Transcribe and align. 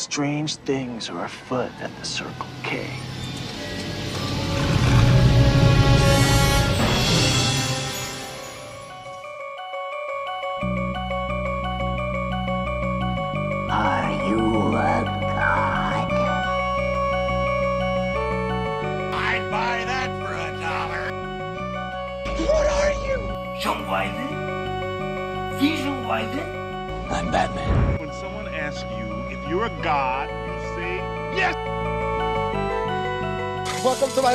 Strange 0.00 0.56
things 0.56 1.10
are 1.10 1.24
afoot 1.24 1.74
at 1.80 1.94
the 1.96 2.06
Circle 2.06 2.48
K. 2.62 3.09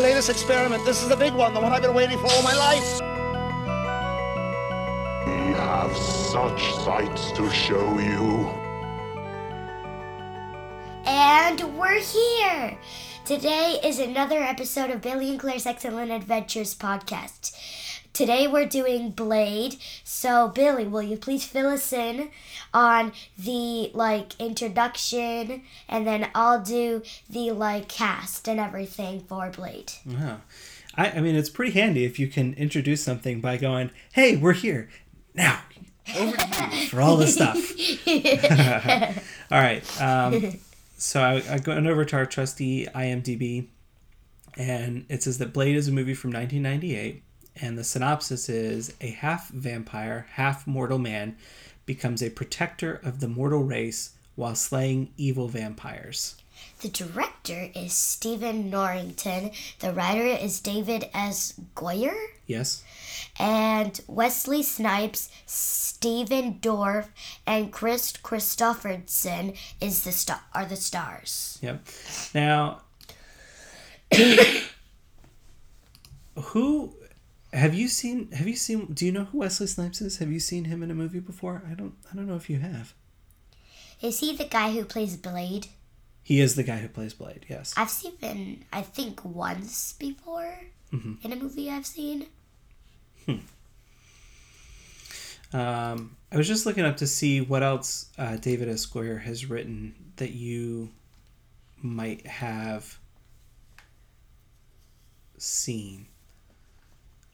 latest 0.06 0.30
experiment. 0.30 0.86
This 0.86 1.02
is 1.02 1.10
the 1.10 1.16
big 1.16 1.34
one, 1.34 1.56
the 1.56 1.60
one 1.60 1.72
I've 1.74 1.82
been 1.82 1.96
waiting 1.96 2.20
for 2.20 2.28
all 2.28 2.44
my 2.44 2.54
life. 2.54 3.02
We 5.26 5.54
have 5.54 5.98
such 5.98 6.62
sights 6.86 7.32
to 7.32 7.50
show 7.50 7.98
you. 7.98 8.48
And 11.08 11.60
we're 11.76 12.00
here! 12.00 12.78
Today 13.26 13.80
is 13.84 13.98
another 13.98 14.38
episode 14.44 14.92
of 14.92 15.02
Billy 15.02 15.32
and 15.32 15.40
Claire's 15.40 15.66
Excellent 15.66 16.12
Adventures 16.12 16.76
podcast. 16.76 17.55
Today 18.16 18.48
we're 18.48 18.66
doing 18.66 19.12
Blade. 19.12 19.76
So, 20.06 20.48
Billy, 20.48 20.88
will 20.88 21.02
you 21.02 21.18
please 21.18 21.44
fill 21.44 21.68
us 21.68 21.92
in 21.92 22.30
on 22.74 23.12
the 23.38 23.92
like 23.94 24.40
introduction 24.40 25.64
and 25.90 26.08
then 26.08 26.30
I'll 26.34 26.62
do 26.62 27.04
the 27.30 27.52
like 27.52 27.90
cast 27.90 28.48
and 28.48 28.58
everything 28.58 29.20
for 29.20 29.50
Blade. 29.50 29.92
Wow. 30.06 30.38
I, 30.96 31.12
I 31.12 31.20
mean, 31.20 31.36
it's 31.36 31.50
pretty 31.50 31.74
handy 31.74 32.06
if 32.06 32.18
you 32.18 32.30
can 32.30 32.54
introduce 32.54 33.04
something 33.04 33.42
by 33.42 33.58
going, 33.58 33.92
hey, 34.14 34.38
we're 34.38 34.54
here. 34.54 34.88
Now, 35.34 35.64
over 36.18 36.38
to 36.38 36.70
you 36.72 36.88
for 36.88 37.02
all 37.02 37.18
the 37.18 37.28
stuff. 37.28 37.58
all 39.52 39.60
right. 39.60 40.02
Um, 40.02 40.62
so 40.98 41.22
I, 41.22 41.44
I 41.50 41.60
went 41.68 41.86
over 41.86 42.06
to 42.06 42.16
our 42.16 42.26
trusty 42.26 42.86
IMDb, 42.86 43.68
and 44.56 45.06
it 45.10 45.22
says 45.22 45.38
that 45.40 45.52
Blade 45.52 45.76
is 45.76 45.90
a 45.90 45.92
movie 45.92 46.14
from 46.14 46.32
1998, 46.32 47.24
and 47.62 47.78
the 47.78 47.84
synopsis 47.84 48.50
is 48.50 48.94
a 49.02 49.10
half 49.10 49.50
vampire, 49.50 50.28
half 50.32 50.68
mortal 50.68 50.98
man 50.98 51.38
becomes 51.86 52.22
a 52.22 52.30
protector 52.30 53.00
of 53.04 53.20
the 53.20 53.28
mortal 53.28 53.64
race 53.64 54.12
while 54.36 54.56
slaying 54.56 55.12
evil 55.18 55.48
vampires. 55.48 56.36
The 56.82 56.90
director 56.90 57.70
is 57.76 57.94
Stephen 57.94 58.70
Norrington. 58.70 59.52
The 59.80 59.94
writer 59.94 60.26
is 60.26 60.60
David 60.60 61.10
S. 61.14 61.54
Goyer. 61.76 62.16
Yes? 62.48 62.84
and 63.38 64.00
Wesley 64.08 64.64
Snipes, 64.64 65.30
Stephen 65.46 66.60
Dorff, 66.60 67.08
and 67.46 67.72
Kris 67.72 68.14
Kristofferson 68.14 69.58
is 69.82 70.04
the 70.04 70.12
star 70.12 70.42
are 70.54 70.66
the 70.66 70.76
stars. 70.76 71.60
Yep. 71.62 71.86
Now, 72.34 72.82
who 76.36 76.94
have 77.56 77.74
you 77.74 77.88
seen? 77.88 78.32
Have 78.32 78.48
you 78.48 78.56
seen? 78.56 78.94
Do 78.94 79.06
you 79.06 79.12
know 79.12 79.26
who 79.26 79.40
Wesley 79.40 79.68
Snipes 79.68 80.02
is? 80.02 80.18
Have 80.18 80.32
you 80.32 80.40
seen 80.40 80.66
him 80.66 80.84
in 80.84 80.92
a 80.92 80.96
movie 80.96 81.20
before? 81.20 81.64
I 81.70 81.74
don't. 81.74 81.96
I 82.12 82.16
don't 82.16 82.28
know 82.28 82.36
if 82.36 82.50
you 82.50 82.60
have. 82.60 82.94
Is 84.02 84.20
he 84.20 84.36
the 84.36 84.46
guy 84.46 84.72
who 84.72 84.86
plays 84.86 85.18
Blade? 85.18 85.68
He 86.22 86.42
is 86.42 86.56
the 86.56 86.64
guy 86.64 86.78
who 86.78 86.90
plays 86.90 87.14
Blade. 87.14 87.46
Yes. 87.50 87.74
I've 87.78 87.90
seen 87.90 88.18
him, 88.18 88.66
I 88.74 88.82
think, 88.82 89.24
once 89.24 89.94
before 89.94 90.60
in 90.92 91.32
a 91.32 91.36
movie 91.36 91.70
I've 91.70 91.86
seen. 91.86 92.28
Um, 95.54 96.18
I 96.34 96.38
was 96.38 96.48
just 96.48 96.66
looking 96.66 96.84
up 96.84 96.98
to 96.98 97.08
see 97.08 97.40
what 97.40 97.64
else 97.64 98.10
uh, 98.18 98.36
David 98.36 98.68
S. 98.68 98.86
Goyer 98.86 99.22
has 99.22 99.50
written 99.50 99.96
that 100.18 100.32
you 100.32 100.90
might 101.82 102.28
have 102.28 103.00
seen. 105.38 106.08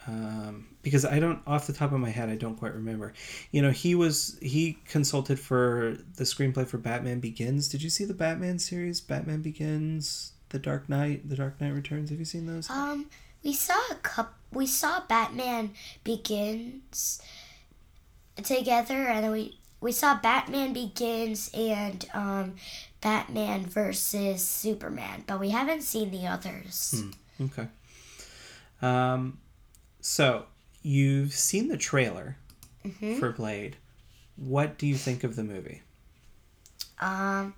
Um, 0.07 0.67
because 0.81 1.05
I 1.05 1.19
don't, 1.19 1.39
off 1.45 1.67
the 1.67 1.73
top 1.73 1.91
of 1.91 1.99
my 1.99 2.09
head, 2.09 2.29
I 2.29 2.35
don't 2.35 2.55
quite 2.55 2.73
remember. 2.73 3.13
You 3.51 3.61
know, 3.61 3.69
he 3.69 3.93
was 3.93 4.37
he 4.41 4.77
consulted 4.87 5.39
for 5.39 5.97
the 6.15 6.23
screenplay 6.23 6.65
for 6.67 6.77
Batman 6.77 7.19
Begins. 7.19 7.67
Did 7.67 7.83
you 7.83 7.89
see 7.89 8.05
the 8.05 8.13
Batman 8.13 8.57
series? 8.57 8.99
Batman 8.99 9.41
Begins, 9.41 10.33
The 10.49 10.59
Dark 10.59 10.89
Knight, 10.89 11.29
The 11.29 11.35
Dark 11.35 11.61
Knight 11.61 11.73
Returns. 11.73 12.09
Have 12.09 12.19
you 12.19 12.25
seen 12.25 12.47
those? 12.47 12.69
Um, 12.69 13.07
we 13.43 13.53
saw 13.53 13.79
a 13.91 13.95
cup. 13.95 14.33
We 14.51 14.65
saw 14.65 15.01
Batman 15.07 15.71
Begins 16.03 17.21
together, 18.43 19.07
and 19.07 19.23
then 19.23 19.31
we 19.31 19.59
we 19.81 19.91
saw 19.91 20.15
Batman 20.15 20.73
Begins 20.73 21.51
and 21.53 22.05
um, 22.13 22.55
Batman 23.01 23.65
versus 23.65 24.43
Superman, 24.43 25.23
but 25.27 25.39
we 25.39 25.49
haven't 25.49 25.81
seen 25.81 26.11
the 26.11 26.27
others. 26.27 27.03
Okay. 27.39 27.67
Um, 28.81 29.39
so 30.01 30.45
you've 30.81 31.33
seen 31.33 31.67
the 31.67 31.77
trailer 31.77 32.37
for 33.19 33.31
Blade. 33.31 33.77
What 34.35 34.77
do 34.77 34.87
you 34.87 34.95
think 34.95 35.23
of 35.23 35.35
the 35.35 35.43
movie? 35.43 35.83
Um, 36.99 37.53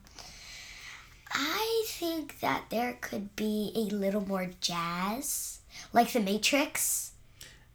I 1.31 1.85
think 1.87 2.39
that 2.41 2.65
there 2.69 2.97
could 3.01 3.35
be 3.35 3.71
a 3.75 3.93
little 3.93 4.25
more 4.25 4.49
jazz, 4.61 5.59
like 5.91 6.11
The 6.11 6.19
Matrix. 6.19 7.11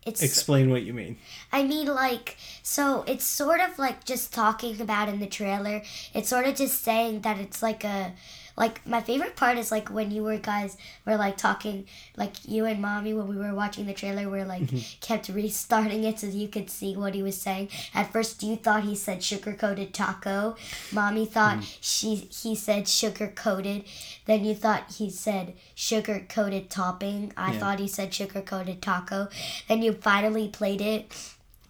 It's 0.06 0.22
Explain 0.22 0.70
what 0.70 0.84
you 0.84 0.94
mean. 0.94 1.18
I 1.52 1.64
mean, 1.64 1.88
like, 1.88 2.36
so 2.62 3.04
it's 3.06 3.24
sort 3.24 3.60
of 3.60 3.78
like 3.78 4.04
just 4.04 4.32
talking 4.32 4.80
about 4.80 5.08
in 5.08 5.20
the 5.20 5.26
trailer. 5.26 5.82
It's 6.14 6.28
sort 6.30 6.46
of 6.46 6.54
just 6.54 6.82
saying 6.82 7.22
that 7.22 7.38
it's 7.38 7.62
like 7.62 7.84
a, 7.84 8.12
like, 8.58 8.84
my 8.86 9.00
favorite 9.00 9.36
part 9.36 9.56
is 9.56 9.70
like 9.70 9.88
when 9.88 10.10
you 10.10 10.24
were 10.24 10.36
guys 10.36 10.76
were 11.06 11.16
like 11.16 11.36
talking, 11.36 11.86
like 12.16 12.34
you 12.46 12.64
and 12.64 12.82
mommy 12.82 13.14
when 13.14 13.28
we 13.28 13.36
were 13.36 13.54
watching 13.54 13.86
the 13.86 13.94
trailer, 13.94 14.28
were 14.28 14.44
like 14.44 14.62
mm-hmm. 14.62 14.98
kept 15.00 15.28
restarting 15.28 16.02
it 16.04 16.18
so 16.18 16.26
you 16.26 16.48
could 16.48 16.68
see 16.68 16.96
what 16.96 17.14
he 17.14 17.22
was 17.22 17.40
saying. 17.40 17.68
At 17.94 18.12
first, 18.12 18.42
you 18.42 18.56
thought 18.56 18.82
he 18.82 18.96
said 18.96 19.22
sugar 19.22 19.52
coated 19.52 19.94
taco. 19.94 20.56
Mommy 20.92 21.24
thought 21.24 21.58
mm. 21.58 21.78
she 21.80 22.16
he 22.16 22.54
said 22.56 22.88
sugar 22.88 23.28
coated. 23.28 23.84
Then 24.26 24.44
you 24.44 24.54
thought 24.54 24.92
he 24.98 25.08
said 25.08 25.54
sugar 25.74 26.26
coated 26.28 26.68
topping. 26.68 27.32
I 27.36 27.52
Yeah. 27.52 27.58
thought 27.60 27.78
he 27.78 27.88
said 27.88 28.12
sugar 28.12 28.42
coated 28.42 28.82
taco. 28.82 29.28
Then 29.68 29.82
you 29.82 29.92
finally 29.92 30.48
played 30.48 30.80
it 30.80 31.12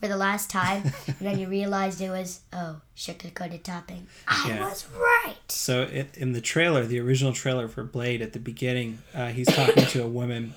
for 0.00 0.08
the 0.08 0.16
last 0.16 0.50
time, 0.50 0.82
and 1.06 1.16
then 1.20 1.38
you 1.38 1.48
realized 1.48 2.00
it 2.00 2.10
was 2.10 2.40
oh 2.52 2.80
sugar 2.94 3.30
coated 3.34 3.64
topping. 3.64 4.06
I 4.26 4.44
Yeah. 4.48 4.64
was 4.68 4.86
right. 4.94 5.36
So 5.48 5.82
it, 5.82 6.16
in 6.16 6.32
the 6.32 6.40
trailer, 6.40 6.84
the 6.84 7.00
original 7.00 7.32
trailer 7.32 7.68
for 7.68 7.82
Blade, 7.84 8.22
at 8.22 8.32
the 8.32 8.38
beginning, 8.38 8.98
uh, 9.14 9.28
he's 9.28 9.48
talking 9.48 9.84
to 9.86 10.02
a 10.02 10.08
woman. 10.08 10.54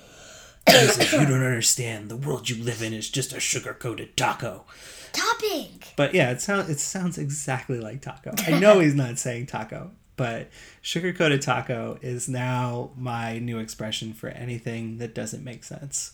He 0.66 0.72
says, 0.72 1.12
"You 1.12 1.20
don't 1.26 1.32
understand. 1.42 2.08
The 2.08 2.16
world 2.16 2.48
you 2.48 2.62
live 2.62 2.82
in 2.82 2.92
is 2.92 3.08
just 3.10 3.32
a 3.32 3.40
sugar 3.40 3.74
coated 3.74 4.16
taco." 4.16 4.64
Topping. 5.12 5.82
But 5.96 6.14
yeah, 6.14 6.30
it 6.30 6.40
sounds 6.40 6.70
it 6.70 6.78
sounds 6.80 7.18
exactly 7.18 7.80
like 7.80 8.00
taco. 8.00 8.32
I 8.46 8.58
know 8.58 8.78
he's 8.78 8.94
not 8.94 9.18
saying 9.18 9.46
taco, 9.46 9.90
but 10.16 10.48
sugar 10.80 11.12
coated 11.12 11.42
taco 11.42 11.98
is 12.00 12.28
now 12.28 12.92
my 12.96 13.38
new 13.38 13.58
expression 13.58 14.12
for 14.14 14.28
anything 14.28 14.98
that 14.98 15.14
doesn't 15.14 15.44
make 15.44 15.64
sense. 15.64 16.12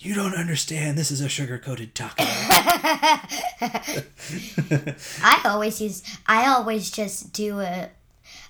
You 0.00 0.14
don't 0.14 0.34
understand. 0.34 0.96
This 0.96 1.10
is 1.10 1.20
a 1.20 1.28
sugar 1.28 1.58
coated 1.58 1.92
taco. 1.92 2.14
I 5.24 5.40
always 5.44 5.80
use. 5.80 6.04
I 6.24 6.46
always 6.46 6.92
just 6.92 7.32
do 7.32 7.58
a. 7.58 7.90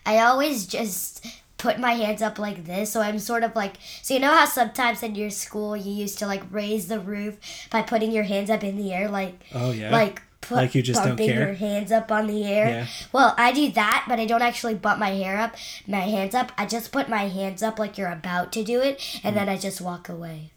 I 0.05 0.19
always 0.19 0.67
just 0.67 1.27
put 1.57 1.79
my 1.79 1.93
hands 1.93 2.21
up 2.21 2.39
like 2.39 2.67
this, 2.67 2.93
so 2.93 3.01
I'm 3.01 3.19
sort 3.19 3.45
of 3.45 3.57
like. 3.57 3.77
So 4.03 4.13
you 4.13 4.21
know 4.21 4.35
how 4.35 4.45
sometimes 4.45 5.03
in 5.03 5.15
your 5.15 5.31
school 5.31 5.75
you 5.75 5.91
used 5.91 6.19
to 6.19 6.27
like 6.27 6.43
raise 6.51 6.89
the 6.89 7.01
roof 7.01 7.39
by 7.71 7.81
putting 7.81 8.13
your 8.13 8.25
hands 8.25 8.51
up 8.51 8.63
in 8.63 8.77
the 8.77 8.93
air, 8.93 9.09
like. 9.09 9.43
Oh 9.55 9.71
yeah. 9.71 9.91
Like. 9.91 10.23
Put, 10.41 10.55
Like 10.55 10.75
you 10.77 10.83
just 10.83 11.03
don't 11.03 11.17
care? 11.17 11.47
your 11.47 11.55
hands 11.55 11.91
up 11.91 12.13
on 12.13 12.29
the 12.29 12.45
air. 12.45 12.69
Yeah. 12.69 12.87
Well, 13.13 13.35
I 13.37 13.51
do 13.51 13.73
that, 13.73 14.07
but 14.09 14.21
I 14.21 14.25
don't 14.25 14.41
actually 14.41 14.77
bump 14.77 15.01
my 15.01 15.11
hair 15.11 15.37
up, 15.37 15.57
my 15.87 15.99
hands 15.99 16.33
up. 16.33 16.53
I 16.57 16.65
just 16.65 16.93
put 16.93 17.09
my 17.09 17.27
hands 17.27 17.61
up 17.61 17.79
like 17.79 17.99
you're 17.99 18.13
about 18.13 18.53
to 18.53 18.63
do 18.63 18.81
it, 18.81 19.21
and 19.25 19.35
hmm. 19.35 19.39
then 19.41 19.49
I 19.49 19.59
just 19.59 19.81
walk 19.81 20.09
away. 20.09 20.53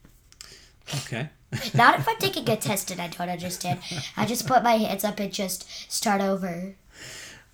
Okay. 0.95 1.29
Not 1.73 1.99
if 1.99 2.07
I'm 2.07 2.17
taking 2.17 2.49
a 2.49 2.55
test 2.55 2.91
and 2.91 3.01
I 3.01 3.07
don't 3.07 3.29
understand. 3.29 3.79
I 4.15 4.25
just 4.25 4.47
put 4.47 4.63
my 4.63 4.73
hands 4.77 5.03
up 5.03 5.19
and 5.19 5.31
just 5.33 5.91
start 5.91 6.21
over. 6.21 6.75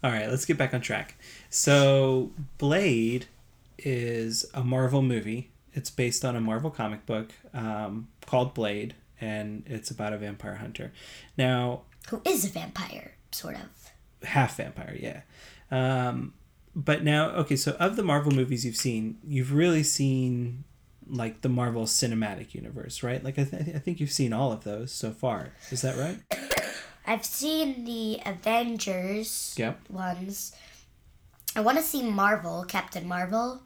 All 0.03 0.11
right, 0.11 0.29
let's 0.29 0.45
get 0.45 0.57
back 0.57 0.73
on 0.75 0.81
track. 0.81 1.15
So, 1.49 2.31
Blade 2.59 3.25
is 3.79 4.45
a 4.53 4.63
Marvel 4.63 5.01
movie. 5.01 5.49
It's 5.73 5.89
based 5.89 6.23
on 6.23 6.35
a 6.35 6.41
Marvel 6.41 6.69
comic 6.69 7.05
book 7.07 7.31
um, 7.53 8.07
called 8.27 8.53
Blade, 8.53 8.93
and 9.19 9.63
it's 9.65 9.89
about 9.89 10.13
a 10.13 10.17
vampire 10.17 10.55
hunter. 10.55 10.91
Now, 11.37 11.81
Who 12.09 12.21
is 12.25 12.45
a 12.45 12.49
vampire, 12.49 13.13
sort 13.31 13.55
of. 13.55 14.27
half 14.27 14.57
vampire, 14.57 14.95
yeah. 14.99 15.21
Um, 15.71 16.33
but 16.75 17.03
now, 17.03 17.29
okay, 17.31 17.55
so 17.55 17.71
of 17.79 17.95
the 17.95 18.03
Marvel 18.03 18.31
movies 18.31 18.63
you've 18.65 18.75
seen, 18.77 19.17
you've 19.27 19.51
really 19.51 19.83
seen 19.83 20.63
like 21.09 21.41
the 21.41 21.49
Marvel 21.49 21.83
Cinematic 21.83 22.53
Universe, 22.53 23.03
right? 23.03 23.23
Like 23.23 23.39
I, 23.39 23.43
th- 23.43 23.75
I 23.75 23.79
think 23.79 23.99
you've 23.99 24.11
seen 24.11 24.33
all 24.33 24.51
of 24.51 24.63
those 24.63 24.91
so 24.91 25.11
far. 25.11 25.53
Is 25.71 25.81
that 25.81 25.97
right? 25.97 26.19
I've 27.05 27.25
seen 27.25 27.85
the 27.85 28.19
Avengers 28.25 29.55
Yep. 29.57 29.89
ones. 29.89 30.53
I 31.55 31.61
want 31.61 31.77
to 31.77 31.83
see 31.83 32.03
Marvel, 32.03 32.65
Captain 32.67 33.07
Marvel. 33.07 33.61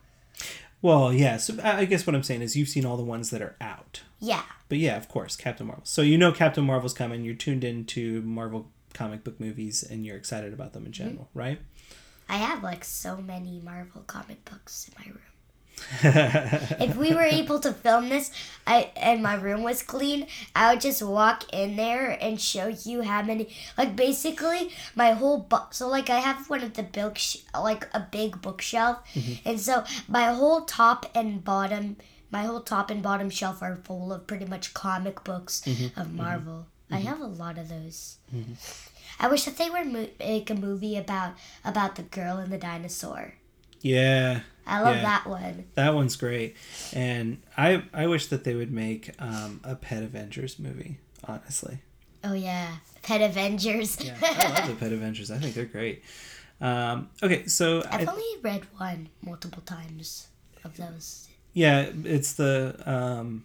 Well, 0.81 1.13
yeah. 1.13 1.37
So 1.37 1.55
I 1.63 1.79
I 1.79 1.85
guess 1.85 2.07
what 2.07 2.15
I'm 2.15 2.23
saying 2.23 2.41
is 2.41 2.55
you've 2.55 2.69
seen 2.69 2.85
all 2.85 2.97
the 2.97 3.03
ones 3.03 3.29
that 3.31 3.41
are 3.41 3.55
out. 3.59 4.01
Yeah. 4.19 4.43
But 4.69 4.77
yeah, 4.77 4.97
of 4.97 5.09
course, 5.09 5.35
Captain 5.35 5.67
Marvel. 5.67 5.85
So 5.85 6.01
you 6.01 6.17
know 6.17 6.31
Captain 6.31 6.63
Marvel's 6.63 6.93
coming. 6.93 7.23
You're 7.23 7.35
tuned 7.35 7.63
into 7.63 8.21
Marvel 8.21 8.71
comic 8.93 9.23
book 9.23 9.39
movies, 9.39 9.83
and 9.83 10.05
you're 10.05 10.17
excited 10.17 10.53
about 10.53 10.73
them 10.73 10.85
in 10.85 10.91
mm-hmm. 10.91 11.03
general, 11.03 11.29
right? 11.33 11.59
I 12.29 12.37
have 12.37 12.63
like 12.63 12.83
so 12.83 13.17
many 13.17 13.59
Marvel 13.59 14.01
comic 14.07 14.45
books 14.45 14.87
in 14.87 14.93
my 15.03 15.11
room. 15.11 15.30
If 16.03 16.95
we 16.95 17.13
were 17.13 17.23
able 17.23 17.59
to 17.59 17.73
film 17.73 18.09
this, 18.09 18.31
I 18.65 18.91
and 18.95 19.21
my 19.21 19.35
room 19.35 19.63
was 19.63 19.83
clean, 19.83 20.27
I 20.55 20.71
would 20.71 20.81
just 20.81 21.01
walk 21.01 21.51
in 21.53 21.75
there 21.75 22.17
and 22.21 22.39
show 22.39 22.67
you 22.67 23.01
how 23.01 23.21
many. 23.21 23.49
Like 23.77 23.95
basically, 23.95 24.71
my 24.95 25.11
whole 25.11 25.39
bu- 25.39 25.71
so 25.71 25.87
like 25.87 26.09
I 26.09 26.19
have 26.19 26.49
one 26.49 26.63
of 26.63 26.73
the 26.73 26.83
book 26.83 27.17
sh- 27.17 27.37
like 27.53 27.87
a 27.93 27.99
big 27.99 28.41
bookshelf, 28.41 28.99
mm-hmm. 29.13 29.47
and 29.47 29.59
so 29.59 29.83
my 30.07 30.33
whole 30.33 30.61
top 30.61 31.05
and 31.15 31.43
bottom, 31.43 31.97
my 32.31 32.43
whole 32.43 32.61
top 32.61 32.89
and 32.89 33.01
bottom 33.01 33.29
shelf 33.29 33.61
are 33.61 33.77
full 33.83 34.13
of 34.13 34.27
pretty 34.27 34.45
much 34.45 34.73
comic 34.73 35.23
books 35.23 35.61
mm-hmm. 35.65 35.99
of 35.99 36.07
mm-hmm. 36.07 36.17
Marvel. 36.17 36.67
I 36.93 36.97
have 36.97 37.21
a 37.21 37.25
lot 37.25 37.57
of 37.57 37.69
those. 37.69 38.17
I 39.17 39.27
wish 39.27 39.45
that 39.45 39.57
they 39.57 39.69
would 39.69 39.87
mo- 39.87 40.09
make 40.19 40.49
a 40.49 40.55
movie 40.55 40.97
about 40.97 41.35
about 41.63 41.95
the 41.95 42.03
girl 42.03 42.37
and 42.37 42.51
the 42.51 42.57
dinosaur. 42.57 43.35
Yeah. 43.81 44.41
I 44.65 44.81
love 44.81 44.95
Yeah. 44.95 45.01
that 45.03 45.27
one. 45.27 45.65
That 45.75 45.93
one's 45.93 46.15
great, 46.15 46.55
and 46.93 47.41
I 47.57 47.83
I 47.93 48.07
wish 48.07 48.27
that 48.27 48.43
they 48.43 48.55
would 48.55 48.71
make 48.71 49.11
um, 49.19 49.59
a 49.63 49.75
Pet 49.75 50.03
Avengers 50.03 50.59
movie. 50.59 50.97
Honestly, 51.23 51.79
Oh 52.23 52.33
yeah, 52.33 52.77
Pet 53.03 53.21
Avengers. 53.21 53.97
yeah, 54.03 54.15
I 54.21 54.59
love 54.59 54.67
the 54.69 54.75
Pet 54.75 54.91
Avengers. 54.93 55.29
I 55.31 55.37
think 55.37 55.53
they're 55.55 55.65
great. 55.65 56.03
Um, 56.59 57.09
okay, 57.23 57.47
so 57.47 57.83
I've 57.91 58.07
I, 58.07 58.11
only 58.11 58.41
read 58.43 58.63
one 58.77 59.09
multiple 59.23 59.63
times 59.65 60.27
of 60.63 60.77
those. 60.77 61.27
yeah, 61.53 61.89
it's 62.03 62.33
the 62.33 62.75
um, 62.85 63.43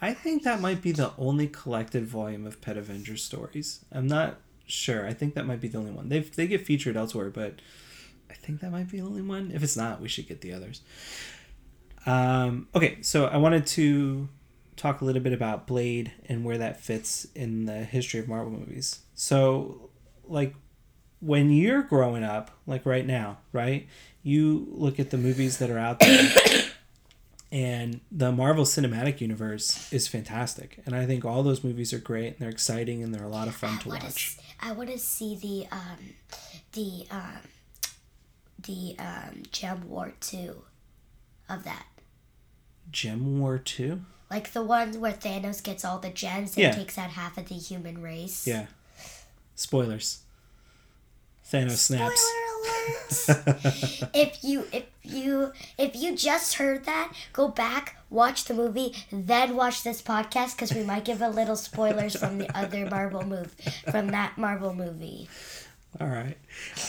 I 0.00 0.14
think 0.14 0.44
that 0.44 0.60
might 0.60 0.80
be 0.80 0.92
the 0.92 1.12
only 1.18 1.48
collected 1.48 2.06
volume 2.06 2.46
of 2.46 2.60
Pet 2.60 2.76
Avengers 2.76 3.22
stories. 3.22 3.84
I'm 3.92 4.06
not 4.06 4.38
sure. 4.66 5.06
I 5.06 5.12
think 5.12 5.34
that 5.34 5.44
might 5.46 5.60
be 5.60 5.66
the 5.68 5.78
only 5.78 5.90
one. 5.90 6.08
They 6.08 6.20
they 6.20 6.46
get 6.46 6.64
featured 6.64 6.96
elsewhere, 6.96 7.30
but 7.30 7.54
I 8.30 8.34
think 8.34 8.60
that 8.60 8.70
might 8.70 8.90
be 8.90 9.00
the 9.00 9.06
only 9.06 9.22
one. 9.22 9.50
If 9.52 9.62
it's 9.62 9.76
not, 9.76 10.00
we 10.00 10.08
should 10.08 10.28
get 10.28 10.40
the 10.40 10.52
others. 10.52 10.82
Um, 12.06 12.68
okay, 12.74 12.98
so 13.02 13.26
I 13.26 13.36
wanted 13.36 13.66
to 13.68 14.28
talk 14.76 15.00
a 15.00 15.04
little 15.04 15.22
bit 15.22 15.32
about 15.32 15.66
Blade 15.66 16.12
and 16.26 16.44
where 16.44 16.58
that 16.58 16.80
fits 16.80 17.26
in 17.34 17.66
the 17.66 17.84
history 17.84 18.20
of 18.20 18.28
Marvel 18.28 18.52
movies. 18.52 19.00
So, 19.14 19.90
like, 20.26 20.54
when 21.20 21.50
you're 21.50 21.82
growing 21.82 22.24
up, 22.24 22.50
like 22.66 22.86
right 22.86 23.06
now, 23.06 23.38
right, 23.52 23.86
you 24.22 24.66
look 24.70 24.98
at 24.98 25.10
the 25.10 25.18
movies 25.18 25.58
that 25.58 25.68
are 25.68 25.78
out 25.78 25.98
there, 25.98 26.32
and 27.52 28.00
the 28.10 28.32
Marvel 28.32 28.64
Cinematic 28.64 29.20
Universe 29.20 29.92
is 29.92 30.08
fantastic. 30.08 30.80
And 30.86 30.94
I 30.94 31.04
think 31.04 31.24
all 31.24 31.42
those 31.42 31.62
movies 31.62 31.92
are 31.92 31.98
great 31.98 32.28
and 32.28 32.38
they're 32.38 32.48
exciting 32.48 33.02
and 33.02 33.14
they're 33.14 33.24
a 33.24 33.28
lot 33.28 33.48
of 33.48 33.54
fun 33.54 33.78
to 33.80 33.86
I 33.86 33.88
wanna 33.88 34.04
watch. 34.04 34.38
I 34.60 34.72
want 34.72 34.90
to 34.90 34.98
see 34.98 35.36
the 35.36 35.66
um, 35.74 36.14
the 36.72 37.06
um, 37.10 37.40
the 38.64 38.96
um, 38.98 39.42
Gem 39.50 39.88
War 39.88 40.12
two, 40.20 40.62
of 41.48 41.64
that. 41.64 41.86
Gem 42.90 43.38
War 43.38 43.58
2? 43.58 44.00
Like 44.30 44.52
the 44.52 44.62
one 44.64 45.00
where 45.00 45.12
Thanos 45.12 45.62
gets 45.62 45.84
all 45.84 45.98
the 45.98 46.10
gems 46.10 46.50
and 46.56 46.62
Yeah. 46.64 46.72
takes 46.72 46.98
out 46.98 47.10
half 47.10 47.38
of 47.38 47.48
the 47.48 47.54
human 47.54 48.02
race. 48.02 48.46
Yeah. 48.46 48.66
Spoilers. 49.54 50.20
Thanos 51.50 51.78
snaps. 51.78 52.20
If 54.14 54.42
you 54.42 54.66
if 54.72 54.84
you 55.02 55.52
if 55.78 55.94
you 55.96 56.16
just 56.16 56.54
heard 56.54 56.84
that, 56.84 57.12
go 57.32 57.48
back, 57.48 57.96
watch 58.08 58.44
the 58.44 58.54
movie, 58.54 58.94
then 59.12 59.54
watch 59.56 59.82
this 59.82 60.00
podcast 60.02 60.56
because 60.56 60.72
we 60.72 60.82
might 60.82 61.04
give 61.04 61.20
a 61.22 61.28
little 61.28 61.56
spoilers 61.56 62.16
from 62.16 62.38
the 62.38 62.56
other 62.56 62.86
Marvel 62.86 63.24
movie, 63.24 63.50
from 63.90 64.08
that 64.08 64.36
Marvel 64.38 64.74
movie. 64.74 65.28
All 65.98 66.06
right. 66.06 66.36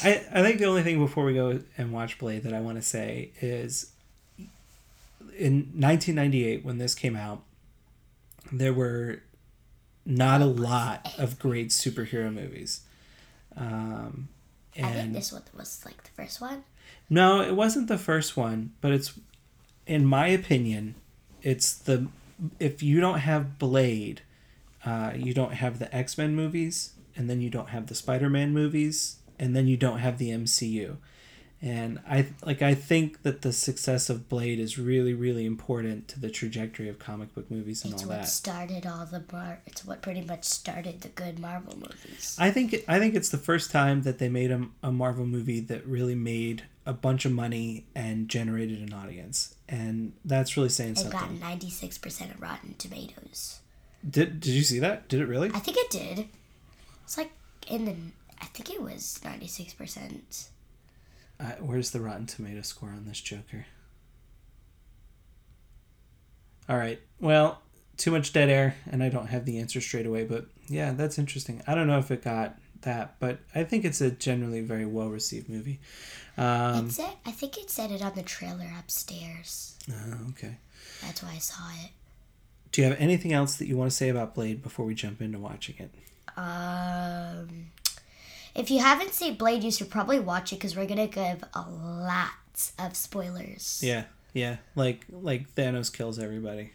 I, 0.03 0.23
I 0.31 0.41
think 0.43 0.59
the 0.59 0.65
only 0.65 0.83
thing 0.83 0.99
before 0.99 1.25
we 1.25 1.33
go 1.33 1.59
and 1.77 1.91
watch 1.91 2.19
Blade 2.19 2.43
that 2.43 2.53
I 2.53 2.59
want 2.59 2.77
to 2.77 2.81
say 2.83 3.31
is 3.41 3.91
in 5.37 5.71
1998, 5.75 6.63
when 6.63 6.77
this 6.77 6.93
came 6.93 7.15
out, 7.15 7.41
there 8.51 8.73
were 8.73 9.21
not 10.05 10.41
a 10.41 10.45
lot 10.45 11.13
of 11.17 11.39
great 11.39 11.69
superhero 11.69 12.31
movies. 12.31 12.81
Um, 13.57 14.29
I 14.75 14.81
think 14.81 14.95
and 14.95 15.15
this 15.15 15.31
one 15.31 15.41
was 15.57 15.83
like 15.85 16.03
the 16.03 16.09
first 16.11 16.39
one. 16.39 16.63
no, 17.09 17.41
it 17.41 17.55
wasn't 17.55 17.87
the 17.87 17.97
first 17.97 18.37
one, 18.37 18.71
but 18.81 18.91
it's, 18.91 19.13
in 19.85 20.05
my 20.05 20.27
opinion, 20.27 20.95
it's 21.41 21.73
the, 21.73 22.07
if 22.59 22.81
you 22.81 22.99
don't 22.99 23.19
have 23.19 23.57
Blade, 23.59 24.21
uh, 24.85 25.11
you 25.15 25.33
don't 25.33 25.53
have 25.53 25.79
the 25.79 25.93
X 25.95 26.17
Men 26.17 26.35
movies, 26.35 26.93
and 27.15 27.29
then 27.29 27.41
you 27.41 27.49
don't 27.49 27.69
have 27.69 27.87
the 27.87 27.95
Spider 27.95 28.29
Man 28.29 28.53
movies, 28.53 29.17
and 29.39 29.55
then 29.55 29.67
you 29.67 29.77
don't 29.77 29.99
have 29.99 30.17
the 30.17 30.29
MCU. 30.29 30.97
And 31.63 31.99
I 32.09 32.25
like 32.43 32.63
I 32.63 32.73
think 32.73 33.21
that 33.21 33.43
the 33.43 33.53
success 33.53 34.09
of 34.09 34.27
Blade 34.27 34.59
is 34.59 34.79
really 34.79 35.13
really 35.13 35.45
important 35.45 36.07
to 36.07 36.19
the 36.19 36.31
trajectory 36.31 36.89
of 36.89 36.97
comic 36.97 37.35
book 37.35 37.51
movies 37.51 37.83
and 37.83 37.93
It's 37.93 38.01
all 38.01 38.09
what 38.09 38.21
that. 38.21 38.27
started 38.27 38.87
all 38.87 39.05
the 39.05 39.23
Mar. 39.31 39.59
It's 39.67 39.85
what 39.85 40.01
pretty 40.01 40.21
much 40.21 40.43
started 40.43 41.01
the 41.01 41.09
good 41.09 41.37
Marvel 41.37 41.77
movies. 41.77 42.35
I 42.39 42.49
think 42.49 42.83
I 42.87 42.97
think 42.97 43.13
it's 43.13 43.29
the 43.29 43.37
first 43.37 43.69
time 43.69 44.01
that 44.01 44.17
they 44.17 44.27
made 44.27 44.49
a, 44.49 44.65
a 44.81 44.91
Marvel 44.91 45.27
movie 45.27 45.59
that 45.59 45.85
really 45.85 46.15
made 46.15 46.63
a 46.83 46.93
bunch 46.93 47.25
of 47.25 47.31
money 47.31 47.85
and 47.93 48.27
generated 48.27 48.79
an 48.79 48.91
audience, 48.91 49.53
and 49.69 50.13
that's 50.25 50.57
really 50.57 50.69
saying 50.69 50.95
It 50.97 51.11
got 51.11 51.31
ninety 51.31 51.69
six 51.69 51.95
percent 51.99 52.33
of 52.33 52.41
Rotten 52.41 52.73
Tomatoes. 52.79 53.59
Did 54.09 54.39
Did 54.39 54.53
you 54.53 54.63
see 54.63 54.79
that? 54.79 55.07
Did 55.09 55.21
it 55.21 55.27
really? 55.27 55.51
I 55.53 55.59
think 55.59 55.77
it 55.77 55.91
did. 55.91 56.27
It's 57.11 57.17
like 57.17 57.33
in 57.67 57.83
the. 57.83 57.95
I 58.41 58.45
think 58.45 58.69
it 58.69 58.81
was 58.81 59.19
ninety 59.21 59.47
six 59.47 59.73
percent. 59.73 60.47
Uh, 61.41 61.51
where's 61.59 61.91
the 61.91 61.99
Rotten 61.99 62.25
Tomato 62.25 62.61
score 62.61 62.87
on 62.87 63.05
this 63.05 63.19
Joker? 63.19 63.65
All 66.69 66.77
right. 66.77 67.01
Well, 67.19 67.59
too 67.97 68.11
much 68.11 68.31
dead 68.31 68.47
air, 68.47 68.77
and 68.89 69.03
I 69.03 69.09
don't 69.09 69.27
have 69.27 69.43
the 69.43 69.59
answer 69.59 69.81
straight 69.81 70.05
away. 70.05 70.23
But 70.23 70.45
yeah, 70.69 70.93
that's 70.93 71.19
interesting. 71.19 71.61
I 71.67 71.75
don't 71.75 71.87
know 71.87 71.97
if 71.97 72.11
it 72.11 72.23
got 72.23 72.55
that, 72.83 73.19
but 73.19 73.39
I 73.53 73.65
think 73.65 73.83
it's 73.83 73.99
a 73.99 74.11
generally 74.11 74.61
very 74.61 74.85
well 74.85 75.09
received 75.09 75.49
movie. 75.49 75.81
Um, 76.37 76.85
it 76.85 76.91
said. 76.93 77.13
I 77.25 77.31
think 77.31 77.57
it 77.57 77.69
said 77.69 77.91
it 77.91 78.01
on 78.01 78.13
the 78.15 78.23
trailer 78.23 78.71
upstairs. 78.79 79.75
oh, 79.91 80.29
okay. 80.29 80.55
That's 81.01 81.21
why 81.21 81.31
I 81.35 81.39
saw 81.39 81.63
it. 81.83 81.91
Do 82.71 82.81
you 82.81 82.87
have 82.87 82.97
anything 83.01 83.33
else 83.33 83.57
that 83.57 83.67
you 83.67 83.75
want 83.75 83.91
to 83.91 83.97
say 83.97 84.07
about 84.07 84.33
Blade 84.33 84.63
before 84.63 84.85
we 84.85 84.95
jump 84.95 85.21
into 85.21 85.39
watching 85.39 85.75
it? 85.77 85.91
Um, 86.37 87.67
if 88.55 88.69
you 88.69 88.79
haven't 88.79 89.13
seen 89.13 89.35
Blade, 89.35 89.63
you 89.63 89.71
should 89.71 89.89
probably 89.89 90.19
watch 90.19 90.51
it 90.51 90.57
because 90.57 90.75
we're 90.75 90.85
gonna 90.87 91.07
give 91.07 91.43
a 91.53 91.61
lot 91.69 92.31
of 92.79 92.95
spoilers. 92.95 93.81
Yeah, 93.83 94.03
yeah. 94.33 94.57
Like 94.75 95.05
like 95.09 95.53
Thanos 95.55 95.91
kills 95.91 96.19
everybody. 96.19 96.71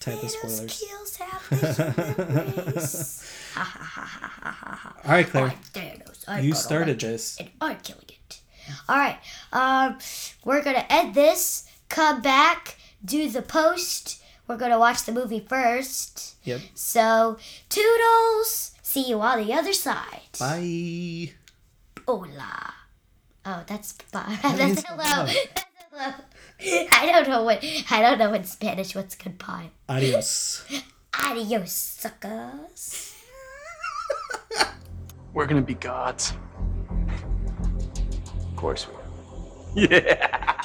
Type 0.00 0.14
of 0.14 0.30
Thanos 0.30 0.30
spoilers. 0.30 0.80
kills 0.88 1.16
half 1.16 1.50
the 1.50 2.64
race. 2.74 3.38
All 3.56 5.10
right, 5.12 5.26
Claire. 5.26 5.54
Thanos. 5.72 6.42
You 6.42 6.54
started 6.54 6.98
this. 7.00 7.38
and 7.38 7.50
I'm 7.60 7.78
killing 7.78 8.04
it. 8.08 8.40
All 8.88 8.96
right. 8.96 9.18
Um, 9.52 9.98
we're 10.44 10.62
gonna 10.62 10.86
end 10.90 11.14
this. 11.14 11.68
Come 11.88 12.22
back. 12.22 12.76
Do 13.04 13.28
the 13.28 13.42
post. 13.42 14.21
We're 14.52 14.58
gonna 14.58 14.78
watch 14.78 15.04
the 15.04 15.12
movie 15.12 15.40
first. 15.40 16.36
Yep. 16.44 16.60
So, 16.74 17.38
toodles. 17.70 18.72
See 18.82 19.08
you 19.08 19.18
on 19.22 19.46
the 19.46 19.54
other 19.54 19.72
side. 19.72 20.28
Bye. 20.38 21.32
Hola. 22.06 22.74
Oh, 23.46 23.64
that's 23.66 23.94
bye. 24.12 24.38
That's 24.42 24.84
hello. 24.86 25.02
hello. 25.02 25.24
That's 25.54 25.64
hello. 25.90 26.12
I 26.92 27.10
don't 27.10 27.28
know 27.30 27.44
what 27.44 27.64
I 27.90 28.02
don't 28.02 28.18
know 28.18 28.34
in 28.34 28.44
Spanish 28.44 28.94
what's 28.94 29.14
goodbye. 29.14 29.70
Adios. 29.88 30.66
Adios, 31.18 31.72
suckers. 31.72 33.14
We're 35.32 35.46
gonna 35.46 35.62
be 35.62 35.74
gods. 35.74 36.34
Of 38.50 38.56
course 38.56 38.86
we 38.86 39.86
are. 39.86 39.88
Yeah. 39.88 40.62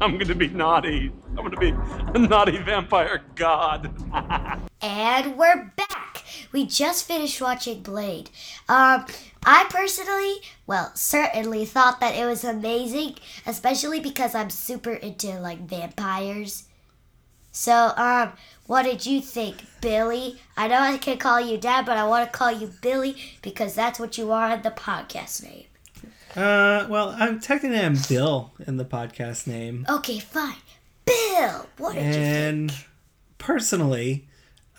I'm 0.00 0.18
gonna 0.18 0.34
be 0.34 0.48
naughty. 0.48 1.10
I'm 1.30 1.36
gonna 1.36 1.56
be 1.56 1.72
a 2.14 2.18
naughty 2.18 2.58
vampire 2.58 3.22
god. 3.34 3.90
And 4.82 5.38
we're 5.38 5.72
back. 5.74 6.22
We 6.52 6.66
just 6.66 7.08
finished 7.08 7.40
watching 7.40 7.82
Blade. 7.82 8.30
Um, 8.68 9.06
I 9.44 9.66
personally, 9.70 10.36
well, 10.66 10.92
certainly 10.94 11.64
thought 11.64 11.98
that 12.00 12.14
it 12.14 12.26
was 12.26 12.44
amazing, 12.44 13.16
especially 13.46 14.00
because 14.00 14.34
I'm 14.34 14.50
super 14.50 14.92
into 14.92 15.40
like 15.40 15.66
vampires. 15.66 16.64
So, 17.50 17.92
um, 17.96 18.34
what 18.66 18.82
did 18.82 19.06
you 19.06 19.22
think, 19.22 19.64
Billy? 19.80 20.38
I 20.58 20.68
know 20.68 20.78
I 20.78 20.98
can 20.98 21.16
call 21.16 21.40
you 21.40 21.56
Dad, 21.56 21.86
but 21.86 21.96
I 21.96 22.06
want 22.06 22.30
to 22.30 22.38
call 22.38 22.52
you 22.52 22.70
Billy 22.82 23.16
because 23.40 23.74
that's 23.74 23.98
what 23.98 24.18
you 24.18 24.30
are 24.30 24.54
in 24.54 24.62
the 24.62 24.70
podcast 24.70 25.42
name. 25.42 25.64
Uh, 26.36 26.86
well, 26.90 27.14
I'm 27.18 27.40
technically 27.40 27.80
I'm 27.80 27.96
Bill 28.08 28.52
in 28.66 28.76
the 28.76 28.84
podcast 28.84 29.46
name, 29.46 29.86
Okay, 29.88 30.18
fine. 30.18 30.54
Bill, 31.06 31.66
what 31.78 31.94
did 31.94 32.04
you 32.04 32.12
think? 32.12 32.26
and 32.26 32.74
personally, 33.38 34.26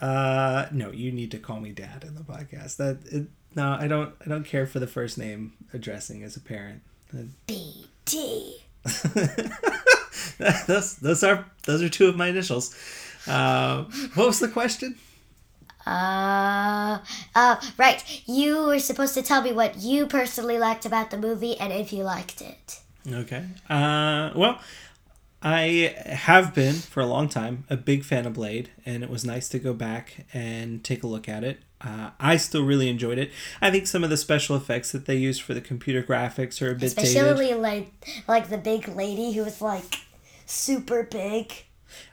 uh, 0.01 0.67
no, 0.71 0.91
you 0.91 1.11
need 1.11 1.31
to 1.31 1.39
call 1.39 1.59
me 1.59 1.71
Dad 1.71 2.03
in 2.05 2.15
the 2.15 2.21
podcast. 2.21 2.77
That 2.77 2.99
it, 3.11 3.27
no, 3.55 3.75
I 3.79 3.87
don't. 3.87 4.13
I 4.23 4.29
don't 4.29 4.43
care 4.45 4.67
for 4.67 4.79
the 4.79 4.87
first 4.87 5.17
name 5.17 5.53
addressing 5.73 6.21
as 6.23 6.35
a 6.35 6.41
parent. 6.41 6.81
BD. 7.47 8.53
those 10.67 10.95
those 10.97 11.23
are 11.23 11.45
those 11.65 11.81
are 11.81 11.89
two 11.89 12.07
of 12.07 12.15
my 12.15 12.27
initials. 12.27 12.75
Uh, 13.25 13.83
what 14.13 14.27
was 14.27 14.39
the 14.39 14.47
question? 14.47 14.95
Uh, 15.87 16.99
uh, 17.33 17.55
right. 17.77 18.03
You 18.25 18.65
were 18.65 18.79
supposed 18.79 19.13
to 19.13 19.21
tell 19.21 19.41
me 19.41 19.51
what 19.53 19.77
you 19.77 20.05
personally 20.05 20.59
liked 20.59 20.85
about 20.85 21.11
the 21.11 21.17
movie 21.17 21.57
and 21.57 21.71
if 21.71 21.93
you 21.93 22.03
liked 22.03 22.41
it. 22.41 22.79
Okay. 23.09 23.45
Uh, 23.69 24.31
well, 24.35 24.59
I 25.41 25.95
have 26.05 26.53
been 26.53 26.75
for 26.75 26.99
a 26.99 27.05
long 27.05 27.29
time 27.29 27.63
a 27.69 27.77
big 27.77 28.03
fan 28.03 28.25
of 28.25 28.33
Blade, 28.33 28.69
and 28.85 29.03
it 29.03 29.09
was 29.09 29.23
nice 29.23 29.47
to 29.49 29.59
go 29.59 29.73
back 29.73 30.25
and 30.33 30.83
take 30.83 31.03
a 31.03 31.07
look 31.07 31.29
at 31.29 31.43
it. 31.43 31.59
Uh, 31.79 32.09
I 32.19 32.37
still 32.37 32.65
really 32.65 32.89
enjoyed 32.89 33.19
it. 33.19 33.31
I 33.61 33.69
think 33.69 33.85
some 33.85 34.03
of 34.03 34.09
the 34.09 34.17
special 34.17 34.55
effects 34.55 34.91
that 34.91 35.05
they 35.05 35.15
used 35.15 35.41
for 35.43 35.53
the 35.53 35.61
computer 35.61 36.01
graphics 36.01 36.61
are 36.61 36.71
a 36.71 36.75
bit 36.75 36.95
dated. 36.95 37.03
Especially 37.03 37.53
like 37.53 37.93
like 38.27 38.49
the 38.49 38.57
big 38.57 38.87
lady 38.89 39.31
who 39.33 39.43
was 39.43 39.61
like 39.61 39.99
super 40.47 41.03
big. 41.03 41.53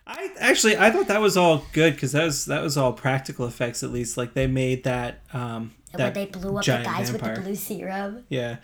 I 0.06 0.30
actually 0.38 0.76
I 0.76 0.90
thought 0.90 1.08
that 1.08 1.20
was 1.20 1.37
all 1.37 1.64
good 1.73 1.94
because 1.94 2.12
that 2.12 2.25
was 2.25 2.44
that 2.46 2.62
was 2.62 2.76
all 2.76 2.92
practical 2.92 3.46
effects 3.46 3.82
at 3.82 3.90
least. 3.90 4.16
Like 4.16 4.34
they 4.34 4.46
made 4.46 4.84
that 4.84 5.20
um 5.32 5.73
that 5.96 6.14
they 6.14 6.26
blew 6.26 6.58
up 6.58 6.64
the 6.64 6.82
guys 6.82 7.12
with 7.12 7.23
the 7.23 7.40
blue 7.40 7.54
serum. 7.54 8.25
Yeah, 8.28 8.56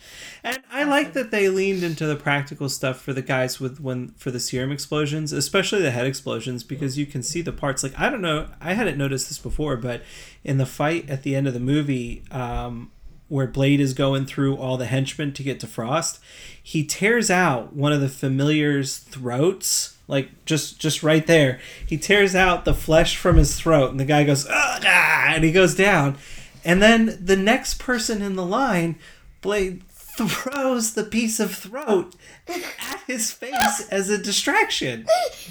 and 0.43 0.59
I 0.71 0.85
like 0.85 1.13
that 1.15 1.31
they 1.31 1.49
leaned 1.49 1.83
into 1.83 2.07
the 2.07 2.17
practical 2.17 2.69
stuff 2.69 3.01
for 3.01 3.13
the 3.13 3.23
guys 3.23 3.61
with 3.61 3.81
when 3.81 4.09
for 4.11 4.31
the 4.31 4.41
serum 4.41 4.73
explosions, 4.73 5.33
especially 5.33 5.83
the 5.83 5.91
head 5.91 6.07
explosions, 6.07 6.65
because 6.65 6.99
you 6.99 7.07
can 7.07 7.23
see 7.23 7.43
the 7.43 7.53
parts. 7.53 7.83
Like 7.83 7.99
I 7.99 8.11
don't 8.11 8.23
know, 8.23 8.49
I 8.61 8.75
hadn't 8.75 8.99
noticed 8.99 9.29
this 9.29 9.39
before, 9.39 9.77
but 9.77 10.03
in 10.45 10.59
the 10.59 10.67
fight 10.67 11.09
at 11.09 11.23
the 11.23 11.35
end 11.35 11.47
of 11.47 11.55
the 11.55 11.61
movie, 11.61 12.25
um, 12.31 12.91
where 13.29 13.47
Blade 13.47 13.81
is 13.81 13.95
going 13.95 14.27
through 14.27 14.57
all 14.57 14.77
the 14.77 14.87
henchmen 14.87 15.33
to 15.35 15.43
get 15.43 15.61
to 15.61 15.67
Frost, 15.67 16.21
he 16.63 16.85
tears 16.85 17.31
out 17.31 17.73
one 17.75 17.93
of 17.93 18.01
the 18.01 18.09
familiars' 18.09 18.99
throats. 18.99 19.97
Like 20.11 20.45
just 20.45 20.81
just 20.81 21.03
right 21.03 21.27
there, 21.27 21.61
he 21.87 21.97
tears 21.97 22.35
out 22.35 22.65
the 22.65 22.75
flesh 22.75 23.17
from 23.17 23.37
his 23.37 23.59
throat, 23.59 23.93
and 23.93 24.01
the 24.01 24.05
guy 24.05 24.25
goes, 24.25 24.47
ah," 24.51 25.25
and 25.29 25.45
he 25.45 25.53
goes 25.53 25.75
down. 25.75 26.19
And 26.65 26.83
then 26.83 27.19
the 27.25 27.37
next 27.37 27.79
person 27.79 28.21
in 28.21 28.37
the 28.37 28.45
line, 28.45 28.99
Blade 29.41 29.83
throws 29.89 30.93
the 30.95 31.05
piece 31.05 31.41
of 31.41 31.55
throat 31.55 32.15
at 32.49 33.01
his 33.07 33.33
face 33.33 33.89
as 33.91 34.11
a 34.11 34.19
distraction. 34.19 35.07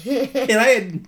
And 0.06 0.52
I 0.52 0.68
had 0.68 1.06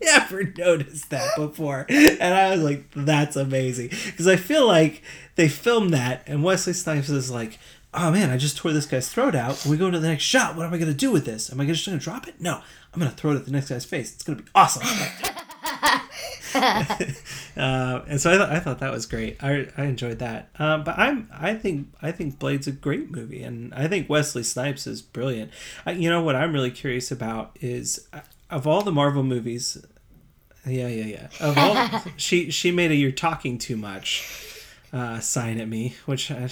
never 0.00 0.44
noticed 0.44 1.10
that 1.10 1.34
before. 1.36 1.86
And 1.88 2.22
I 2.22 2.50
was 2.50 2.62
like, 2.62 2.84
that's 2.94 3.34
amazing. 3.34 3.88
Because 3.88 4.28
I 4.28 4.36
feel 4.36 4.66
like 4.66 5.02
they 5.34 5.48
filmed 5.48 5.92
that, 5.94 6.22
and 6.26 6.44
Wesley 6.44 6.74
Snipes 6.74 7.08
is 7.08 7.30
like, 7.30 7.58
oh 7.92 8.12
man, 8.12 8.30
I 8.30 8.36
just 8.36 8.56
tore 8.56 8.72
this 8.72 8.86
guy's 8.86 9.08
throat 9.08 9.34
out. 9.34 9.64
When 9.64 9.72
we 9.72 9.76
go 9.76 9.90
to 9.90 9.98
the 9.98 10.08
next 10.08 10.22
shot, 10.22 10.54
what 10.54 10.66
am 10.66 10.74
I 10.74 10.78
going 10.78 10.92
to 10.92 10.96
do 10.96 11.10
with 11.10 11.24
this? 11.24 11.50
Am 11.50 11.60
I 11.60 11.66
just 11.66 11.84
going 11.86 11.98
to 11.98 12.04
drop 12.04 12.28
it? 12.28 12.40
No, 12.40 12.62
I'm 12.92 13.00
going 13.00 13.10
to 13.10 13.16
throw 13.16 13.32
it 13.32 13.36
at 13.36 13.44
the 13.44 13.52
next 13.52 13.68
guy's 13.68 13.84
face. 13.84 14.14
It's 14.14 14.22
going 14.24 14.38
to 14.38 14.44
be 14.44 14.50
awesome. 14.54 14.82
uh, 16.54 18.00
and 18.08 18.20
so 18.20 18.32
I, 18.32 18.36
th- 18.36 18.48
I 18.48 18.58
thought 18.58 18.80
that 18.80 18.90
was 18.90 19.06
great. 19.06 19.42
I, 19.42 19.68
I 19.76 19.84
enjoyed 19.84 20.18
that. 20.18 20.48
Uh, 20.58 20.78
but 20.78 20.98
I'm 20.98 21.28
I 21.32 21.54
think 21.54 21.88
I 22.02 22.10
think 22.10 22.38
Blade's 22.38 22.66
a 22.66 22.72
great 22.72 23.10
movie, 23.10 23.42
and 23.42 23.72
I 23.74 23.86
think 23.86 24.08
Wesley 24.10 24.42
Snipes 24.42 24.86
is 24.86 25.02
brilliant. 25.02 25.52
I, 25.86 25.92
you 25.92 26.10
know 26.10 26.22
what 26.22 26.34
I'm 26.34 26.52
really 26.52 26.72
curious 26.72 27.12
about 27.12 27.56
is 27.60 28.08
uh, 28.12 28.20
of 28.50 28.66
all 28.66 28.82
the 28.82 28.92
Marvel 28.92 29.22
movies. 29.22 29.78
Yeah, 30.66 30.88
yeah, 30.88 31.04
yeah. 31.04 31.28
Of 31.40 31.56
all, 31.56 32.02
she 32.16 32.50
she 32.50 32.72
made 32.72 32.90
a 32.90 32.94
"You're 32.96 33.12
talking 33.12 33.56
too 33.56 33.76
much" 33.76 34.28
uh, 34.92 35.20
sign 35.20 35.60
at 35.60 35.68
me, 35.68 35.94
which 36.06 36.30
I, 36.30 36.50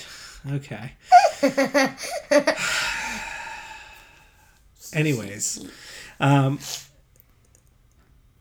okay. 0.52 0.92
Anyways, 4.94 5.68
um, 6.20 6.58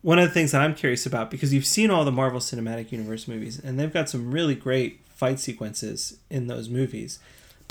one 0.01 0.19
of 0.19 0.25
the 0.27 0.34
things 0.34 0.51
that 0.51 0.62
I'm 0.62 0.75
curious 0.75 1.05
about 1.05 1.29
because 1.31 1.53
you've 1.53 1.65
seen 1.65 1.89
all 1.89 2.05
the 2.05 2.12
Marvel 2.12 2.39
Cinematic 2.39 2.91
Universe 2.91 3.27
movies, 3.27 3.60
and 3.60 3.79
they've 3.79 3.91
got 3.91 4.10
some 4.10 4.31
really 4.31 4.55
great 4.55 5.01
fight 5.10 5.39
sequences 5.39 6.17
in 6.29 6.48
those 6.48 6.69
movies. 6.69 7.19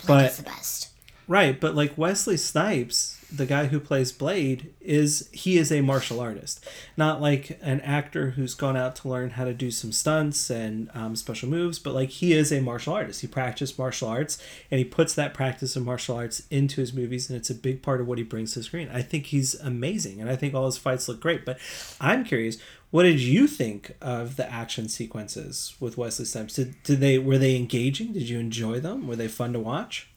Blade 0.06 0.26
is 0.26 0.36
But 0.38 0.44
the 0.44 0.50
best. 0.50 0.88
right, 1.28 1.58
but 1.60 1.74
like 1.74 1.96
Wesley 1.96 2.36
Snipes, 2.36 3.15
the 3.32 3.46
guy 3.46 3.66
who 3.66 3.80
plays 3.80 4.12
Blade, 4.12 4.72
is 4.80 5.28
he 5.32 5.58
is 5.58 5.72
a 5.72 5.80
martial 5.80 6.20
artist, 6.20 6.64
not 6.96 7.20
like 7.20 7.58
an 7.62 7.80
actor 7.80 8.30
who's 8.30 8.54
gone 8.54 8.76
out 8.76 8.96
to 8.96 9.08
learn 9.08 9.30
how 9.30 9.44
to 9.44 9.54
do 9.54 9.70
some 9.70 9.92
stunts 9.92 10.50
and 10.50 10.90
um, 10.94 11.16
special 11.16 11.48
moves, 11.48 11.78
but 11.78 11.94
like 11.94 12.10
he 12.10 12.32
is 12.32 12.52
a 12.52 12.60
martial 12.60 12.94
artist. 12.94 13.20
He 13.20 13.26
practiced 13.26 13.78
martial 13.78 14.08
arts, 14.08 14.38
and 14.70 14.78
he 14.78 14.84
puts 14.84 15.14
that 15.14 15.34
practice 15.34 15.76
of 15.76 15.84
martial 15.84 16.16
arts 16.16 16.42
into 16.50 16.80
his 16.80 16.92
movies, 16.92 17.28
and 17.28 17.36
it's 17.36 17.50
a 17.50 17.54
big 17.54 17.82
part 17.82 18.00
of 18.00 18.06
what 18.06 18.18
he 18.18 18.24
brings 18.24 18.52
to 18.52 18.60
the 18.60 18.64
screen. 18.64 18.88
I 18.92 19.02
think 19.02 19.26
he's 19.26 19.54
amazing, 19.56 20.20
and 20.20 20.30
I 20.30 20.36
think 20.36 20.54
all 20.54 20.66
his 20.66 20.78
fights 20.78 21.08
look 21.08 21.20
great. 21.20 21.44
But 21.44 21.58
I'm 22.00 22.24
curious, 22.24 22.58
what 22.90 23.02
did 23.02 23.20
you 23.20 23.46
think 23.46 23.96
of 24.00 24.36
the 24.36 24.50
action 24.50 24.88
sequences 24.88 25.74
with 25.80 25.98
Wesley 25.98 26.24
Snipes? 26.24 26.54
Did, 26.54 26.82
did 26.84 27.00
they 27.00 27.18
were 27.18 27.38
they 27.38 27.56
engaging? 27.56 28.12
Did 28.12 28.28
you 28.28 28.38
enjoy 28.38 28.80
them? 28.80 29.08
Were 29.08 29.16
they 29.16 29.28
fun 29.28 29.52
to 29.52 29.60
watch? 29.60 30.08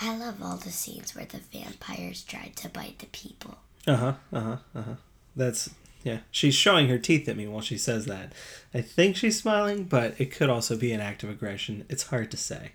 I 0.00 0.16
love 0.16 0.42
all 0.42 0.56
the 0.56 0.70
scenes 0.70 1.14
where 1.14 1.26
the 1.26 1.38
vampires 1.38 2.22
tried 2.24 2.56
to 2.56 2.68
bite 2.68 2.98
the 3.00 3.06
people. 3.06 3.58
Uh 3.86 3.96
huh. 3.96 4.12
Uh 4.32 4.40
huh. 4.40 4.56
Uh 4.74 4.82
huh. 4.82 4.94
That's 5.36 5.70
yeah. 6.04 6.20
She's 6.30 6.54
showing 6.54 6.88
her 6.88 6.98
teeth 6.98 7.28
at 7.28 7.36
me 7.36 7.46
while 7.46 7.60
she 7.60 7.76
says 7.78 8.06
that. 8.06 8.32
I 8.72 8.80
think 8.80 9.16
she's 9.16 9.38
smiling, 9.38 9.84
but 9.84 10.18
it 10.20 10.30
could 10.32 10.48
also 10.48 10.76
be 10.76 10.92
an 10.92 11.00
act 11.00 11.22
of 11.22 11.30
aggression. 11.30 11.84
It's 11.88 12.04
hard 12.04 12.30
to 12.30 12.36
say. 12.36 12.72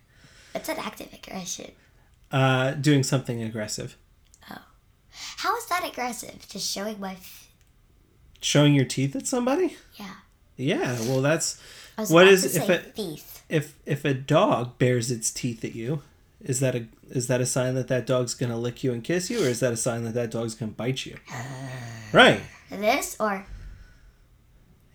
It's 0.54 0.70
an 0.70 0.78
act 0.78 1.02
of 1.02 1.12
aggression. 1.14 1.72
Uh, 2.32 2.72
doing 2.72 3.04
something 3.04 3.42
aggressive, 3.44 3.98
Oh, 4.52 4.58
How 5.38 5.56
is 5.58 5.66
that 5.68 5.88
aggressive? 5.88 6.46
Just 6.50 6.70
showing 6.72 7.00
my. 7.00 7.14
F- 7.14 7.48
showing 8.42 8.74
your 8.76 8.86
teeth 8.86 9.16
at 9.16 9.26
somebody. 9.28 9.78
yeah. 9.96 10.14
Yeah. 10.58 11.00
Well, 11.02 11.22
that's 11.22 11.60
I 11.98 12.02
was 12.02 12.12
What 12.12 12.28
is- 12.28 12.54
to 12.54 12.62
if 12.64 12.70
it- 12.70 12.96
thief. 12.96 13.44
if 13.50 13.76
if 13.86 14.06
a 14.06 14.14
dog 14.14 14.78
bares 14.78 15.10
its 15.12 15.32
teeth 15.32 15.64
at 15.66 15.76
you. 15.76 16.02
Is 16.42 16.60
that 16.60 16.76
a 16.76 16.88
is 17.10 17.28
that 17.28 17.42
a 17.42 17.46
sign 17.46 17.76
that 17.76 17.88
that 17.88 18.06
dog's 18.06 18.34
gonna 18.34 18.58
lick 18.58 18.84
you 18.84 18.94
and 18.94 19.04
kiss 19.04 19.30
you, 19.30 19.44
or 19.44 19.48
is 19.48 19.60
that 19.62 19.74
a 19.74 19.78
sign 19.78 20.04
that 20.04 20.14
that 20.14 20.32
dog's 20.32 20.56
gonna 20.56 20.72
bite 20.72 21.06
you? 21.06 21.18
Right. 22.14 22.42
This 22.70 23.18
or 23.20 23.46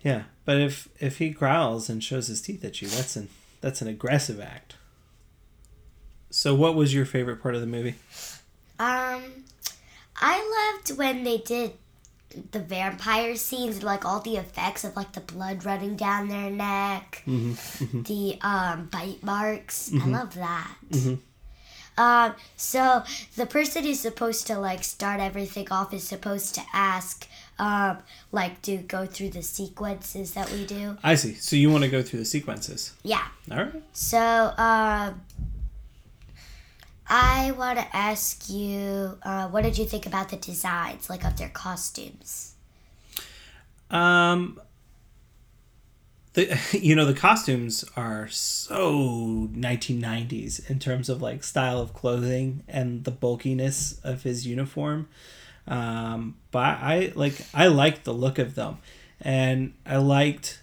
Yeah, 0.03 0.23
but 0.45 0.59
if 0.59 0.89
if 0.99 1.19
he 1.19 1.31
growls 1.31 1.91
and 1.91 2.03
shows 2.03 2.29
his 2.29 2.41
teeth 2.41 2.65
at 2.65 2.81
you, 2.81 2.89
that's 2.89 3.17
an 3.17 3.29
that's 3.61 3.83
an 3.83 3.89
aggressive 3.89 4.41
act. 4.41 4.77
So, 6.31 6.55
what 6.55 6.77
was 6.77 6.95
your 6.95 7.05
favorite 7.05 7.43
part 7.43 7.55
of 7.57 7.61
the 7.61 7.67
movie? 7.67 7.97
um, 8.79 9.23
I 10.17 10.73
loved 10.79 10.97
when 10.97 11.25
they 11.25 11.39
did 11.39 11.73
the 12.53 12.61
vampire 12.61 13.35
scenes, 13.35 13.83
like 13.83 14.05
all 14.05 14.21
the 14.21 14.37
effects 14.37 14.85
of 14.85 14.95
like 14.97 15.13
the 15.13 15.21
blood 15.21 15.65
running 15.65 15.97
down 15.97 16.29
their 16.29 16.51
neck, 16.51 17.23
the 17.27 18.39
um 18.41 18.87
bite 18.87 19.23
marks. 19.23 19.91
I 19.93 20.07
love 20.07 20.35
that. 20.37 20.75
Um, 21.97 22.35
so 22.57 23.03
the 23.37 23.47
person 23.47 23.85
who's 23.85 24.01
supposed 24.01 24.47
to 24.47 24.59
like 24.59 24.85
start 24.85 25.21
everything 25.21 25.71
off 25.71 25.93
is 25.93 26.05
supposed 26.05 26.55
to 26.55 26.63
ask, 26.73 27.29
um, 27.59 27.99
like 28.33 28.63
to 28.63 28.79
go 28.79 29.05
through 29.07 29.31
the 29.31 29.43
sequences 29.43 30.33
that 30.33 30.51
we 30.51 30.65
do. 30.65 30.97
I 31.03 31.15
see. 31.17 31.35
So 31.35 31.57
you 31.57 31.71
want 31.71 31.85
to 31.85 31.91
go 31.91 32.03
through 32.03 32.21
the 32.21 32.25
sequences? 32.25 32.95
Yeah. 33.03 33.27
All 33.51 33.59
right. 33.59 33.83
So, 33.93 34.19
um, 34.19 35.21
I 37.13 37.51
want 37.59 37.79
to 37.79 37.97
ask 37.97 38.49
you, 38.49 39.19
uh, 39.25 39.49
what 39.49 39.65
did 39.65 39.77
you 39.77 39.85
think 39.85 40.07
about 40.07 40.29
the 40.29 40.37
designs, 40.37 41.11
like 41.11 41.25
of 41.25 41.37
their 41.37 41.49
costumes? 41.49 42.55
Um. 43.91 44.61
The 46.33 46.59
you 46.81 46.95
know 46.95 47.07
the 47.07 47.15
costumes 47.15 47.85
are 47.97 48.29
so 48.29 49.49
1990s 49.53 50.71
in 50.71 50.79
terms 50.79 51.09
of 51.09 51.21
like 51.23 51.43
style 51.43 51.81
of 51.81 51.93
clothing 51.93 52.63
and 52.69 53.05
the 53.05 53.11
bulkiness 53.11 54.01
of 54.05 54.23
his 54.23 54.47
uniform. 54.47 55.09
Um, 55.67 56.37
but 56.51 56.79
I 56.81 57.13
like 57.15 57.41
I 57.55 57.67
liked 57.67 58.05
the 58.05 58.15
look 58.15 58.39
of 58.39 58.55
them, 58.55 58.79
and 59.21 59.75
I 59.85 59.97
liked 59.97 60.61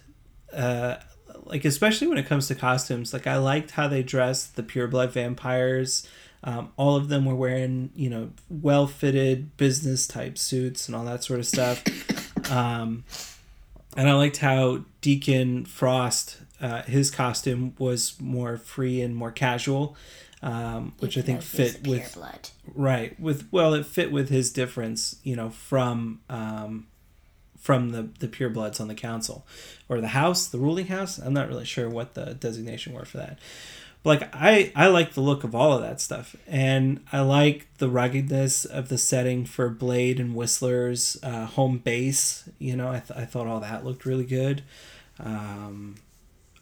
uh, 0.52 0.96
like 1.44 1.64
especially 1.64 2.06
when 2.06 2.18
it 2.18 2.26
comes 2.26 2.48
to 2.48 2.54
costumes. 2.54 3.12
Like 3.12 3.26
I 3.26 3.36
liked 3.36 3.72
how 3.72 3.88
they 3.88 4.02
dressed 4.02 4.56
the 4.56 4.62
pureblood 4.62 5.10
vampires. 5.10 6.06
Um, 6.44 6.72
all 6.76 6.94
of 6.94 7.08
them 7.08 7.24
were 7.24 7.34
wearing 7.34 7.90
you 7.94 8.10
know 8.10 8.30
well 8.48 8.86
fitted 8.86 9.56
business 9.56 10.06
type 10.06 10.38
suits 10.38 10.88
and 10.88 10.96
all 10.96 11.04
that 11.04 11.24
sort 11.24 11.40
of 11.40 11.46
stuff. 11.46 11.82
Um, 12.50 13.04
and 13.98 14.08
I 14.08 14.14
liked 14.14 14.38
how 14.38 14.84
Deacon 15.00 15.64
Frost, 15.66 16.38
uh, 16.60 16.82
his 16.82 17.10
costume 17.10 17.74
was 17.78 18.14
more 18.20 18.56
free 18.56 19.00
and 19.02 19.14
more 19.14 19.30
casual, 19.32 19.96
um, 20.42 20.94
which 21.00 21.18
I 21.18 21.22
think 21.22 21.42
Even 21.42 21.56
though 21.58 21.62
he's 21.64 21.72
fit 21.72 21.82
pure 21.82 21.96
with 21.96 22.14
blood. 22.14 22.48
right 22.74 23.20
with 23.20 23.48
well 23.50 23.74
it 23.74 23.84
fit 23.86 24.12
with 24.12 24.28
his 24.28 24.52
difference 24.52 25.16
you 25.24 25.34
know 25.36 25.50
from 25.50 26.20
um, 26.30 26.86
from 27.58 27.90
the 27.90 28.02
the 28.20 28.28
purebloods 28.28 28.80
on 28.80 28.86
the 28.88 28.94
council 28.94 29.44
or 29.88 30.00
the 30.00 30.08
house 30.08 30.46
the 30.46 30.58
ruling 30.58 30.86
house 30.86 31.18
i'm 31.18 31.32
not 31.34 31.48
really 31.48 31.64
sure 31.64 31.88
what 31.90 32.14
the 32.14 32.34
designation 32.34 32.92
were 32.92 33.04
for 33.04 33.16
that 33.18 33.38
but 34.02 34.20
like 34.20 34.34
i 34.34 34.72
i 34.74 34.86
like 34.86 35.12
the 35.12 35.20
look 35.20 35.44
of 35.44 35.54
all 35.54 35.72
of 35.72 35.82
that 35.82 36.00
stuff 36.00 36.36
and 36.46 37.00
i 37.12 37.20
like 37.20 37.66
the 37.78 37.88
ruggedness 37.88 38.64
of 38.64 38.88
the 38.88 38.98
setting 38.98 39.44
for 39.44 39.68
blade 39.68 40.18
and 40.20 40.34
whistler's 40.34 41.18
uh, 41.22 41.46
home 41.46 41.78
base 41.78 42.48
you 42.58 42.76
know 42.76 42.88
I, 42.88 43.00
th- 43.00 43.18
I 43.18 43.24
thought 43.24 43.46
all 43.46 43.60
that 43.60 43.84
looked 43.84 44.04
really 44.06 44.24
good 44.24 44.62
um, 45.20 45.96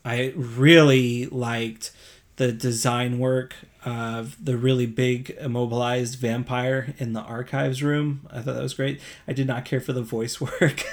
I 0.05 0.33
really 0.37 1.27
liked 1.27 1.91
the 2.37 2.53
design 2.53 3.19
work 3.19 3.55
of 3.85 4.43
the 4.45 4.57
really 4.57 4.87
big 4.87 5.37
immobilized 5.41 6.19
vampire 6.19 6.95
in 6.99 7.13
the 7.13 7.21
archives 7.21 7.83
room. 7.83 8.27
I 8.31 8.41
thought 8.41 8.55
that 8.55 8.63
was 8.63 8.75
great. 8.75 9.01
I 9.27 9.33
did 9.33 9.47
not 9.47 9.65
care 9.65 9.81
for 9.81 9.93
the 9.93 10.03
voice 10.03 10.41
work 10.61 10.85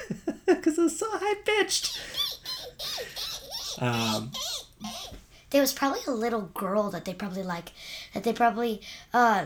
because 0.46 0.78
it 0.78 0.82
was 0.82 0.98
so 0.98 1.08
high 1.10 1.36
pitched. 1.46 2.00
Um, 3.80 4.32
There 5.54 5.62
was 5.62 5.72
probably 5.72 6.02
a 6.08 6.12
little 6.12 6.42
girl 6.54 6.90
that 6.90 7.06
they 7.06 7.14
probably 7.14 7.44
like, 7.44 7.70
that 8.14 8.24
they 8.26 8.34
probably, 8.34 8.82
um, 9.14 9.46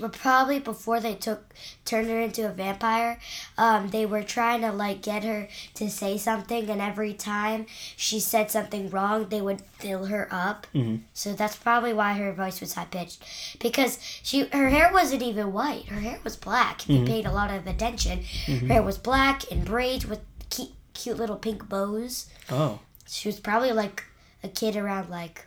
but 0.00 0.12
probably 0.12 0.60
before 0.60 1.00
they 1.00 1.14
took 1.14 1.52
turned 1.84 2.08
her 2.08 2.20
into 2.20 2.46
a 2.46 2.52
vampire, 2.52 3.18
um, 3.58 3.88
they 3.90 4.06
were 4.06 4.22
trying 4.22 4.60
to 4.62 4.70
like 4.72 5.02
get 5.02 5.24
her 5.24 5.48
to 5.74 5.90
say 5.90 6.16
something, 6.16 6.70
and 6.70 6.80
every 6.80 7.12
time 7.12 7.66
she 7.96 8.18
said 8.20 8.50
something 8.52 8.88
wrong, 8.88 9.28
they 9.28 9.42
would 9.42 9.60
fill 9.60 10.06
her 10.06 10.26
up. 10.30 10.66
So 11.12 11.32
that's 11.34 11.56
probably 11.56 11.92
why 11.92 12.12
her 12.14 12.32
voice 12.32 12.60
was 12.60 12.74
high 12.74 12.84
pitched, 12.86 13.22
because 13.60 13.98
she 14.22 14.46
her 14.52 14.68
hair 14.70 14.90
wasn't 14.92 15.22
even 15.22 15.52
white. 15.52 15.86
Her 15.88 16.00
hair 16.00 16.20
was 16.24 16.36
black. 16.36 16.82
If 16.84 16.88
you 16.88 17.04
paid 17.04 17.26
a 17.26 17.32
lot 17.32 17.50
of 17.52 17.66
attention, 17.66 18.20
her 18.46 18.66
hair 18.68 18.82
was 18.82 18.96
black 18.96 19.42
and 19.50 19.64
braids 19.64 20.06
with 20.06 20.20
cute, 20.50 20.70
cute 20.94 21.18
little 21.18 21.36
pink 21.36 21.68
bows. 21.68 22.26
oh, 22.48 22.78
She 23.08 23.28
was 23.28 23.40
probably 23.40 23.72
like 23.72 24.04
a 24.42 24.48
kid 24.48 24.76
around 24.76 25.10
like 25.10 25.46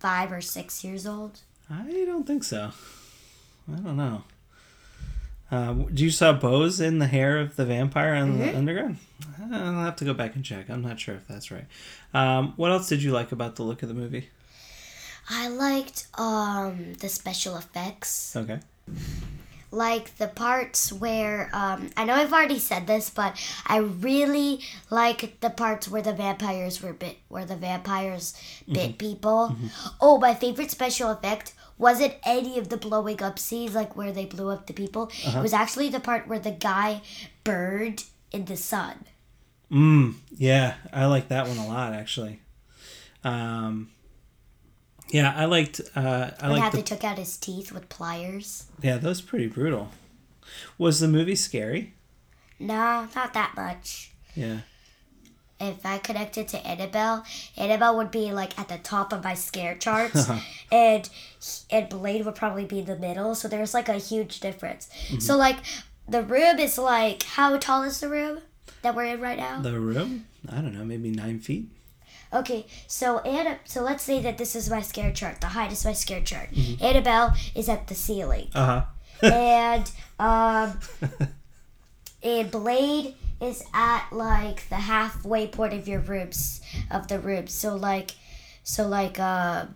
five 0.00 0.32
or 0.32 0.40
six 0.40 0.84
years 0.84 1.06
old. 1.06 1.40
I 1.70 1.82
don't 2.06 2.26
think 2.26 2.44
so. 2.44 2.72
I 3.72 3.76
don't 3.76 3.96
know. 3.96 4.24
Um, 5.50 5.94
do 5.94 6.04
you 6.04 6.10
saw 6.10 6.32
bows 6.32 6.80
in 6.80 6.98
the 6.98 7.06
hair 7.06 7.38
of 7.38 7.56
the 7.56 7.64
vampire 7.64 8.14
on 8.14 8.38
the 8.38 8.56
underground? 8.56 8.96
I'll 9.40 9.84
have 9.84 9.96
to 9.96 10.04
go 10.04 10.12
back 10.14 10.34
and 10.34 10.44
check. 10.44 10.68
I'm 10.68 10.82
not 10.82 10.98
sure 10.98 11.14
if 11.14 11.28
that's 11.28 11.50
right. 11.50 11.66
Um, 12.12 12.54
what 12.56 12.70
else 12.72 12.88
did 12.88 13.02
you 13.02 13.12
like 13.12 13.30
about 13.30 13.56
the 13.56 13.62
look 13.62 13.82
of 13.82 13.88
the 13.88 13.94
movie? 13.94 14.30
I 15.30 15.48
liked 15.48 16.06
um 16.18 16.94
the 16.94 17.08
special 17.08 17.56
effects, 17.56 18.36
Okay. 18.36 18.60
Like 19.74 20.16
the 20.16 20.28
parts 20.28 20.92
where 20.92 21.50
um 21.52 21.90
I 21.96 22.04
know 22.04 22.14
I've 22.14 22.32
already 22.32 22.58
said 22.58 22.86
this, 22.86 23.10
but 23.10 23.36
I 23.66 23.78
really 23.78 24.60
like 24.90 25.40
the 25.40 25.50
parts 25.50 25.88
where 25.88 26.02
the 26.02 26.12
vampires 26.12 26.82
were 26.82 26.92
bit, 26.92 27.18
where 27.28 27.44
the 27.44 27.56
vampires 27.56 28.34
bit 28.70 28.98
people. 28.98 29.56
Oh, 30.00 30.18
my 30.18 30.34
favorite 30.34 30.70
special 30.70 31.10
effect 31.10 31.54
wasn't 31.76 32.14
any 32.24 32.58
of 32.58 32.68
the 32.68 32.76
blowing 32.76 33.22
up 33.22 33.38
scenes, 33.38 33.74
like 33.74 33.96
where 33.96 34.12
they 34.12 34.24
blew 34.26 34.48
up 34.50 34.66
the 34.66 34.72
people. 34.72 35.10
It 35.38 35.42
was 35.42 35.52
actually 35.52 35.88
the 35.88 36.00
part 36.00 36.28
where 36.28 36.38
the 36.38 36.52
guy 36.52 37.02
burned 37.42 38.04
in 38.30 38.44
the 38.44 38.56
sun. 38.56 39.04
Mm, 39.72 40.14
yeah, 40.36 40.74
I 40.92 41.06
like 41.06 41.28
that 41.28 41.48
one 41.48 41.58
a 41.58 41.66
lot 41.66 41.92
actually. 41.92 42.40
Um, 43.24 43.90
yeah, 45.14 45.32
I 45.36 45.44
liked. 45.44 45.80
Uh, 45.94 46.30
I 46.40 46.50
When 46.50 46.58
how 46.58 46.64
liked 46.64 46.74
they 46.74 46.82
took 46.82 47.04
out 47.04 47.18
his 47.18 47.36
teeth 47.36 47.70
with 47.70 47.88
pliers. 47.88 48.66
Yeah, 48.82 48.96
that 48.96 49.08
was 49.08 49.20
pretty 49.20 49.46
brutal. 49.46 49.90
Was 50.76 50.98
the 50.98 51.06
movie 51.06 51.36
scary? 51.36 51.94
No, 52.58 53.06
not 53.14 53.32
that 53.32 53.54
much. 53.56 54.10
Yeah. 54.34 54.58
If 55.60 55.86
I 55.86 55.98
connected 55.98 56.48
to 56.48 56.66
Annabelle, 56.66 57.24
Annabelle 57.56 57.96
would 57.96 58.10
be 58.10 58.32
like 58.32 58.58
at 58.58 58.66
the 58.68 58.78
top 58.78 59.12
of 59.12 59.22
my 59.22 59.34
scare 59.34 59.76
charts, 59.76 60.28
and 60.72 61.08
and 61.70 61.88
Blade 61.88 62.24
would 62.24 62.34
probably 62.34 62.64
be 62.64 62.80
in 62.80 62.86
the 62.86 62.96
middle. 62.96 63.36
So 63.36 63.46
there's 63.46 63.72
like 63.72 63.88
a 63.88 63.98
huge 63.98 64.40
difference. 64.40 64.88
So 65.20 65.36
like 65.36 65.58
the 66.08 66.24
room 66.24 66.58
is 66.58 66.76
like 66.76 67.22
how 67.22 67.56
tall 67.58 67.84
is 67.84 68.00
the 68.00 68.08
room 68.08 68.40
that 68.82 68.96
we're 68.96 69.04
in 69.04 69.20
right 69.20 69.38
now? 69.38 69.60
The 69.60 69.78
room? 69.78 70.26
I 70.50 70.56
don't 70.56 70.74
know, 70.74 70.84
maybe 70.84 71.10
nine 71.10 71.38
feet. 71.38 71.68
Okay, 72.34 72.66
so 72.88 73.20
Anna, 73.20 73.58
so 73.64 73.82
let's 73.82 74.02
say 74.02 74.20
that 74.22 74.38
this 74.38 74.56
is 74.56 74.68
my 74.68 74.80
scare 74.82 75.12
chart. 75.12 75.40
The 75.40 75.46
height 75.48 75.70
is 75.72 75.84
my 75.84 75.92
scare 75.92 76.20
chart. 76.20 76.48
Annabelle 76.80 77.34
is 77.54 77.68
at 77.68 77.86
the 77.86 77.94
ceiling. 77.94 78.48
Uh 78.54 78.66
huh. 78.66 78.84
and 79.32 79.90
um 80.18 80.78
and 82.22 82.50
blade 82.50 83.14
is 83.40 83.64
at 83.72 84.08
like 84.12 84.68
the 84.68 84.74
halfway 84.76 85.46
point 85.46 85.72
of 85.72 85.86
your 85.86 86.00
ribs 86.00 86.60
of 86.90 87.06
the 87.08 87.18
ribs 87.18 87.54
so 87.54 87.74
like 87.76 88.12
so 88.64 88.86
like 88.88 89.18
uh 89.20 89.66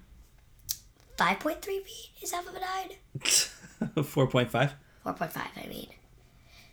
5.3 1.16 1.64
feet 1.64 2.10
is 2.22 2.32
half 2.32 2.46
of 2.48 2.54
a 2.56 2.60
nine 2.60 4.04
Four 4.04 4.26
point 4.26 4.50
five. 4.50 4.72
4.5 5.06 5.30
i 5.64 5.68
mean 5.68 5.88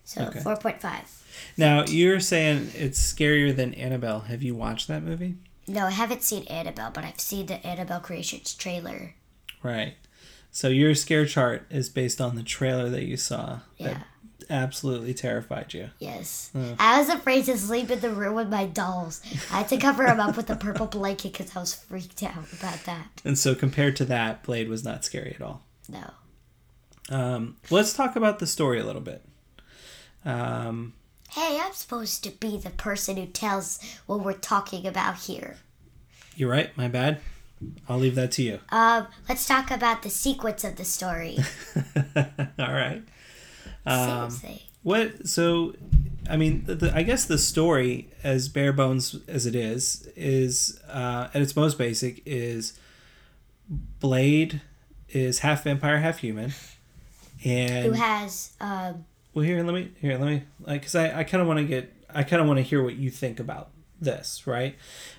so 0.04 0.24
Okay. 0.26 0.40
4.5 0.40 0.84
Now 1.58 1.86
you're 1.86 2.20
saying 2.20 2.72
it's 2.76 3.00
scarier 3.00 3.56
than 3.56 3.74
Annabelle. 3.76 4.22
Have 4.22 4.44
you 4.44 4.54
watched 4.56 4.88
that 4.88 5.02
movie? 5.04 5.36
No 5.68 5.86
i 5.86 5.92
haven't 5.92 6.24
seen 6.24 6.44
annabelle 6.48 6.92
but 6.92 7.04
i've 7.04 7.20
seen 7.20 7.46
the 7.48 7.66
annabelle 7.66 8.00
creations 8.00 8.54
trailer 8.54 9.14
Right. 9.64 9.96
So 10.52 10.68
your 10.68 10.94
scare 10.94 11.26
chart 11.26 11.66
is 11.72 11.90
based 11.90 12.22
on 12.22 12.36
the 12.36 12.44
trailer 12.44 12.88
that 12.90 13.04
you 13.06 13.18
saw. 13.18 13.62
yeah 13.78 13.88
That 13.88 14.06
absolutely 14.52 15.16
terrified 15.16 15.74
you. 15.74 15.90
Yes. 15.98 16.52
I 16.78 17.00
was 17.00 17.10
afraid 17.10 17.46
to 17.46 17.58
sleep 17.58 17.90
in 17.90 18.00
the 18.00 18.12
room 18.12 18.36
with 18.36 18.48
my 18.48 18.68
dolls. 18.68 19.24
I 19.52 19.58
had 19.60 19.70
to 19.70 19.78
cover 19.78 20.04
them 20.06 20.20
up 20.20 20.38
with 20.38 20.52
a 20.52 20.56
purple 20.56 20.86
blanket 20.86 21.32
because 21.34 21.56
I 21.56 21.60
was 21.62 21.74
freaked 21.74 22.22
out 22.22 22.46
about 22.54 22.84
that. 22.86 23.22
And 23.26 23.40
so 23.40 23.56
compared 23.56 23.96
to 23.96 24.06
that, 24.06 24.44
Blade 24.44 24.70
was 24.70 24.84
not 24.86 25.04
scary 25.04 25.34
at 25.34 25.42
all. 25.42 25.64
No. 25.90 26.12
Um, 27.10 27.58
let's 27.72 27.94
talk 27.94 28.16
about 28.16 28.38
the 28.38 28.46
story 28.48 28.80
a 28.80 28.86
little 28.86 29.02
bit. 29.02 29.24
Um, 30.24 30.94
Hey, 31.36 31.60
I'm 31.62 31.74
supposed 31.74 32.24
to 32.24 32.30
be 32.30 32.56
the 32.56 32.70
person 32.70 33.18
who 33.18 33.26
tells 33.26 33.78
what 34.06 34.22
we're 34.22 34.32
talking 34.32 34.88
about 34.88 35.18
here. 35.18 35.58
you're 36.38 36.50
right. 36.50 36.76
My 36.78 36.88
bad. 36.88 37.20
I'll 37.90 37.98
leave 37.98 38.16
that 38.16 38.32
to 38.34 38.42
you. 38.42 38.60
Um, 38.70 39.08
let's 39.28 39.46
talk 39.46 39.70
about 39.70 40.02
the 40.04 40.10
sequence 40.10 40.64
of 40.64 40.78
the 40.78 40.86
story. 40.86 41.40
All 42.16 42.72
right. 42.72 43.02
Same 43.86 44.30
thing. 44.30 44.60
What? 44.84 45.28
So, 45.28 45.74
I 46.30 46.38
mean, 46.38 46.64
the, 46.68 46.94
I 46.96 47.04
guess 47.04 47.26
the 47.26 47.38
story, 47.38 48.12
as 48.24 48.48
bare 48.48 48.72
bones 48.72 49.18
as 49.28 49.46
it 49.46 49.56
is, 49.56 50.08
is 50.16 50.80
uh, 50.88 51.28
at 51.34 51.42
its 51.42 51.54
most 51.54 51.78
basic 51.78 52.22
is 52.26 52.80
Blade 54.00 54.62
is 55.10 55.40
half 55.40 55.66
vampire, 55.66 55.98
half 56.00 56.20
human, 56.20 56.54
and 57.44 57.88
Who 57.88 57.92
has 57.92 58.54
um 58.62 59.04
Well, 59.36 59.44
here, 59.44 59.62
let 59.64 59.76
me 59.76 59.92
here, 60.00 60.18
let 60.18 60.28
me 60.28 60.44
like 60.62 60.82
because 60.82 60.96
I, 60.96 61.20
I 61.20 61.24
kind 61.26 61.42
of 61.42 61.48
want 61.48 61.60
to 61.60 61.66
get 61.66 61.94
I 62.10 62.24
kind 62.24 62.42
of 62.42 62.48
want 62.48 62.58
to 62.58 62.64
hear 62.64 62.82
what 62.82 62.96
you 62.96 63.12
think 63.12 63.40
about 63.40 63.70
this, 64.00 64.48
right? 64.48 64.76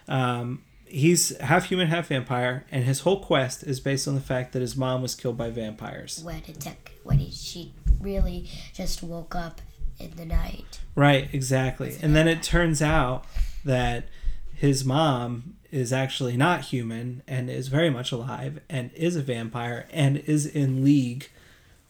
Um, 0.09 0.63
he's 0.87 1.37
half 1.39 1.67
human, 1.67 1.89
half 1.89 2.09
vampire, 2.09 2.65
and 2.73 2.85
his 2.85 3.01
whole 3.01 3.21
quest 3.21 3.63
is 3.63 3.79
based 3.79 4.09
on 4.09 4.15
the 4.15 4.23
fact 4.23 4.55
that 4.55 4.63
his 4.63 4.75
mom 4.75 5.03
was 5.03 5.15
killed 5.15 5.37
by 5.37 5.51
vampires. 5.51 6.23
when 6.25 6.43
it 6.49 6.59
took 6.61 6.93
when 7.05 7.19
he, 7.19 7.31
she 7.31 7.75
really 8.01 8.49
just 8.73 9.03
woke 9.03 9.35
up 9.35 9.61
in 10.01 10.13
the 10.17 10.25
night. 10.25 10.81
Right, 10.95 11.29
exactly. 11.33 11.99
And 12.01 12.17
then 12.17 12.27
it 12.27 12.43
turns 12.43 12.81
out 12.81 13.27
that 13.65 14.09
his 14.55 14.83
mom 14.83 15.57
is 15.71 15.93
actually 15.93 16.39
not 16.39 16.63
human 16.63 17.23
and 17.29 17.51
is 17.51 17.69
very 17.69 17.91
much 17.91 18.13
alive 18.13 18.61
and 18.71 18.91
is 18.95 19.15
a 19.15 19.23
vampire 19.23 19.87
and 19.93 20.17
is 20.19 20.47
in 20.47 20.83
league 20.83 21.29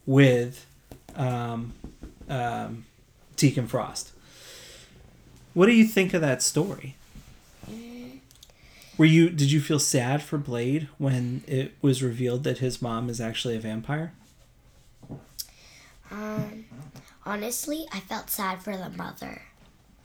with 0.05 0.67
um, 1.15 1.75
um, 2.29 2.85
Deacon 3.37 3.67
Frost. 3.67 4.13
What 5.55 5.67
do 5.67 5.73
you 5.73 5.87
think 5.87 6.15
of 6.15 6.21
that 6.21 6.43
story? 6.43 6.97
Were 8.99 9.05
you 9.05 9.29
did 9.29 9.53
you 9.53 9.61
feel 9.61 9.79
sad 9.79 10.23
for 10.23 10.39
Blade 10.39 10.89
when 10.97 11.43
it 11.47 11.75
was 11.83 12.03
revealed 12.03 12.45
that 12.45 12.59
his 12.59 12.81
mom 12.81 13.11
is 13.11 13.21
actually 13.21 13.57
a 13.57 13.61
vampire? 13.61 14.13
Um, 16.11 16.65
honestly, 17.25 17.87
I 17.93 18.01
felt 18.01 18.31
sad 18.31 18.63
for 18.63 18.77
the 18.77 18.89
mother. 18.89 19.43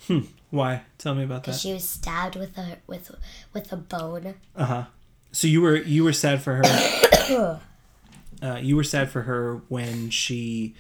Hmm. 0.08 0.22
Why? 0.50 0.82
Tell 0.98 1.16
me 1.16 1.24
about 1.24 1.44
that. 1.46 1.56
she 1.56 1.74
was 1.74 1.88
stabbed 1.88 2.36
with 2.36 2.58
a 2.58 2.80
with 2.88 3.16
with 3.54 3.72
a 3.72 3.78
bone. 3.78 4.36
Uh 4.56 4.66
huh. 4.66 4.84
So 5.32 5.48
you 5.48 5.62
were 5.62 5.78
you 5.78 6.04
were 6.04 6.14
sad 6.14 6.42
for 6.42 6.56
her. 6.56 7.62
uh, 8.42 8.56
you 8.62 8.76
were 8.76 8.84
sad 8.84 9.10
for 9.10 9.22
her 9.22 9.62
when 9.70 10.10
she 10.10 10.76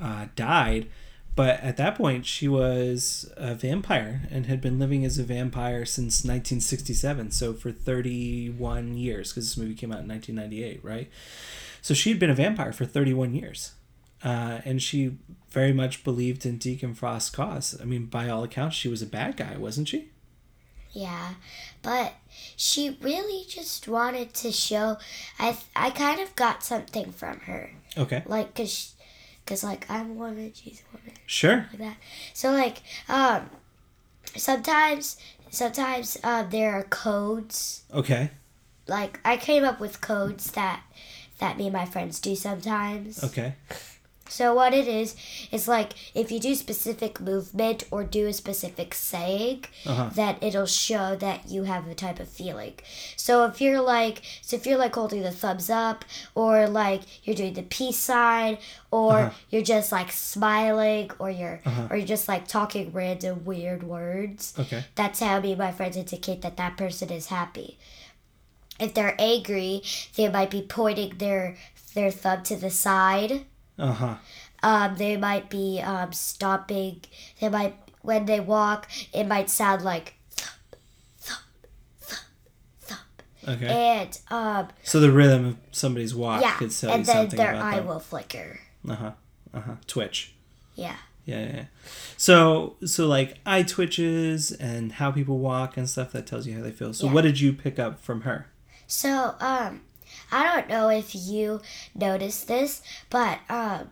uh, 0.00 0.26
died, 0.36 0.88
but 1.36 1.60
at 1.60 1.76
that 1.78 1.96
point 1.96 2.26
she 2.26 2.46
was 2.48 3.30
a 3.36 3.54
vampire 3.54 4.22
and 4.30 4.46
had 4.46 4.60
been 4.60 4.78
living 4.78 5.04
as 5.04 5.18
a 5.18 5.24
vampire 5.24 5.84
since 5.84 6.22
1967. 6.24 7.30
So 7.32 7.52
for 7.52 7.72
31 7.72 8.96
years, 8.96 9.30
because 9.32 9.46
this 9.48 9.56
movie 9.56 9.74
came 9.74 9.92
out 9.92 10.00
in 10.02 10.08
1998, 10.08 10.84
right? 10.84 11.10
So 11.82 11.92
she 11.94 12.10
had 12.10 12.18
been 12.18 12.30
a 12.30 12.34
vampire 12.34 12.72
for 12.72 12.84
31 12.84 13.34
years. 13.34 13.72
Uh, 14.22 14.60
and 14.64 14.80
she 14.80 15.18
very 15.50 15.72
much 15.72 16.02
believed 16.02 16.46
in 16.46 16.56
Deacon 16.56 16.94
Frost's 16.94 17.28
cause. 17.28 17.78
I 17.78 17.84
mean, 17.84 18.06
by 18.06 18.30
all 18.30 18.42
accounts, 18.42 18.74
she 18.74 18.88
was 18.88 19.02
a 19.02 19.06
bad 19.06 19.36
guy, 19.36 19.56
wasn't 19.58 19.88
she? 19.88 20.08
Yeah, 20.92 21.34
but 21.82 22.14
she 22.56 22.96
really 23.02 23.44
just 23.48 23.86
wanted 23.86 24.32
to 24.34 24.50
show. 24.52 24.96
I 25.38 25.50
th- 25.52 25.64
I 25.76 25.90
kind 25.90 26.20
of 26.20 26.34
got 26.36 26.62
something 26.62 27.12
from 27.12 27.40
her, 27.40 27.72
Okay. 27.98 28.22
like 28.26 28.54
cause, 28.54 28.94
cause 29.46 29.62
like 29.64 29.88
I'm 29.90 30.10
a 30.10 30.14
woman, 30.14 30.52
she's 30.54 30.82
a 30.82 30.96
woman, 30.96 31.12
Sure. 31.26 31.66
like 31.70 31.78
that. 31.78 31.96
So 32.32 32.50
like 32.52 32.82
um, 33.08 33.50
sometimes 34.36 35.16
sometimes 35.50 36.16
uh, 36.24 36.42
there 36.44 36.72
are 36.72 36.82
codes. 36.84 37.82
Okay. 37.92 38.30
Like 38.86 39.20
I 39.24 39.36
came 39.36 39.64
up 39.64 39.80
with 39.80 40.00
codes 40.00 40.50
that 40.52 40.82
that 41.38 41.56
me 41.58 41.64
and 41.64 41.72
my 41.72 41.84
friends 41.86 42.20
do 42.20 42.34
sometimes. 42.36 43.22
Okay. 43.24 43.54
So 44.28 44.54
what 44.54 44.72
it 44.72 44.88
is 44.88 45.14
is 45.52 45.68
like 45.68 45.92
if 46.14 46.32
you 46.32 46.40
do 46.40 46.54
specific 46.54 47.20
movement 47.20 47.84
or 47.90 48.04
do 48.04 48.26
a 48.26 48.32
specific 48.32 48.94
saying, 48.94 49.64
Uh-huh. 49.86 50.08
that 50.14 50.42
it'll 50.42 50.66
show 50.66 51.14
that 51.16 51.48
you 51.50 51.64
have 51.64 51.86
a 51.86 51.94
type 51.94 52.18
of 52.20 52.28
feeling. 52.28 52.74
So 53.16 53.44
if 53.44 53.60
you're 53.60 53.82
like, 53.82 54.22
so 54.40 54.56
if 54.56 54.66
you're 54.66 54.78
like 54.78 54.94
holding 54.94 55.22
the 55.22 55.30
thumbs 55.30 55.68
up, 55.68 56.04
or 56.34 56.66
like 56.68 57.02
you're 57.24 57.36
doing 57.36 57.52
the 57.54 57.62
peace 57.62 57.98
sign, 57.98 58.56
or 58.90 59.18
Uh-huh. 59.18 59.30
you're 59.50 59.62
just 59.76 59.92
like 59.92 60.10
smiling, 60.10 61.10
or 61.18 61.30
you're 61.30 61.60
or 61.90 61.96
you're 61.96 62.06
just 62.06 62.26
like 62.26 62.48
talking 62.48 62.92
random 62.92 63.44
weird 63.44 63.82
words. 63.82 64.54
Okay. 64.58 64.84
That's 64.94 65.20
how 65.20 65.38
me 65.40 65.50
and 65.52 65.58
my 65.58 65.70
friends 65.72 65.96
indicate 65.98 66.40
that 66.42 66.56
that 66.56 66.76
person 66.78 67.10
is 67.10 67.26
happy. 67.26 67.78
If 68.80 68.94
they're 68.94 69.14
angry, 69.18 69.82
they 70.16 70.28
might 70.28 70.50
be 70.50 70.62
pointing 70.62 71.18
their 71.18 71.56
their 71.94 72.10
thumb 72.10 72.42
to 72.44 72.56
the 72.56 72.70
side 72.70 73.44
Uh 73.78 73.92
huh. 73.92 74.14
um, 74.62 74.96
they 74.96 75.16
might 75.16 75.50
be 75.50 75.80
um, 75.80 76.12
stopping. 76.12 77.00
They 77.40 77.48
might 77.48 77.76
when 78.02 78.26
they 78.26 78.38
walk, 78.40 78.88
it 79.12 79.24
might 79.26 79.48
sound 79.50 79.82
like 79.82 80.14
thump, 80.30 80.76
thump, 81.18 81.40
thump, 82.00 82.22
thump, 82.80 83.22
Okay. 83.48 83.66
and 83.66 84.18
um, 84.30 84.68
So 84.82 85.00
the 85.00 85.10
rhythm 85.10 85.46
of 85.46 85.56
somebody's 85.72 86.14
walk 86.14 86.42
yeah, 86.42 86.54
could 86.56 86.70
tell 86.70 86.90
and 86.90 87.00
you 87.06 87.12
then 87.12 87.28
their 87.30 87.54
eye 87.56 87.76
them. 87.76 87.86
will 87.86 87.98
flicker. 88.00 88.60
Uh 88.88 88.94
huh. 88.94 89.10
Uh 89.54 89.60
huh. 89.60 89.72
Twitch. 89.86 90.34
Yeah, 90.76 90.96
Yeah, 91.24 91.40
yeah, 91.40 91.56
yeah. 91.56 91.64
So 92.16 92.76
so 92.84 93.06
like 93.06 93.38
eye 93.46 93.62
twitches 93.62 94.52
and 94.52 94.92
how 94.92 95.10
people 95.12 95.38
walk 95.38 95.76
and 95.76 95.88
stuff 95.88 96.12
that 96.12 96.26
tells 96.26 96.46
you 96.46 96.56
how 96.56 96.62
they 96.62 96.72
feel. 96.72 96.92
So 96.92 97.06
Yeah. 97.06 97.12
what 97.12 97.22
did 97.22 97.40
you 97.40 97.52
pick 97.52 97.78
up 97.78 97.98
from 98.00 98.22
her? 98.22 98.46
So, 98.86 99.34
um, 99.40 99.80
I 100.30 100.42
don't 100.44 100.68
know 100.68 100.88
if 100.88 101.14
you 101.14 101.60
noticed 101.94 102.48
this, 102.48 102.82
but 103.10 103.38
um, 103.48 103.90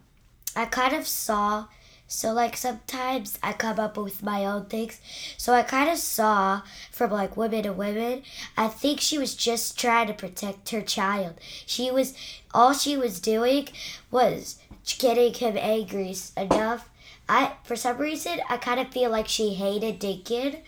I 0.57 0.67
kind 0.67 0.95
of 0.95 1.07
saw. 1.07 1.67
So, 2.07 2.33
like, 2.33 2.59
sometimes 2.59 3.39
I 3.43 3.55
come 3.55 3.81
up 3.81 3.97
with 3.97 4.23
my 4.23 4.45
own 4.45 4.67
things. 4.67 5.01
So, 5.39 5.55
I 5.55 5.63
kind 5.63 5.89
of 5.89 5.97
saw 5.97 6.61
from 6.91 7.11
like 7.11 7.39
women 7.39 7.63
to 7.63 7.73
women. 7.73 8.23
I 8.55 8.69
think 8.69 9.01
she 9.01 9.17
was 9.17 9.35
just 9.35 9.79
trying 9.79 10.09
to 10.09 10.13
protect 10.13 10.69
her 10.71 10.83
child. 10.83 11.41
She 11.65 11.91
was, 11.91 12.15
all 12.53 12.75
she 12.75 12.99
was 12.99 13.19
doing 13.19 13.69
was 14.11 14.59
getting 14.99 15.33
him 15.33 15.57
angry 15.59 16.15
enough. 16.37 16.91
I, 17.29 17.55
for 17.65 17.77
some 17.77 17.97
reason, 17.97 18.41
I 18.51 18.59
kind 18.59 18.81
of 18.81 18.93
feel 18.93 19.11
like 19.11 19.29
she 19.29 19.55
hated 19.55 19.99
Dinkin 20.01 20.61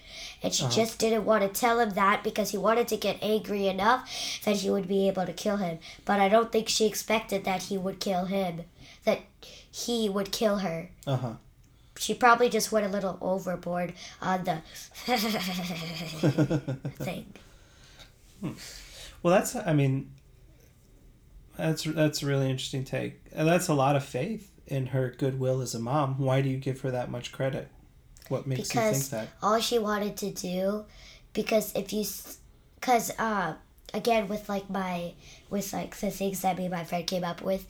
and 0.44 0.52
she 0.54 0.68
just 0.68 0.98
didn't 0.98 1.24
want 1.24 1.42
to 1.42 1.48
tell 1.48 1.80
him 1.80 1.90
that 1.90 2.22
because 2.22 2.50
he 2.50 2.58
wanted 2.58 2.86
to 2.88 2.98
get 2.98 3.16
angry 3.22 3.66
enough 3.66 4.08
that 4.44 4.56
he 4.56 4.68
would 4.68 4.86
be 4.86 5.08
able 5.08 5.24
to 5.24 5.32
kill 5.32 5.56
him. 5.56 5.78
But 6.04 6.20
I 6.20 6.28
don't 6.28 6.52
think 6.52 6.68
she 6.68 6.86
expected 6.86 7.44
that 7.44 7.64
he 7.64 7.78
would 7.78 7.98
kill 7.98 8.26
him, 8.26 8.64
that 9.04 9.20
he 9.72 10.10
would 10.10 10.32
kill 10.32 10.58
her. 10.58 10.90
Uh 11.06 11.16
huh. 11.16 11.32
She 11.96 12.12
probably 12.12 12.50
just 12.50 12.70
went 12.70 12.84
a 12.84 12.90
little 12.90 13.16
overboard 13.22 13.94
on 14.20 14.44
the 14.44 14.62
thing. 16.98 17.32
Well, 19.22 19.34
that's 19.34 19.56
I 19.56 19.72
mean, 19.72 20.10
that's 21.56 21.84
that's 21.84 22.22
a 22.22 22.26
really 22.26 22.50
interesting 22.50 22.84
take. 22.84 23.22
And 23.32 23.48
that's 23.48 23.68
a 23.68 23.74
lot 23.74 23.96
of 23.96 24.04
faith 24.04 24.50
in 24.66 24.86
her 24.86 25.14
goodwill 25.16 25.62
as 25.62 25.74
a 25.74 25.78
mom. 25.78 26.18
Why 26.18 26.42
do 26.42 26.50
you 26.50 26.58
give 26.58 26.82
her 26.82 26.90
that 26.90 27.10
much 27.10 27.32
credit? 27.32 27.68
What 28.28 28.46
makes 28.46 28.60
you 28.74 28.80
think 28.80 28.92
because 28.92 29.08
that? 29.10 29.28
all 29.42 29.60
she 29.60 29.78
wanted 29.78 30.16
to 30.18 30.30
do 30.30 30.84
because 31.32 31.74
if 31.74 31.92
you 31.92 32.04
because 32.80 33.10
uh 33.18 33.54
again 33.92 34.28
with 34.28 34.48
like 34.48 34.68
my 34.70 35.12
with 35.50 35.72
like 35.72 35.94
the 35.96 36.10
things 36.10 36.40
that 36.42 36.56
me 36.58 36.64
and 36.64 36.72
my 36.74 36.84
friend 36.84 37.06
came 37.06 37.22
up 37.24 37.42
with 37.42 37.66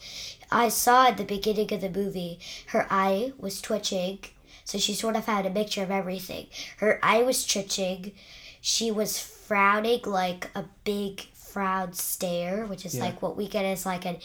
i 0.51 0.69
saw 0.69 1.09
at 1.09 1.17
the 1.17 1.25
beginning 1.25 1.73
of 1.73 1.81
the 1.81 1.91
movie 1.91 2.39
her 2.69 2.87
eye 2.91 3.33
was 3.39 3.61
twitching 3.61 4.19
so 4.65 4.79
she 4.79 4.95
sort 4.95 5.17
of 5.17 5.27
had 5.27 5.45
a 5.45 5.51
mixture 5.51 5.83
of 5.83 5.91
everything 5.91 6.47
her 6.79 6.99
eye 7.03 7.23
was 7.23 7.47
twitching 7.47 8.13
she 8.61 8.91
was 8.91 9.19
frowning 9.19 10.01
like 10.07 10.51
a 10.55 10.65
big 10.85 11.21
frown 11.35 11.93
stare 11.93 12.65
which 12.67 12.87
is 12.87 12.95
Yeah. 12.95 13.05
like 13.05 13.21
what 13.21 13.37
we 13.37 13.47
get 13.49 13.65
as 13.65 13.85
like 13.85 14.07
a 14.07 14.19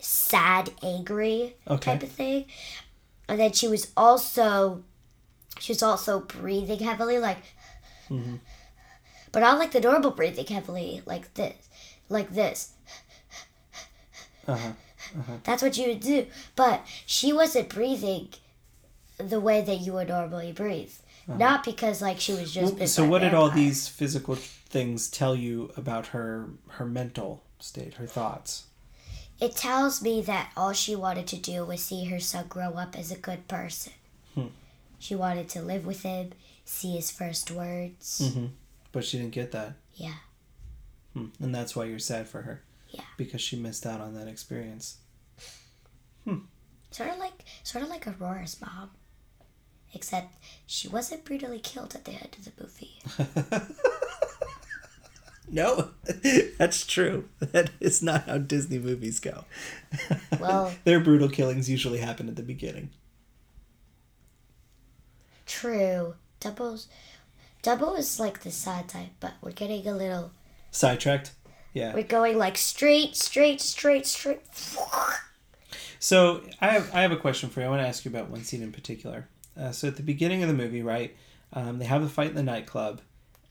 sad 0.00 0.70
angry 0.82 1.54
Okay. 1.66 1.92
type 1.92 2.02
of 2.02 2.10
thing 2.10 2.44
and 3.28 3.40
then 3.40 3.52
she 3.52 3.68
was 3.68 3.90
also 3.96 4.84
she 5.58 5.72
was 5.72 5.82
also 5.82 6.20
breathing 6.20 6.80
heavily, 6.80 7.18
like, 7.18 7.38
mm-hmm. 8.08 8.36
but 9.32 9.40
not 9.40 9.58
like 9.58 9.72
the 9.72 9.80
normal 9.80 10.10
breathing 10.10 10.46
heavily, 10.46 11.02
like 11.06 11.34
this, 11.34 11.68
like 12.08 12.32
this. 12.32 12.72
Uh-huh, 14.46 14.72
uh-huh. 15.18 15.36
That's 15.44 15.62
what 15.62 15.76
you 15.76 15.88
would 15.88 16.00
do. 16.00 16.26
But 16.56 16.86
she 17.06 17.32
wasn't 17.32 17.68
breathing 17.68 18.28
the 19.18 19.40
way 19.40 19.60
that 19.60 19.80
you 19.80 19.92
would 19.94 20.08
normally 20.08 20.52
breathe. 20.52 20.92
Uh-huh. 21.28 21.36
Not 21.36 21.64
because 21.64 22.00
like 22.00 22.18
she 22.18 22.32
was 22.32 22.52
just. 22.52 22.74
bitten 22.74 22.88
So 22.88 23.04
what 23.04 23.20
did 23.20 23.34
all 23.34 23.50
these 23.50 23.88
physical 23.88 24.34
things 24.34 25.08
tell 25.08 25.36
you 25.36 25.70
about 25.76 26.08
her 26.08 26.48
her 26.68 26.86
mental 26.86 27.42
state, 27.58 27.94
her 27.94 28.06
thoughts? 28.06 28.64
It 29.40 29.54
tells 29.54 30.02
me 30.02 30.20
that 30.22 30.50
all 30.56 30.72
she 30.72 30.96
wanted 30.96 31.26
to 31.28 31.36
do 31.36 31.64
was 31.64 31.84
see 31.84 32.06
her 32.06 32.18
son 32.18 32.46
grow 32.48 32.72
up 32.72 32.98
as 32.98 33.12
a 33.12 33.16
good 33.16 33.46
person. 33.46 33.92
Hmm. 34.34 34.46
She 34.98 35.14
wanted 35.14 35.48
to 35.50 35.62
live 35.62 35.86
with 35.86 36.02
him, 36.02 36.32
see 36.64 36.92
his 36.96 37.10
first 37.10 37.50
words. 37.50 38.34
But 38.92 39.04
she 39.04 39.18
didn't 39.18 39.32
get 39.32 39.52
that. 39.52 39.74
Yeah. 39.94 40.14
Hmm. 41.14 41.26
And 41.40 41.54
that's 41.54 41.76
why 41.76 41.84
you're 41.84 41.98
sad 41.98 42.28
for 42.28 42.42
her. 42.42 42.62
Yeah. 42.90 43.02
Because 43.16 43.40
she 43.40 43.56
missed 43.56 43.86
out 43.86 44.00
on 44.00 44.14
that 44.14 44.28
experience. 44.28 44.98
Sort 46.90 47.10
of 47.10 47.18
like 47.18 47.44
sort 47.64 47.84
of 47.84 47.90
like 47.90 48.06
Aurora's 48.06 48.60
mom. 48.60 48.90
Except 49.94 50.34
she 50.66 50.88
wasn't 50.88 51.24
brutally 51.24 51.60
killed 51.60 51.94
at 51.94 52.04
the 52.04 52.12
end 52.12 52.36
of 52.38 52.44
the 52.44 52.52
movie. 52.62 53.74
No, 55.50 55.90
that's 56.58 56.84
true. 56.84 57.28
That 57.40 57.70
is 57.80 58.02
not 58.02 58.24
how 58.26 58.38
Disney 58.38 58.78
movies 58.78 59.18
go. 59.18 59.44
Well, 60.38 60.72
Their 60.84 61.00
brutal 61.00 61.28
killings 61.28 61.70
usually 61.70 61.98
happen 62.00 62.28
at 62.28 62.36
the 62.36 62.42
beginning. 62.42 62.90
True. 65.48 66.14
Doubles 66.38 66.86
Double 67.62 67.96
is 67.96 68.20
like 68.20 68.42
the 68.42 68.50
sad 68.52 68.88
type, 68.88 69.10
but 69.18 69.34
we're 69.40 69.50
getting 69.50 69.86
a 69.88 69.92
little 69.92 70.30
Sidetracked? 70.70 71.32
Yeah. 71.74 71.94
we're 71.94 72.02
going 72.02 72.38
like 72.38 72.56
straight, 72.56 73.16
straight, 73.16 73.60
straight, 73.60 74.06
straight. 74.06 74.40
So 75.98 76.42
I 76.60 76.68
have 76.68 76.94
I 76.94 77.02
have 77.02 77.12
a 77.12 77.16
question 77.16 77.50
for 77.50 77.60
you. 77.60 77.66
I 77.66 77.70
want 77.70 77.82
to 77.82 77.88
ask 77.88 78.04
you 78.04 78.10
about 78.10 78.30
one 78.30 78.44
scene 78.44 78.62
in 78.62 78.72
particular. 78.72 79.28
Uh, 79.58 79.72
so 79.72 79.88
at 79.88 79.96
the 79.96 80.02
beginning 80.02 80.42
of 80.42 80.48
the 80.48 80.54
movie, 80.54 80.82
right, 80.82 81.16
um, 81.52 81.78
they 81.78 81.84
have 81.86 82.02
a 82.02 82.08
fight 82.08 82.30
in 82.30 82.36
the 82.36 82.42
nightclub. 82.42 83.00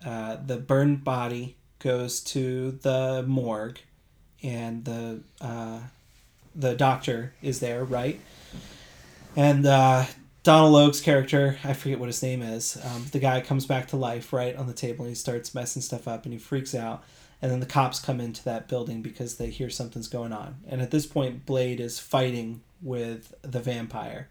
Uh, 0.06 0.38
the 0.46 0.58
burned 0.58 1.04
body 1.04 1.58
goes 1.80 2.22
to 2.22 2.72
the 2.72 3.24
morgue, 3.28 3.80
and 4.42 4.86
the 4.86 5.22
uh, 5.42 5.80
the 6.56 6.76
doctor 6.76 7.34
is 7.42 7.60
there, 7.60 7.84
right? 7.84 8.20
And 9.36 9.66
uh, 9.66 10.06
Donal 10.48 10.72
Logue's 10.72 11.02
character, 11.02 11.60
I 11.66 11.74
forget 11.74 12.00
what 12.00 12.08
his 12.08 12.24
name 12.24 12.42
is. 12.42 12.78
Um, 12.86 13.08
the 13.12 13.20
guy 13.20 13.42
comes 13.42 13.66
back 13.66 13.90
to 13.90 13.98
life, 13.98 14.32
right, 14.32 14.56
on 14.56 14.66
the 14.66 14.72
table, 14.72 15.04
and 15.04 15.10
he 15.10 15.14
starts 15.14 15.54
messing 15.54 15.82
stuff 15.82 16.08
up, 16.08 16.24
and 16.24 16.32
he 16.32 16.40
freaks 16.40 16.74
out. 16.74 17.04
And 17.42 17.52
then 17.52 17.60
the 17.60 17.66
cops 17.66 18.00
come 18.00 18.22
into 18.22 18.46
that 18.46 18.70
building 18.70 19.02
because 19.02 19.36
they 19.36 19.50
hear 19.50 19.70
something's 19.70 20.08
going 20.08 20.32
on. 20.32 20.56
And 20.66 20.82
at 20.82 20.90
this 20.90 21.06
point, 21.06 21.46
Blade 21.46 21.82
is 21.82 22.00
fighting 22.00 22.62
with 22.82 23.34
the 23.42 23.60
vampire. 23.60 24.30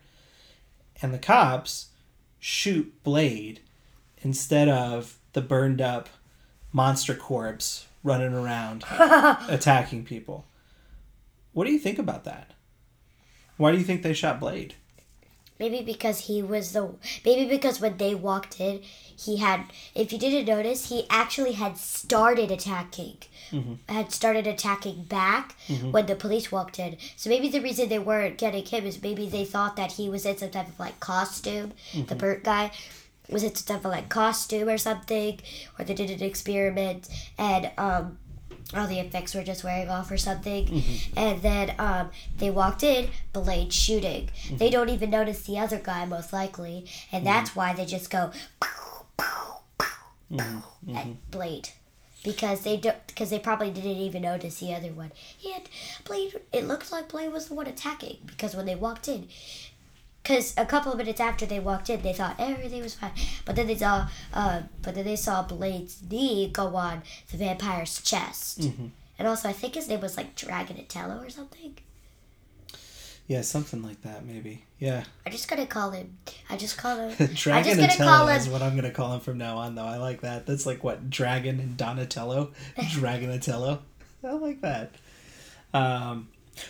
And 1.02 1.12
the 1.12 1.18
cops 1.18 1.88
shoot 2.38 2.94
Blade 3.04 3.60
instead 4.22 4.70
of 4.70 5.18
the 5.34 5.42
burned 5.42 5.82
up 5.82 6.08
monster 6.72 7.14
corpse 7.14 7.88
running 8.02 8.32
around 8.32 8.84
attacking 9.50 10.06
people. 10.06 10.46
What 11.52 11.66
do 11.66 11.74
you 11.74 11.78
think 11.78 11.98
about 11.98 12.24
that? 12.24 12.54
Why 13.58 13.70
do 13.70 13.76
you 13.76 13.84
think 13.84 14.02
they 14.02 14.14
shot 14.14 14.40
Blade? 14.40 14.76
Maybe 15.58 15.82
because 15.82 16.20
he 16.20 16.42
was 16.42 16.72
the 16.72 16.94
maybe 17.24 17.48
because 17.48 17.80
when 17.80 17.96
they 17.96 18.14
walked 18.14 18.60
in, 18.60 18.82
he 19.18 19.38
had 19.38 19.64
if 19.94 20.12
you 20.12 20.18
didn't 20.18 20.46
notice, 20.46 20.88
he 20.88 21.06
actually 21.08 21.52
had 21.52 21.78
started 21.78 22.50
attacking. 22.50 23.18
Mm-hmm. 23.50 23.74
Had 23.88 24.12
started 24.12 24.46
attacking 24.46 25.04
back 25.04 25.56
mm-hmm. 25.68 25.92
when 25.92 26.06
the 26.06 26.16
police 26.16 26.52
walked 26.52 26.78
in. 26.78 26.96
So 27.16 27.30
maybe 27.30 27.48
the 27.48 27.60
reason 27.60 27.88
they 27.88 27.98
weren't 27.98 28.38
getting 28.38 28.64
him 28.64 28.84
is 28.84 29.02
maybe 29.02 29.28
they 29.28 29.44
thought 29.44 29.76
that 29.76 29.92
he 29.92 30.08
was 30.08 30.26
in 30.26 30.36
some 30.36 30.50
type 30.50 30.68
of 30.68 30.78
like 30.78 31.00
costume, 31.00 31.72
the 31.92 32.00
mm-hmm. 32.00 32.18
burnt 32.18 32.44
guy 32.44 32.72
was 33.28 33.42
in 33.42 33.54
some 33.54 33.76
type 33.76 33.84
of 33.84 33.90
like 33.90 34.08
costume 34.08 34.68
or 34.68 34.78
something, 34.78 35.40
or 35.78 35.84
they 35.84 35.94
did 35.94 36.10
an 36.10 36.22
experiment. 36.22 37.08
And 37.38 37.70
um 37.78 38.18
all 38.74 38.86
the 38.86 38.98
effects 38.98 39.34
were 39.34 39.44
just 39.44 39.62
wearing 39.64 39.88
off 39.88 40.10
or 40.10 40.16
something. 40.16 40.66
Mm-hmm. 40.66 41.18
And 41.18 41.42
then 41.42 41.74
um, 41.78 42.10
they 42.38 42.50
walked 42.50 42.82
in, 42.82 43.08
Blade 43.32 43.72
shooting. 43.72 44.30
Mm-hmm. 44.44 44.56
They 44.56 44.70
don't 44.70 44.88
even 44.88 45.10
notice 45.10 45.42
the 45.42 45.58
other 45.58 45.78
guy, 45.78 46.04
most 46.04 46.32
likely. 46.32 46.86
And 47.12 47.24
mm-hmm. 47.24 47.32
that's 47.32 47.54
why 47.54 47.72
they 47.74 47.86
just 47.86 48.10
go, 48.10 48.32
pow, 48.60 49.06
pow, 49.16 49.60
pow, 49.78 50.64
at 50.94 51.30
Blade. 51.30 51.70
Because 52.24 52.62
they 52.62 52.76
don't, 52.76 53.06
because 53.06 53.30
they 53.30 53.38
probably 53.38 53.70
didn't 53.70 53.90
even 53.90 54.22
notice 54.22 54.58
the 54.58 54.74
other 54.74 54.88
one. 54.88 55.12
And 55.54 55.62
Blade. 56.04 56.40
It 56.52 56.66
looked 56.66 56.90
like 56.90 57.08
Blade 57.08 57.32
was 57.32 57.46
the 57.46 57.54
one 57.54 57.68
attacking 57.68 58.18
because 58.26 58.56
when 58.56 58.66
they 58.66 58.74
walked 58.74 59.06
in, 59.06 59.28
because 60.26 60.54
a 60.56 60.66
couple 60.66 60.90
of 60.90 60.98
minutes 60.98 61.20
after 61.20 61.46
they 61.46 61.60
walked 61.60 61.88
in, 61.88 62.02
they 62.02 62.12
thought 62.12 62.34
everything 62.40 62.82
was 62.82 62.94
fine. 62.94 63.12
But 63.44 63.54
then 63.54 63.68
they 63.68 63.76
saw, 63.76 64.08
uh, 64.34 64.62
but 64.82 64.96
then 64.96 65.04
they 65.04 65.14
saw 65.14 65.44
Blade's 65.44 66.02
knee 66.10 66.50
go 66.52 66.74
on 66.74 67.02
the 67.30 67.36
vampire's 67.36 68.02
chest. 68.02 68.64
And 69.18 69.28
also, 69.28 69.48
I 69.48 69.52
think 69.52 69.76
his 69.76 69.88
name 69.88 70.00
was 70.00 70.16
like 70.16 70.34
Dragonatello 70.34 71.24
or 71.24 71.30
something. 71.30 71.78
Yeah, 73.28 73.42
something 73.42 73.84
like 73.84 74.02
that, 74.02 74.24
maybe. 74.24 74.64
Yeah. 74.80 75.04
I 75.24 75.30
just 75.30 75.48
gonna 75.48 75.66
call 75.66 75.92
him. 75.92 76.18
I 76.50 76.56
just 76.56 76.76
call 76.76 76.96
him. 76.96 77.14
I'm 77.20 77.26
Dragon 77.34 77.76
just 77.78 77.98
gonna 77.98 78.10
call 78.10 78.26
Tello 78.26 78.36
is 78.36 78.48
what 78.48 78.62
I'm 78.62 78.74
gonna 78.74 78.90
call 78.90 79.14
him 79.14 79.20
from 79.20 79.38
now 79.38 79.58
on, 79.58 79.76
though. 79.76 79.84
I 79.84 79.98
like 79.98 80.22
that. 80.22 80.44
That's 80.46 80.66
like 80.66 80.82
what 80.82 81.08
Dragon 81.08 81.60
and 81.60 81.76
Donatello, 81.76 82.50
Dragonatello. 82.76 83.78
I 84.24 84.32
like 84.32 84.60
that. 84.62 84.90
Um, 85.72 86.28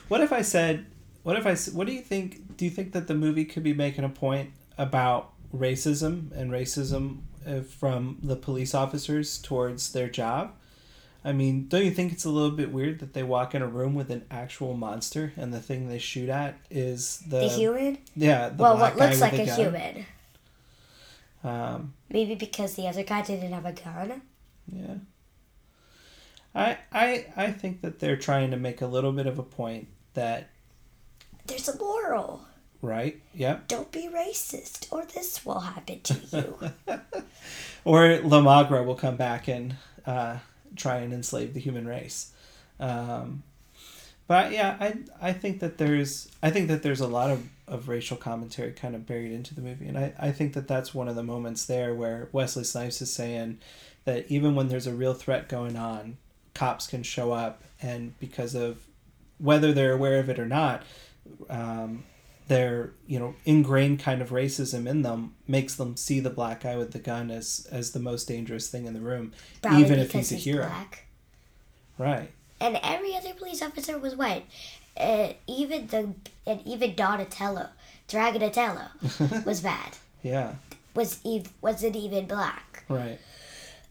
what 0.09 0.21
if 0.21 0.31
I 0.33 0.43
said? 0.43 0.85
What 1.27 1.37
if 1.37 1.45
I? 1.45 1.57
What 1.73 1.89
do 1.89 1.93
you 1.93 2.03
think? 2.03 2.57
Do 2.57 2.65
you 2.65 2.71
think 2.71 2.93
that 2.93 3.09
the 3.09 3.15
movie 3.15 3.45
could 3.45 3.65
be 3.65 3.75
making 3.75 4.05
a 4.05 4.09
point 4.09 4.53
about 4.79 5.33
racism 5.53 6.31
and 6.31 6.53
racism 6.53 7.23
uh, 7.45 7.63
from 7.63 8.19
the 8.23 8.37
police 8.37 8.77
officers 8.77 9.37
towards 9.39 9.91
their 9.91 10.09
job? 10.09 10.53
I 11.25 11.33
mean, 11.33 11.67
don't 11.67 11.85
you 11.85 11.91
think 11.91 12.13
it's 12.13 12.25
a 12.25 12.31
little 12.31 12.53
bit 12.53 12.71
weird 12.71 13.01
that 13.01 13.13
they 13.13 13.25
walk 13.25 13.57
in 13.57 13.61
a 13.63 13.67
room 13.67 13.97
with 13.97 14.13
an 14.13 14.25
actual 14.31 14.75
monster 14.77 15.33
and 15.37 15.53
the 15.53 15.59
thing 15.59 15.89
they 15.89 15.99
shoot 15.99 16.29
at 16.29 16.59
is 16.71 17.19
the, 17.27 17.41
The 17.41 17.49
human? 17.49 17.99
yeah 18.15 18.51
the 18.51 18.63
Well, 18.63 18.79
what 18.79 18.97
looks 18.97 19.21
like 19.21 19.33
a 19.33 19.47
gun. 19.47 19.59
human. 19.59 20.07
Um, 21.43 21.95
Maybe 22.09 22.37
because 22.37 22.75
the 22.77 22.87
other 22.87 23.03
guy 23.03 23.23
didn't 23.23 23.51
have 23.51 23.67
a 23.67 23.73
gun. 23.73 24.23
Yeah. 24.73 24.95
I 26.55 26.79
I 26.93 27.27
I 27.37 27.51
think 27.51 27.81
that 27.81 27.99
they're 27.99 28.17
trying 28.17 28.53
to 28.53 28.57
make 28.57 28.81
a 28.81 28.87
little 28.87 29.11
bit 29.11 29.27
of 29.27 29.41
a 29.41 29.43
point 29.43 29.89
that 30.15 30.51
There's 31.47 31.69
a 31.69 31.77
moral. 31.79 32.45
right? 32.83 33.21
Yep. 33.35 33.69
Don't 33.69 33.91
be 33.93 34.09
racist, 34.09 34.93
or 34.93 35.05
this 35.05 35.45
will 35.45 35.61
happen 35.61 36.01
to 36.03 36.15
you. 36.33 36.59
Or 37.85 38.19
La 38.19 38.41
Magra 38.41 38.83
will 38.83 38.97
come 38.97 39.17
back 39.17 39.47
and 39.47 39.77
uh, 40.05 40.39
try 40.75 40.97
and 40.99 41.13
enslave 41.13 41.55
the 41.55 41.61
human 41.61 41.87
race. 41.87 42.33
Um, 42.81 43.45
but 44.27 44.51
yeah, 44.51 44.77
I 44.81 44.97
I 45.23 45.33
think 45.33 45.61
that 45.61 45.79
there's 45.79 46.29
I 46.43 46.51
think 46.51 46.67
that 46.67 46.83
there's 46.83 46.99
a 47.01 47.07
lot 47.07 47.31
of, 47.31 47.49
of 47.69 47.89
racial 47.89 48.17
commentary 48.17 48.73
kind 48.73 48.97
of 48.97 49.07
buried 49.07 49.31
into 49.31 49.55
the 49.55 49.61
movie, 49.61 49.87
and 49.87 49.97
I, 49.97 50.13
I 50.19 50.33
think 50.33 50.55
that 50.55 50.67
that's 50.67 50.95
one 50.95 51.07
of 51.07 51.15
the 51.15 51.23
moments 51.23 51.65
there 51.67 51.95
where 51.95 52.29
Wesley 52.33 52.65
Snipes 52.65 53.01
is 53.01 53.13
saying 53.13 53.59
that 54.05 54.27
even 54.29 54.57
when 54.57 54.67
there's 54.67 54.89
a 54.89 54.95
real 54.95 55.15
threat 55.15 55.49
going 55.49 55.77
on, 55.77 56.17
cops 56.55 56.89
can 56.89 57.05
show 57.05 57.31
up, 57.31 57.63
and 57.81 58.19
because 58.19 58.57
of 58.57 58.79
whether 59.39 59.73
they're 59.73 59.93
aware 59.93 60.19
of 60.19 60.29
it 60.29 60.41
or 60.41 60.47
not, 60.47 60.83
um, 61.51 62.05
their 62.49 62.93
you 63.07 63.19
know 63.19 63.35
ingrained 63.45 63.99
kind 64.01 64.23
of 64.23 64.31
racism 64.31 64.87
in 64.89 65.03
them 65.03 65.35
makes 65.49 65.75
them 65.75 65.97
see 65.97 66.21
the 66.21 66.31
black 66.31 66.63
guy 66.63 66.77
with 66.77 66.93
the 66.93 66.99
gun 66.99 67.31
as 67.31 67.67
as 67.73 67.91
the 67.93 67.99
most 68.01 68.29
dangerous 68.29 68.69
thing 68.69 68.87
in 68.87 68.95
the 68.95 69.01
room, 69.01 69.33
Probably 69.63 69.81
even 69.83 69.99
if 69.99 70.13
he's 70.13 70.33
a 70.33 70.37
hero. 70.37 70.67
black. 70.67 71.07
Right. 71.99 72.31
And 72.61 72.79
every 72.83 73.15
other 73.17 73.35
police 73.35 73.63
officer 73.63 73.99
was 73.99 74.15
white. 74.17 74.47
Uh, 74.97 75.33
even 75.47 75.87
the 75.89 76.15
and 76.47 76.61
even 76.67 76.95
Donatello, 76.95 77.69
Dragonatello, 78.09 79.45
was 79.47 79.61
bad. 79.61 79.97
Yeah. 80.23 80.55
Was 80.95 81.21
ev- 81.27 81.53
wasn't 81.61 81.97
even 81.97 82.27
black. 82.27 82.85
Right. 82.89 83.19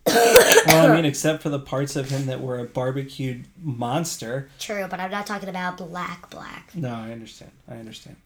Well, 0.05 0.91
I 0.91 0.91
mean, 0.95 1.05
except 1.05 1.41
for 1.43 1.49
the 1.49 1.59
parts 1.59 1.95
of 1.95 2.09
him 2.09 2.27
that 2.27 2.41
were 2.41 2.59
a 2.59 2.65
barbecued 2.65 3.45
monster. 3.61 4.49
True, 4.59 4.87
but 4.89 4.99
I'm 4.99 5.11
not 5.11 5.27
talking 5.27 5.49
about 5.49 5.77
black 5.77 6.29
black. 6.29 6.71
No, 6.75 6.93
I 6.93 7.11
understand. 7.11 7.51
I 7.67 7.75
understand. 7.75 8.17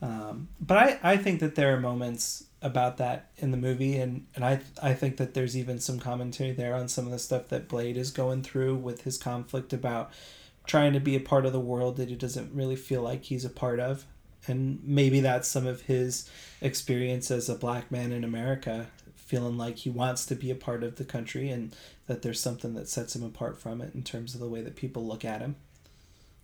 Um, 0.00 0.48
but 0.60 0.76
I, 0.76 0.98
I 1.02 1.16
think 1.16 1.40
that 1.40 1.56
there 1.56 1.74
are 1.74 1.80
moments 1.80 2.44
about 2.62 2.98
that 2.98 3.30
in 3.36 3.50
the 3.50 3.56
movie, 3.56 3.96
and, 3.96 4.26
and 4.34 4.44
I 4.44 4.60
I 4.82 4.94
think 4.94 5.16
that 5.16 5.34
there's 5.34 5.56
even 5.56 5.78
some 5.80 5.98
commentary 5.98 6.52
there 6.52 6.74
on 6.74 6.88
some 6.88 7.06
of 7.06 7.12
the 7.12 7.18
stuff 7.18 7.48
that 7.48 7.68
Blade 7.68 7.96
is 7.96 8.10
going 8.10 8.42
through 8.42 8.76
with 8.76 9.02
his 9.02 9.18
conflict 9.18 9.72
about 9.72 10.12
trying 10.66 10.92
to 10.92 11.00
be 11.00 11.16
a 11.16 11.20
part 11.20 11.46
of 11.46 11.52
the 11.52 11.60
world 11.60 11.96
that 11.96 12.08
he 12.08 12.14
doesn't 12.14 12.54
really 12.54 12.76
feel 12.76 13.02
like 13.02 13.24
he's 13.24 13.44
a 13.44 13.50
part 13.50 13.80
of. 13.80 14.04
And 14.46 14.80
maybe 14.84 15.20
that's 15.20 15.48
some 15.48 15.66
of 15.66 15.82
his 15.82 16.30
experience 16.60 17.30
as 17.30 17.48
a 17.48 17.54
black 17.54 17.90
man 17.90 18.12
in 18.12 18.22
America, 18.22 18.86
feeling 19.28 19.58
like 19.58 19.76
he 19.76 19.90
wants 19.90 20.24
to 20.24 20.34
be 20.34 20.50
a 20.50 20.54
part 20.54 20.82
of 20.82 20.96
the 20.96 21.04
country 21.04 21.50
and 21.50 21.76
that 22.06 22.22
there's 22.22 22.40
something 22.40 22.72
that 22.74 22.88
sets 22.88 23.14
him 23.14 23.22
apart 23.22 23.60
from 23.60 23.82
it 23.82 23.94
in 23.94 24.02
terms 24.02 24.34
of 24.34 24.40
the 24.40 24.48
way 24.48 24.62
that 24.62 24.74
people 24.74 25.06
look 25.06 25.22
at 25.22 25.42
him. 25.42 25.54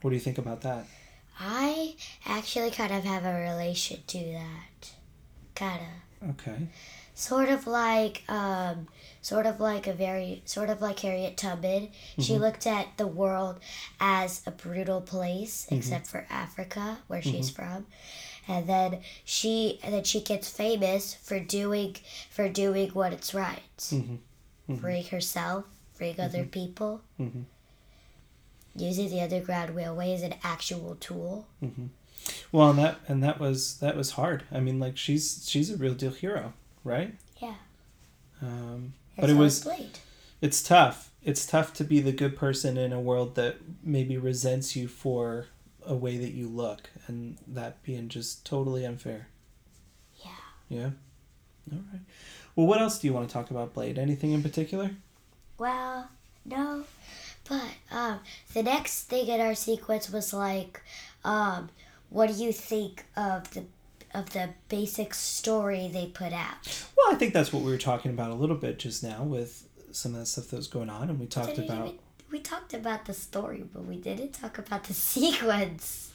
What 0.02 0.10
do 0.10 0.16
you 0.16 0.20
think 0.20 0.36
about 0.36 0.60
that? 0.60 0.84
I 1.40 1.96
actually 2.26 2.70
kind 2.70 2.92
of 2.92 3.02
have 3.04 3.24
a 3.24 3.40
relation 3.40 4.00
to 4.06 4.18
that. 4.18 4.92
Kind 5.54 5.80
of. 5.80 6.30
Okay. 6.30 6.68
Sort 7.14 7.48
of 7.48 7.66
like, 7.66 8.22
um, 8.28 8.88
sort 9.22 9.46
of 9.46 9.60
like 9.60 9.86
a 9.86 9.94
very, 9.94 10.42
sort 10.44 10.68
of 10.68 10.82
like 10.82 11.00
Harriet 11.00 11.38
Tubman. 11.38 11.88
She 12.18 12.32
mm-hmm. 12.32 12.42
looked 12.42 12.66
at 12.66 12.98
the 12.98 13.06
world 13.06 13.60
as 13.98 14.42
a 14.46 14.50
brutal 14.50 15.00
place, 15.00 15.64
mm-hmm. 15.64 15.76
except 15.76 16.06
for 16.06 16.26
Africa, 16.28 16.98
where 17.06 17.22
she's 17.22 17.50
mm-hmm. 17.50 17.62
from. 17.62 17.86
And 18.46 18.66
then 18.66 19.00
she, 19.24 19.80
and 19.82 19.94
then 19.94 20.04
she 20.04 20.20
gets 20.20 20.50
famous 20.50 21.14
for 21.14 21.40
doing, 21.40 21.96
for 22.30 22.48
doing 22.48 22.90
what 22.90 23.12
it's 23.12 23.32
right. 23.34 23.62
Mm-hmm. 23.78 24.14
Mm-hmm. 24.70 24.76
Freeing 24.76 25.04
herself, 25.06 25.64
freeing 25.94 26.20
other 26.20 26.40
mm-hmm. 26.40 26.48
people. 26.48 27.02
Using 28.76 29.08
the 29.08 29.20
Underground 29.20 29.74
Railway 29.76 30.14
as 30.14 30.22
an 30.22 30.34
actual 30.42 30.96
tool. 30.96 31.46
Well, 32.52 32.70
and 32.70 32.78
that 32.78 32.98
and 33.06 33.22
that 33.22 33.38
was 33.38 33.78
that 33.78 33.96
was 33.96 34.12
hard. 34.12 34.44
I 34.50 34.60
mean, 34.60 34.80
like 34.80 34.96
she's 34.96 35.44
she's 35.48 35.70
a 35.70 35.76
real 35.76 35.94
deal 35.94 36.10
hero, 36.10 36.52
right? 36.82 37.14
Yeah. 37.40 37.54
Um, 38.42 38.94
but 39.18 39.30
it 39.30 39.36
was 39.36 39.68
it's 40.40 40.62
tough. 40.62 41.10
It's 41.22 41.46
tough 41.46 41.72
to 41.74 41.84
be 41.84 42.00
the 42.00 42.12
good 42.12 42.36
person 42.36 42.76
in 42.76 42.92
a 42.92 43.00
world 43.00 43.34
that 43.36 43.56
maybe 43.82 44.18
resents 44.18 44.76
you 44.76 44.88
for 44.88 45.46
a 45.86 45.94
way 45.94 46.16
that 46.16 46.32
you 46.32 46.48
look, 46.48 46.90
and 47.06 47.36
that 47.46 47.82
being 47.82 48.08
just 48.08 48.44
totally 48.46 48.84
unfair. 48.84 49.28
Yeah. 50.24 50.30
Yeah. 50.68 50.90
All 51.72 51.78
right. 51.92 52.00
Well, 52.56 52.66
what 52.66 52.80
else 52.80 52.98
do 52.98 53.06
you 53.06 53.12
want 53.12 53.28
to 53.28 53.32
talk 53.32 53.50
about, 53.50 53.74
Blade? 53.74 53.98
Anything 53.98 54.32
in 54.32 54.42
particular? 54.42 54.90
Well, 55.58 56.08
no, 56.44 56.84
but 57.48 57.62
um, 57.90 58.20
the 58.52 58.62
next 58.62 59.04
thing 59.04 59.28
in 59.28 59.40
our 59.40 59.54
sequence 59.54 60.10
was 60.10 60.32
like, 60.32 60.82
um, 61.24 61.70
what 62.10 62.28
do 62.28 62.34
you 62.42 62.52
think 62.52 63.04
of 63.16 63.50
the 63.52 63.64
of 64.12 64.30
the 64.30 64.50
basic 64.68 65.12
story 65.14 65.88
they 65.92 66.06
put 66.06 66.32
out? 66.32 66.86
Well, 66.96 67.12
I 67.12 67.16
think 67.16 67.34
that's 67.34 67.52
what 67.52 67.62
we 67.64 67.70
were 67.72 67.78
talking 67.78 68.12
about 68.12 68.30
a 68.30 68.34
little 68.34 68.56
bit 68.56 68.78
just 68.78 69.02
now 69.02 69.22
with 69.24 69.68
some 69.90 70.12
of 70.14 70.20
the 70.20 70.26
stuff 70.26 70.48
that 70.48 70.56
was 70.56 70.68
going 70.68 70.90
on, 70.90 71.08
and 71.10 71.18
we 71.18 71.26
talked 71.26 71.58
about. 71.58 71.86
even- 71.88 71.98
we 72.34 72.40
talked 72.40 72.74
about 72.74 73.04
the 73.04 73.14
story, 73.14 73.64
but 73.72 73.84
we 73.84 73.96
didn't 73.96 74.32
talk 74.32 74.58
about 74.58 74.82
the 74.84 74.94
sequence. 75.12 76.10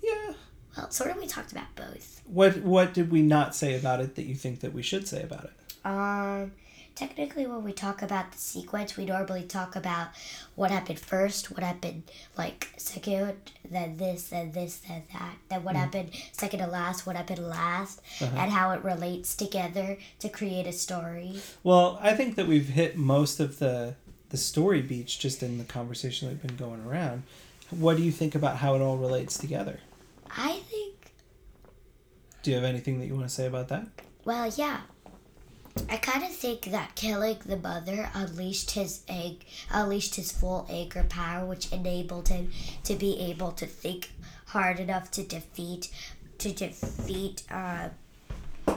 Yeah. 0.00 0.34
Well, 0.76 0.88
sort 0.90 1.10
of. 1.10 1.16
We 1.16 1.26
talked 1.26 1.50
about 1.50 1.74
both. 1.74 2.22
What 2.26 2.58
What 2.58 2.94
did 2.94 3.10
we 3.10 3.22
not 3.22 3.56
say 3.56 3.76
about 3.76 4.00
it 4.00 4.14
that 4.14 4.26
you 4.26 4.36
think 4.36 4.60
that 4.60 4.72
we 4.72 4.82
should 4.82 5.08
say 5.08 5.20
about 5.20 5.50
it? 5.50 5.52
Um, 5.84 6.52
technically 6.94 7.44
when 7.44 7.64
we 7.64 7.72
talk 7.72 8.02
about 8.02 8.30
the 8.30 8.38
sequence, 8.38 8.96
we 8.96 9.04
normally 9.04 9.42
talk 9.42 9.74
about 9.74 10.10
what 10.54 10.70
happened 10.70 11.00
first, 11.00 11.50
what 11.50 11.64
happened 11.64 12.04
like 12.36 12.68
second, 12.76 13.34
then 13.68 13.96
this, 13.96 14.28
then 14.28 14.52
this, 14.52 14.76
then 14.86 15.02
that, 15.12 15.38
then 15.48 15.64
what 15.64 15.74
happened 15.74 16.10
second 16.30 16.60
to 16.60 16.68
last, 16.68 17.04
what 17.04 17.16
happened 17.16 17.44
last, 17.48 18.00
and 18.20 18.52
how 18.52 18.70
it 18.70 18.84
relates 18.84 19.34
together 19.34 19.98
to 20.20 20.28
create 20.28 20.68
a 20.68 20.72
story. 20.72 21.40
Well, 21.64 21.98
I 22.00 22.14
think 22.14 22.36
that 22.36 22.46
we've 22.46 22.68
hit 22.68 22.96
most 22.96 23.40
of 23.40 23.58
the 23.58 23.96
the 24.30 24.36
story 24.36 24.82
beats 24.82 25.16
just 25.16 25.42
in 25.42 25.58
the 25.58 25.64
conversation 25.64 26.28
that's 26.28 26.40
been 26.44 26.56
going 26.56 26.84
around. 26.84 27.22
What 27.70 27.96
do 27.96 28.02
you 28.02 28.12
think 28.12 28.34
about 28.34 28.56
how 28.56 28.74
it 28.74 28.80
all 28.80 28.96
relates 28.96 29.36
together? 29.38 29.80
I 30.30 30.60
think, 30.70 31.12
Do 32.42 32.50
you 32.50 32.56
have 32.56 32.64
anything 32.64 32.98
that 33.00 33.06
you 33.06 33.14
want 33.14 33.28
to 33.28 33.34
say 33.34 33.46
about 33.46 33.68
that? 33.68 33.86
well, 34.24 34.50
yeah. 34.56 34.80
I 35.88 35.96
kind 35.96 36.24
of 36.24 36.30
think 36.34 36.62
that 36.72 36.96
killing 36.96 37.36
the 37.46 37.56
mother 37.56 38.10
unleashed 38.12 38.72
his 38.72 39.02
egg, 39.08 39.44
unleashed 39.70 40.16
his 40.16 40.32
full 40.32 40.66
anger 40.68 41.04
power, 41.08 41.46
which 41.46 41.72
enabled 41.72 42.28
him 42.28 42.50
to 42.82 42.96
be 42.96 43.18
able 43.20 43.52
to 43.52 43.64
think 43.64 44.10
hard 44.46 44.80
enough 44.80 45.10
to 45.12 45.22
defeat, 45.22 45.88
to 46.38 46.52
defeat, 46.52 47.44
uh, 47.50 47.90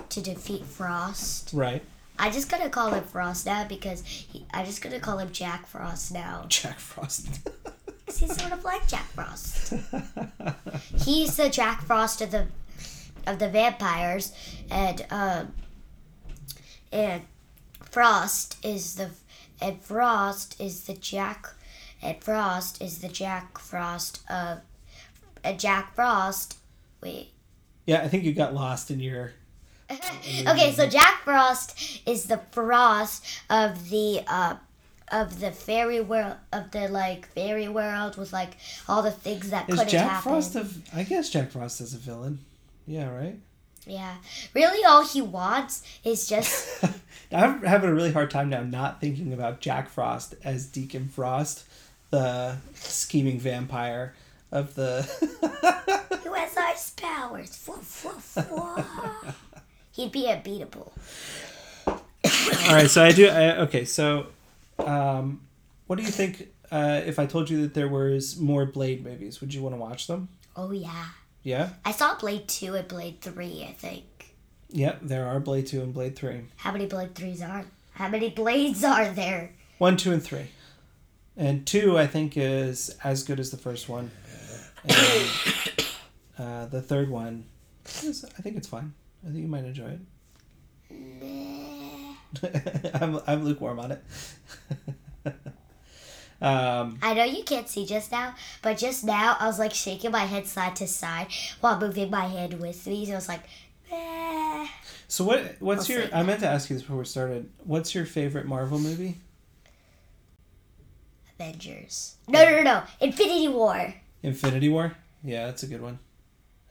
to 0.10 0.22
defeat 0.22 0.64
Frost. 0.66 1.50
Right. 1.54 1.82
I 2.22 2.30
just 2.30 2.50
gonna 2.50 2.70
call 2.70 2.94
him 2.94 3.04
Frost 3.04 3.46
now 3.48 3.66
because 3.68 4.06
he, 4.06 4.46
I 4.54 4.64
just 4.64 4.82
gonna 4.82 5.00
call 5.00 5.18
him 5.18 5.32
Jack 5.32 5.66
Frost 5.68 6.14
now. 6.14 6.46
Jack 6.50 6.80
Frost. 6.80 7.28
'Cause 8.06 8.18
he's 8.20 8.36
sort 8.40 8.52
of 8.52 8.64
like 8.64 8.88
Jack 8.88 9.08
Frost. 9.12 9.74
he's 11.06 11.36
the 11.38 11.50
Jack 11.50 11.82
Frost 11.82 12.22
of 12.22 12.32
the 12.32 12.48
of 13.26 13.40
the 13.40 13.50
vampires, 13.50 14.34
and 14.70 15.06
um, 15.10 15.54
and 16.92 17.24
Frost 17.90 18.58
is 18.64 18.96
the 18.96 19.10
and 19.62 19.82
Frost 19.82 20.60
is 20.60 20.84
the 20.84 20.94
Jack, 20.94 21.48
and 22.02 22.22
Frost 22.24 22.82
is 22.82 23.00
the 23.00 23.08
Jack 23.08 23.58
Frost 23.58 24.22
of, 24.30 24.60
and 25.44 25.60
Jack 25.60 25.96
Frost. 25.96 26.58
Wait. 27.02 27.32
yeah, 27.88 28.02
I 28.02 28.08
think 28.08 28.24
you 28.26 28.34
got 28.34 28.54
lost 28.54 28.92
in 28.92 29.00
your 29.00 29.32
Okay, 30.48 30.72
so 30.74 30.88
Jack 30.88 31.24
Frost 31.24 32.02
is 32.08 32.26
the 32.26 32.38
Frost 32.52 33.26
of 33.50 33.90
the 33.90 34.22
uh 34.28 34.56
of 35.12 35.40
the 35.42 35.52
fairy 35.52 36.00
world 36.00 36.36
of 36.54 36.72
the 36.72 36.88
like 36.88 37.28
fairy 37.34 37.68
world 37.68 38.18
with 38.18 38.32
like 38.32 38.58
all 38.88 39.02
the 39.02 39.12
things 39.12 39.50
that 39.50 39.70
Is 39.70 39.76
couldn't 39.76 39.90
Jack 39.92 40.10
happen. 40.10 40.32
Frost 40.32 40.56
a 40.56 40.68
I 40.94 41.04
guess 41.04 41.30
Jack 41.30 41.52
Frost 41.52 41.82
is 41.82 41.94
a 41.94 41.98
villain. 41.98 42.40
Yeah, 42.88 43.10
right? 43.10 43.38
yeah, 43.86 44.16
really, 44.54 44.84
all 44.86 45.06
he 45.06 45.22
wants 45.22 45.84
is 46.04 46.28
just 46.28 46.84
I'm 47.32 47.62
having 47.64 47.90
a 47.90 47.94
really 47.94 48.12
hard 48.12 48.30
time 48.30 48.50
now 48.50 48.62
not 48.64 49.02
thinking 49.02 49.34
about 49.34 49.60
Jack 49.60 49.90
Frost 49.90 50.36
as 50.44 50.66
Deacon 50.68 51.08
Frost, 51.08 51.66
the 52.10 52.58
scheming 52.74 53.40
vampire 53.40 54.14
of 54.52 54.76
the 54.76 55.02
who 56.24 56.34
has 56.34 56.56
ice 56.58 56.92
powers. 56.92 57.64
Woof, 57.68 58.06
woof, 58.06 58.52
woof. 58.52 59.36
He'd 59.92 60.12
be 60.12 60.28
unbeatable. 60.28 60.94
All 61.88 62.00
right, 62.70 62.90
so 62.90 63.04
I 63.04 63.12
do. 63.12 63.28
I, 63.28 63.58
okay, 63.62 63.86
so 63.86 64.28
um, 64.80 65.42
what 65.88 65.98
do 65.98 66.04
you 66.04 66.12
think? 66.12 66.50
Uh, 66.72 67.02
if 67.06 67.20
I 67.20 67.26
told 67.26 67.50
you 67.50 67.62
that 67.64 67.74
there 67.74 67.88
was 67.90 68.38
more 68.38 68.66
Blade 68.66 69.04
movies, 69.04 69.42
would 69.42 69.54
you 69.54 69.62
want 69.62 69.76
to 69.76 69.80
watch 69.80 70.08
them? 70.08 70.30
Oh 70.56 70.72
yeah, 70.72 71.06
Yeah, 71.44 71.70
I 71.84 71.92
saw 71.92 72.16
Blade 72.16 72.48
two 72.48 72.76
and 72.76 72.88
Blade 72.88 73.20
three. 73.22 73.66
I 73.68 73.74
think. 73.74 74.36
yeah. 74.70 74.96
There 75.02 75.28
are 75.28 75.40
Blade 75.40 75.68
two 75.68 75.82
and 75.82 75.94
Blade 75.94 76.16
three. 76.16 76.42
How 76.58 76.72
many 76.72 76.86
Blade 76.86 77.16
threes 77.16 77.42
are? 77.42 77.66
How 77.94 78.08
many 78.08 78.30
blades 78.30 78.84
are 78.86 79.10
there? 79.10 79.52
One, 79.78 79.98
two, 79.98 80.12
and 80.14 80.24
three. 80.24 80.48
And 81.36 81.66
two, 81.68 81.98
I 81.98 82.08
think, 82.08 82.38
is 82.38 82.96
as 83.04 83.24
good 83.24 83.40
as 83.40 83.52
the 83.52 83.58
first 83.58 83.90
one. 83.90 84.12
And 84.86 85.28
uh, 86.40 86.66
the 86.68 86.82
third 86.82 87.10
one, 87.10 87.46
is, 88.02 88.24
I 88.38 88.42
think 88.42 88.56
it's 88.58 88.68
fine. 88.68 88.94
I 89.24 89.28
think 89.28 89.40
you 89.40 89.48
might 89.48 89.66
enjoy 89.66 89.98
it. 89.98 90.00
I'm, 93.02 93.20
I'm 93.28 93.44
lukewarm 93.44 93.80
on 93.80 93.92
it. 93.92 94.04
um, 96.42 96.98
I 97.02 97.14
know 97.14 97.24
you 97.24 97.44
can't 97.44 97.70
see 97.70 97.86
just 97.86 98.12
now, 98.12 98.36
but 98.62 98.78
just 98.78 99.04
now 99.04 99.38
I 99.40 99.48
was 99.48 99.60
like 99.60 99.74
shaking 99.74 100.12
my 100.12 100.26
head 100.26 100.48
side 100.48 100.76
to 100.78 100.88
side 100.88 101.28
while 101.60 101.80
moving 101.80 102.10
my 102.10 102.26
hand 102.26 102.60
with. 102.60 102.76
So 102.76 102.92
I 102.92 103.16
was 103.16 103.28
like, 103.28 103.44
eh. 103.92 104.68
so 105.08 105.24
what? 105.24 105.58
What's 105.60 105.90
I'll 105.90 105.98
your? 105.98 106.08
I 106.14 106.24
meant 106.24 106.40
to 106.40 106.48
ask 106.48 106.70
you 106.70 106.76
this 106.76 106.84
before 106.84 106.98
we 106.98 107.06
started. 107.06 107.50
What's 107.64 107.94
your 107.94 108.06
favorite 108.06 108.46
Marvel 108.46 108.80
movie? 108.80 109.18
Avengers. 111.40 112.16
No, 112.28 112.44
no, 112.44 112.58
no, 112.58 112.62
no. 112.64 112.84
Infinity 113.00 113.48
War. 113.48 113.94
Infinity 114.24 114.70
War. 114.70 114.96
Yeah, 115.24 115.48
that's 115.48 115.64
a 115.64 115.68
good 115.68 115.82
one. 115.82 116.00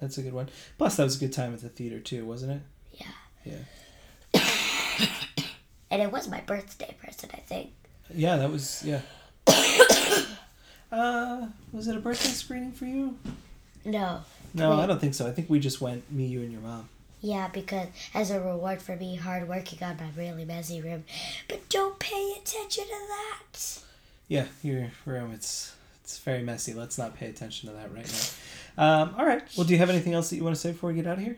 That's 0.00 0.18
a 0.18 0.22
good 0.22 0.32
one. 0.32 0.48
Plus, 0.78 0.96
that 0.96 1.04
was 1.04 1.16
a 1.16 1.20
good 1.20 1.32
time 1.32 1.52
at 1.54 1.60
the 1.60 1.68
theater 1.68 2.00
too, 2.00 2.24
wasn't 2.24 2.52
it? 2.52 2.62
Yeah. 3.44 3.62
Yeah. 4.34 4.44
And 5.92 6.00
it 6.00 6.12
was 6.12 6.28
my 6.28 6.40
birthday 6.42 6.94
present, 7.00 7.32
I 7.34 7.40
think. 7.40 7.72
Yeah, 8.14 8.36
that 8.36 8.50
was 8.50 8.84
yeah. 8.84 9.00
uh, 10.92 11.48
was 11.72 11.88
it 11.88 11.96
a 11.96 12.00
birthday 12.00 12.28
screening 12.28 12.70
for 12.70 12.84
you? 12.84 13.16
No. 13.84 14.20
No, 14.54 14.80
I 14.80 14.86
don't 14.86 15.00
think 15.00 15.14
so. 15.14 15.26
I 15.26 15.32
think 15.32 15.50
we 15.50 15.58
just 15.58 15.80
went 15.80 16.10
me, 16.12 16.26
you, 16.26 16.42
and 16.42 16.52
your 16.52 16.60
mom. 16.60 16.88
Yeah, 17.20 17.48
because 17.52 17.88
as 18.14 18.30
a 18.30 18.40
reward 18.40 18.80
for 18.80 18.96
me 18.96 19.16
hard 19.16 19.48
working 19.48 19.82
on 19.82 19.96
my 19.96 20.10
really 20.16 20.44
messy 20.44 20.80
room. 20.80 21.04
But 21.48 21.68
don't 21.68 21.98
pay 21.98 22.34
attention 22.40 22.84
to 22.84 22.90
that. 22.90 23.80
Yeah, 24.28 24.46
your 24.62 24.90
room. 25.04 25.32
It's 25.32 25.74
it's 26.02 26.18
very 26.18 26.42
messy. 26.42 26.72
Let's 26.72 26.98
not 26.98 27.16
pay 27.16 27.28
attention 27.28 27.68
to 27.68 27.74
that 27.76 27.92
right 27.92 28.06
now. 28.06 28.28
Um, 28.80 29.14
all 29.18 29.26
right. 29.26 29.42
Well, 29.58 29.66
do 29.66 29.74
you 29.74 29.78
have 29.78 29.90
anything 29.90 30.14
else 30.14 30.30
that 30.30 30.36
you 30.36 30.42
want 30.42 30.56
to 30.56 30.60
say 30.60 30.72
before 30.72 30.88
we 30.88 30.96
get 30.96 31.06
out 31.06 31.18
of 31.18 31.24
here? 31.24 31.36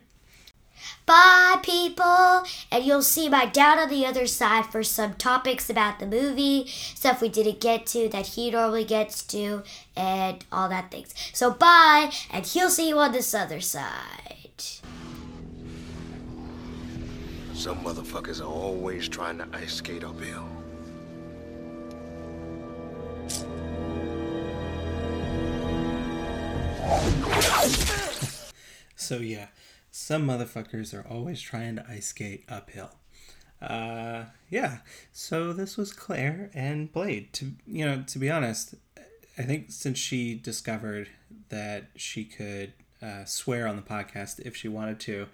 Bye, 1.06 1.58
people! 1.64 2.44
And 2.70 2.84
you'll 2.84 3.02
see 3.02 3.28
my 3.28 3.46
dad 3.46 3.80
on 3.80 3.88
the 3.88 4.06
other 4.06 4.28
side 4.28 4.66
for 4.66 4.84
some 4.84 5.14
topics 5.14 5.68
about 5.68 5.98
the 5.98 6.06
movie, 6.06 6.66
stuff 6.68 7.20
we 7.20 7.28
didn't 7.28 7.60
get 7.60 7.84
to 7.86 8.08
that 8.10 8.28
he 8.28 8.52
normally 8.52 8.84
gets 8.84 9.24
to, 9.24 9.64
and 9.96 10.44
all 10.52 10.68
that 10.68 10.92
things. 10.92 11.14
So 11.32 11.50
bye, 11.50 12.12
and 12.30 12.46
he'll 12.46 12.70
see 12.70 12.88
you 12.88 12.98
on 13.00 13.10
this 13.10 13.34
other 13.34 13.60
side. 13.60 14.62
Some 17.54 17.78
motherfuckers 17.84 18.40
are 18.40 18.44
always 18.44 19.08
trying 19.08 19.38
to 19.38 19.48
ice 19.52 19.74
skate 19.74 20.04
uphill. 20.04 20.48
So 28.96 29.18
yeah, 29.18 29.48
some 29.90 30.26
motherfuckers 30.26 30.94
are 30.94 31.06
always 31.06 31.40
trying 31.40 31.76
to 31.76 31.84
ice 31.88 32.06
skate 32.06 32.44
uphill. 32.48 32.92
Uh, 33.60 34.24
yeah. 34.48 34.78
So 35.12 35.52
this 35.52 35.76
was 35.76 35.92
Claire 35.92 36.50
and 36.54 36.90
Blade. 36.92 37.32
To 37.34 37.52
you 37.66 37.84
know, 37.84 38.02
to 38.06 38.18
be 38.18 38.30
honest, 38.30 38.74
I 39.36 39.42
think 39.42 39.66
since 39.70 39.98
she 39.98 40.34
discovered 40.34 41.08
that 41.48 41.88
she 41.96 42.24
could 42.24 42.72
uh, 43.02 43.24
swear 43.24 43.66
on 43.66 43.76
the 43.76 43.82
podcast 43.82 44.40
if 44.40 44.56
she 44.56 44.68
wanted 44.68 45.00
to, 45.00 45.26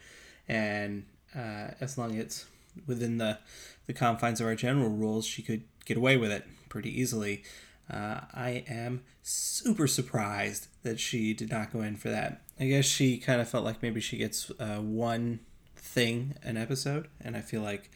and 0.48 1.04
uh, 1.36 1.68
as 1.80 1.96
long 1.96 2.12
as 2.12 2.24
it's 2.24 2.46
within 2.86 3.18
the 3.18 3.38
the 3.86 3.92
confines 3.92 4.40
of 4.40 4.46
our 4.46 4.54
general 4.54 4.90
rules, 4.90 5.24
she 5.24 5.42
could 5.42 5.62
get 5.84 5.96
away 5.96 6.16
with 6.16 6.30
it 6.32 6.44
pretty 6.68 7.00
easily. 7.00 7.42
Uh, 7.90 8.20
I 8.35 8.64
am 8.68 9.03
super 9.22 9.87
surprised 9.87 10.68
that 10.83 11.01
she 11.01 11.33
did 11.33 11.51
not 11.51 11.72
go 11.72 11.81
in 11.81 11.96
for 11.96 12.11
that. 12.11 12.42
I 12.61 12.66
guess 12.66 12.85
she 12.85 13.18
kind 13.18 13.40
of 13.40 13.48
felt 13.48 13.64
like 13.64 13.83
maybe 13.83 14.01
she 14.01 14.18
gets 14.18 14.51
uh, 14.59 14.79
one 14.79 15.40
thing 15.77 16.35
an 16.42 16.57
episode, 16.57 17.09
and 17.20 17.37
I 17.37 17.40
feel 17.40 17.62
like 17.62 17.90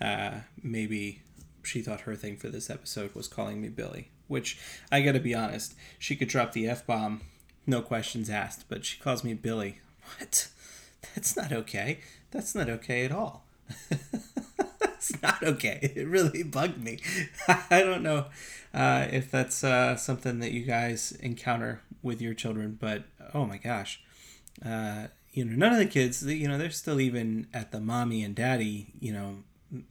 uh, 0.00 0.40
maybe 0.62 1.22
she 1.62 1.82
thought 1.82 2.02
her 2.02 2.14
thing 2.14 2.36
for 2.36 2.48
this 2.48 2.70
episode 2.70 3.14
was 3.14 3.28
calling 3.28 3.60
me 3.60 3.68
Billy. 3.68 4.10
Which 4.28 4.58
I 4.90 5.02
gotta 5.02 5.20
be 5.20 5.34
honest, 5.34 5.74
she 5.98 6.16
could 6.16 6.28
drop 6.28 6.52
the 6.52 6.68
f 6.68 6.86
bomb, 6.86 7.22
no 7.66 7.82
questions 7.82 8.30
asked, 8.30 8.64
but 8.68 8.84
she 8.84 8.98
calls 8.98 9.24
me 9.24 9.34
Billy. 9.34 9.80
What? 10.18 10.48
That's 11.14 11.36
not 11.36 11.52
okay. 11.52 12.00
That's 12.30 12.54
not 12.54 12.70
okay 12.70 13.04
at 13.04 13.12
all. 13.12 13.44
That's 15.20 15.22
not 15.42 15.42
okay. 15.54 15.92
It 15.94 16.06
really 16.06 16.42
bugged 16.42 16.82
me. 16.82 16.98
I 17.48 17.82
don't 17.82 18.02
know 18.02 18.26
uh, 18.74 19.06
if 19.10 19.30
that's 19.30 19.62
uh, 19.64 19.96
something 19.96 20.38
that 20.40 20.52
you 20.52 20.62
guys 20.62 21.12
encounter 21.20 21.82
with 22.02 22.20
your 22.20 22.34
children, 22.34 22.76
but 22.80 23.04
oh 23.34 23.44
my 23.44 23.58
gosh. 23.58 24.02
Uh, 24.64 25.08
you 25.32 25.44
know, 25.44 25.56
none 25.56 25.72
of 25.72 25.78
the 25.78 25.86
kids, 25.86 26.24
you 26.24 26.46
know, 26.46 26.58
they're 26.58 26.70
still 26.70 27.00
even 27.00 27.46
at 27.54 27.72
the 27.72 27.80
mommy 27.80 28.22
and 28.22 28.34
daddy, 28.34 28.92
you 29.00 29.12
know, 29.12 29.38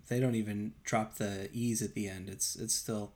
they 0.07 0.19
don't 0.19 0.35
even 0.35 0.73
drop 0.83 1.15
the 1.15 1.49
E's 1.51 1.81
at 1.81 1.95
the 1.95 2.07
end. 2.07 2.29
It's, 2.29 2.55
it's 2.55 2.75
still 2.75 3.13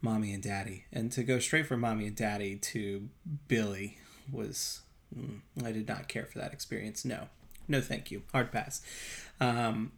mommy 0.00 0.32
and 0.32 0.42
daddy. 0.42 0.86
And 0.92 1.12
to 1.12 1.22
go 1.22 1.38
straight 1.38 1.66
from 1.66 1.80
mommy 1.80 2.06
and 2.06 2.16
daddy 2.16 2.56
to 2.56 3.08
Billy 3.48 3.98
was, 4.32 4.80
mm, 5.14 5.40
I 5.62 5.72
did 5.72 5.86
not 5.86 6.08
care 6.08 6.24
for 6.24 6.38
that 6.38 6.54
experience. 6.54 7.04
No, 7.04 7.28
no, 7.68 7.80
thank 7.80 8.10
you. 8.10 8.22
Hard 8.32 8.50
pass. 8.50 8.80
Um, 9.40 9.92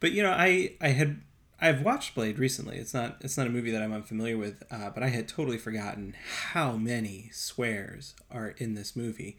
but 0.00 0.12
you 0.12 0.22
know, 0.22 0.32
I, 0.32 0.72
I 0.80 0.88
had, 0.88 1.20
I've 1.60 1.82
watched 1.82 2.14
Blade 2.14 2.38
recently. 2.38 2.76
It's 2.76 2.94
not 2.94 3.18
it's 3.20 3.36
not 3.36 3.46
a 3.46 3.50
movie 3.50 3.70
that 3.70 3.82
I'm 3.82 3.92
unfamiliar 3.92 4.36
with, 4.36 4.62
uh, 4.70 4.90
but 4.90 5.02
I 5.02 5.08
had 5.08 5.28
totally 5.28 5.58
forgotten 5.58 6.14
how 6.52 6.76
many 6.76 7.30
swears 7.32 8.14
are 8.30 8.48
in 8.58 8.74
this 8.74 8.96
movie. 8.96 9.36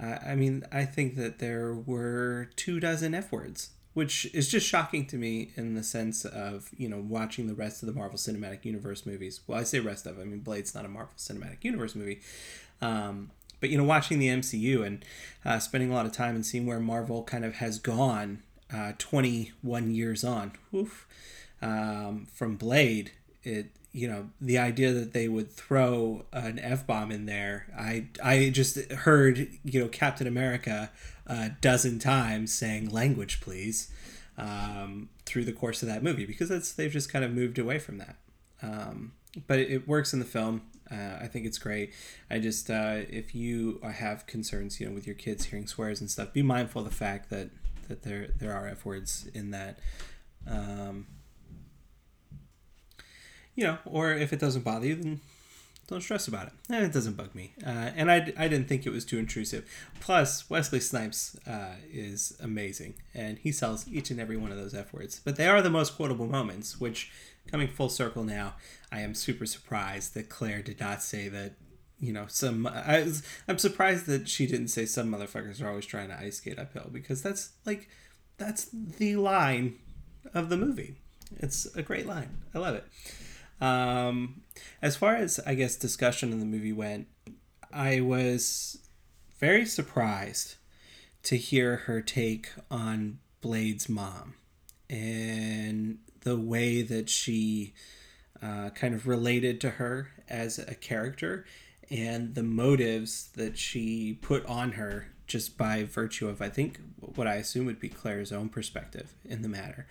Uh, 0.00 0.18
I 0.24 0.34
mean, 0.34 0.64
I 0.70 0.84
think 0.84 1.16
that 1.16 1.38
there 1.38 1.74
were 1.74 2.50
two 2.56 2.80
dozen 2.80 3.14
f 3.14 3.32
words, 3.32 3.70
which 3.94 4.32
is 4.32 4.48
just 4.48 4.66
shocking 4.66 5.06
to 5.06 5.16
me 5.16 5.50
in 5.56 5.74
the 5.74 5.82
sense 5.82 6.24
of 6.24 6.70
you 6.76 6.88
know 6.88 7.04
watching 7.06 7.48
the 7.48 7.54
rest 7.54 7.82
of 7.82 7.86
the 7.86 7.94
Marvel 7.94 8.18
Cinematic 8.18 8.64
Universe 8.64 9.04
movies. 9.04 9.40
Well, 9.46 9.58
I 9.58 9.64
say 9.64 9.80
rest 9.80 10.06
of. 10.06 10.18
I 10.18 10.24
mean, 10.24 10.40
Blade's 10.40 10.74
not 10.74 10.84
a 10.84 10.88
Marvel 10.88 11.14
Cinematic 11.18 11.64
Universe 11.64 11.94
movie. 11.94 12.20
Um, 12.80 13.30
but 13.60 13.70
you 13.70 13.76
know, 13.76 13.84
watching 13.84 14.18
the 14.18 14.28
MCU 14.28 14.86
and 14.86 15.04
uh, 15.44 15.58
spending 15.58 15.90
a 15.90 15.94
lot 15.94 16.06
of 16.06 16.12
time 16.12 16.34
and 16.34 16.46
seeing 16.46 16.66
where 16.66 16.80
Marvel 16.80 17.24
kind 17.24 17.44
of 17.44 17.56
has 17.56 17.78
gone 17.78 18.42
uh, 18.72 18.92
21 18.98 19.94
years 19.94 20.24
on, 20.24 20.52
um, 21.62 22.26
from 22.32 22.56
Blade, 22.56 23.12
it 23.42 23.70
you 23.92 24.06
know 24.06 24.28
the 24.40 24.58
idea 24.58 24.92
that 24.92 25.12
they 25.12 25.28
would 25.28 25.50
throw 25.50 26.24
an 26.32 26.58
f 26.58 26.86
bomb 26.86 27.10
in 27.10 27.26
there. 27.26 27.66
I 27.76 28.06
I 28.22 28.50
just 28.50 28.78
heard 28.92 29.48
you 29.64 29.80
know 29.80 29.88
Captain 29.88 30.26
America 30.26 30.90
a 31.26 31.50
dozen 31.60 31.98
times 31.98 32.52
saying 32.52 32.90
"language, 32.90 33.40
please" 33.40 33.90
um, 34.36 35.08
through 35.26 35.44
the 35.44 35.52
course 35.52 35.82
of 35.82 35.88
that 35.88 36.02
movie 36.02 36.26
because 36.26 36.48
that's 36.48 36.72
they've 36.72 36.92
just 36.92 37.12
kind 37.12 37.24
of 37.24 37.32
moved 37.32 37.58
away 37.58 37.78
from 37.78 37.98
that. 37.98 38.16
Um, 38.62 39.12
but 39.46 39.58
it, 39.58 39.70
it 39.70 39.88
works 39.88 40.12
in 40.12 40.20
the 40.20 40.24
film. 40.24 40.62
Uh, 40.90 41.18
I 41.20 41.26
think 41.26 41.44
it's 41.44 41.58
great. 41.58 41.92
I 42.30 42.38
just 42.38 42.70
uh, 42.70 43.00
if 43.10 43.34
you 43.34 43.80
have 43.82 44.26
concerns, 44.26 44.80
you 44.80 44.86
know, 44.86 44.94
with 44.94 45.06
your 45.06 45.16
kids 45.16 45.46
hearing 45.46 45.66
swears 45.66 46.00
and 46.00 46.10
stuff, 46.10 46.32
be 46.32 46.42
mindful 46.42 46.82
of 46.82 46.88
the 46.88 46.94
fact 46.94 47.30
that 47.30 47.50
that 47.88 48.02
there 48.02 48.28
there 48.38 48.52
are 48.52 48.66
f 48.68 48.84
words 48.84 49.28
in 49.34 49.50
that. 49.50 49.78
Um, 50.46 51.06
you 53.54 53.64
know, 53.64 53.78
or 53.84 54.12
if 54.12 54.32
it 54.32 54.38
doesn't 54.38 54.62
bother 54.62 54.86
you, 54.86 54.94
then 54.94 55.20
don't 55.88 56.00
stress 56.02 56.28
about 56.28 56.46
it. 56.46 56.52
And 56.70 56.84
it 56.84 56.92
doesn't 56.92 57.16
bug 57.16 57.34
me. 57.34 57.54
Uh, 57.66 57.90
and 57.96 58.10
I, 58.10 58.32
I 58.36 58.46
didn't 58.46 58.68
think 58.68 58.86
it 58.86 58.90
was 58.90 59.04
too 59.04 59.18
intrusive. 59.18 59.68
Plus, 60.00 60.48
Wesley 60.48 60.78
Snipes 60.78 61.36
uh, 61.46 61.74
is 61.90 62.36
amazing, 62.40 62.94
and 63.14 63.38
he 63.38 63.50
sells 63.50 63.88
each 63.88 64.10
and 64.10 64.20
every 64.20 64.36
one 64.36 64.52
of 64.52 64.58
those 64.58 64.74
F 64.74 64.92
words. 64.92 65.20
But 65.24 65.36
they 65.36 65.48
are 65.48 65.60
the 65.60 65.70
most 65.70 65.96
quotable 65.96 66.26
moments, 66.26 66.78
which, 66.78 67.10
coming 67.50 67.68
full 67.68 67.88
circle 67.88 68.22
now, 68.22 68.54
I 68.92 69.00
am 69.00 69.14
super 69.14 69.46
surprised 69.46 70.14
that 70.14 70.28
Claire 70.28 70.62
did 70.62 70.78
not 70.78 71.02
say 71.02 71.28
that. 71.28 71.54
You 72.00 72.12
know, 72.12 72.26
some. 72.28 72.66
I 72.66 73.02
was, 73.02 73.22
I'm 73.48 73.58
surprised 73.58 74.06
that 74.06 74.28
she 74.28 74.46
didn't 74.46 74.68
say 74.68 74.86
some 74.86 75.10
motherfuckers 75.10 75.62
are 75.62 75.68
always 75.68 75.86
trying 75.86 76.08
to 76.08 76.18
ice 76.18 76.36
skate 76.36 76.58
uphill 76.58 76.88
because 76.92 77.22
that's 77.22 77.50
like, 77.64 77.88
that's 78.36 78.68
the 78.72 79.16
line 79.16 79.78
of 80.32 80.48
the 80.48 80.56
movie. 80.56 80.96
It's 81.38 81.66
a 81.74 81.82
great 81.82 82.06
line. 82.06 82.38
I 82.54 82.58
love 82.58 82.74
it. 82.76 82.84
Um, 83.60 84.42
as 84.80 84.96
far 84.96 85.16
as 85.16 85.40
I 85.46 85.54
guess 85.54 85.76
discussion 85.76 86.32
in 86.32 86.38
the 86.38 86.46
movie 86.46 86.72
went, 86.72 87.08
I 87.72 88.00
was 88.00 88.78
very 89.38 89.66
surprised 89.66 90.56
to 91.24 91.36
hear 91.36 91.76
her 91.76 92.00
take 92.00 92.50
on 92.70 93.18
Blade's 93.40 93.88
mom 93.88 94.34
and 94.88 95.98
the 96.20 96.36
way 96.36 96.82
that 96.82 97.08
she 97.08 97.74
uh, 98.42 98.70
kind 98.70 98.94
of 98.94 99.06
related 99.06 99.60
to 99.60 99.70
her 99.70 100.08
as 100.28 100.58
a 100.58 100.74
character 100.74 101.44
and 101.90 102.34
the 102.34 102.42
motives 102.42 103.30
that 103.36 103.58
she 103.58 104.18
put 104.20 104.44
on 104.46 104.72
her 104.72 105.08
just 105.26 105.58
by 105.58 105.84
virtue 105.84 106.28
of, 106.28 106.40
I 106.40 106.48
think, 106.48 106.80
what 107.00 107.26
I 107.26 107.34
assume 107.34 107.66
would 107.66 107.80
be 107.80 107.88
Claire's 107.88 108.32
own 108.32 108.48
perspective 108.48 109.14
in 109.24 109.42
the 109.42 109.48
matter. 109.48 109.86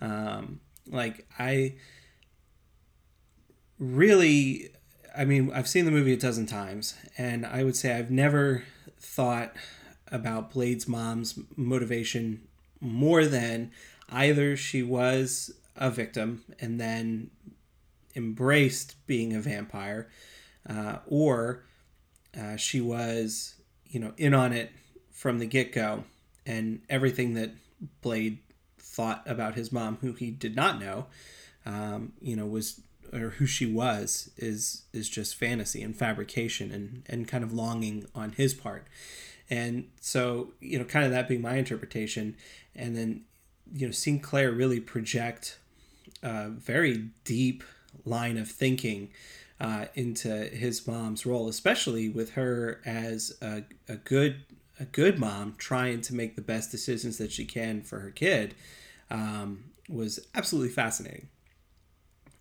Um, 0.00 0.60
like, 0.86 1.26
I 1.38 1.74
really 3.78 4.70
I 5.18 5.24
mean, 5.24 5.50
I've 5.52 5.68
seen 5.68 5.84
the 5.84 5.90
movie 5.90 6.12
a 6.12 6.16
dozen 6.16 6.46
times, 6.46 6.94
and 7.16 7.44
I 7.44 7.64
would 7.64 7.74
say 7.74 7.94
I've 7.94 8.10
never 8.10 8.62
thought 9.00 9.52
about 10.12 10.52
Blade's 10.52 10.86
mom's 10.86 11.38
motivation 11.56 12.42
more 12.80 13.26
than 13.26 13.72
either 14.10 14.56
she 14.56 14.82
was 14.82 15.52
a 15.76 15.90
victim 15.90 16.44
and 16.60 16.80
then 16.80 17.30
embraced 18.14 18.94
being 19.08 19.34
a 19.34 19.40
vampire, 19.40 20.08
uh, 20.68 20.96
or 21.06 21.64
uh, 22.38 22.56
she 22.56 22.80
was, 22.80 23.54
you 23.86 24.00
know, 24.00 24.12
in 24.16 24.34
on 24.34 24.52
it 24.52 24.70
from 25.10 25.38
the 25.38 25.46
get 25.46 25.72
go, 25.72 26.04
and 26.46 26.80
everything 26.88 27.34
that 27.34 27.50
Blade 28.02 28.38
thought 28.78 29.22
about 29.26 29.54
his 29.54 29.72
mom, 29.72 29.98
who 30.00 30.12
he 30.12 30.30
did 30.30 30.56
not 30.56 30.80
know, 30.80 31.06
um, 31.64 32.12
you 32.20 32.36
know, 32.36 32.46
was 32.46 32.80
or 33.12 33.30
who 33.30 33.46
she 33.46 33.66
was 33.66 34.30
is 34.36 34.82
is 34.92 35.08
just 35.08 35.34
fantasy 35.34 35.82
and 35.82 35.96
fabrication 35.96 36.72
and 36.72 37.02
and 37.06 37.28
kind 37.28 37.44
of 37.44 37.52
longing 37.52 38.06
on 38.14 38.32
his 38.32 38.54
part. 38.54 38.86
And 39.50 39.88
so 40.00 40.52
you 40.60 40.78
know 40.78 40.84
kind 40.84 41.04
of 41.04 41.10
that 41.12 41.28
being 41.28 41.42
my 41.42 41.56
interpretation. 41.56 42.36
And 42.74 42.96
then 42.96 43.22
you 43.72 43.86
know 43.86 43.92
seeing 43.92 44.20
claire 44.20 44.52
really 44.52 44.80
project 44.80 45.58
a 46.22 46.48
very 46.48 47.10
deep 47.24 47.62
line 48.04 48.38
of 48.38 48.48
thinking 48.48 49.10
uh, 49.60 49.86
into 49.94 50.28
his 50.28 50.86
mom's 50.86 51.26
role 51.26 51.48
especially 51.48 52.08
with 52.08 52.32
her 52.32 52.80
as 52.84 53.36
a, 53.42 53.62
a 53.88 53.96
good 53.96 54.44
a 54.80 54.84
good 54.84 55.18
mom 55.18 55.54
trying 55.58 56.00
to 56.00 56.14
make 56.14 56.36
the 56.36 56.42
best 56.42 56.70
decisions 56.70 57.18
that 57.18 57.32
she 57.32 57.44
can 57.44 57.82
for 57.82 57.98
her 58.00 58.10
kid 58.10 58.54
um, 59.10 59.64
was 59.88 60.20
absolutely 60.34 60.70
fascinating 60.70 61.28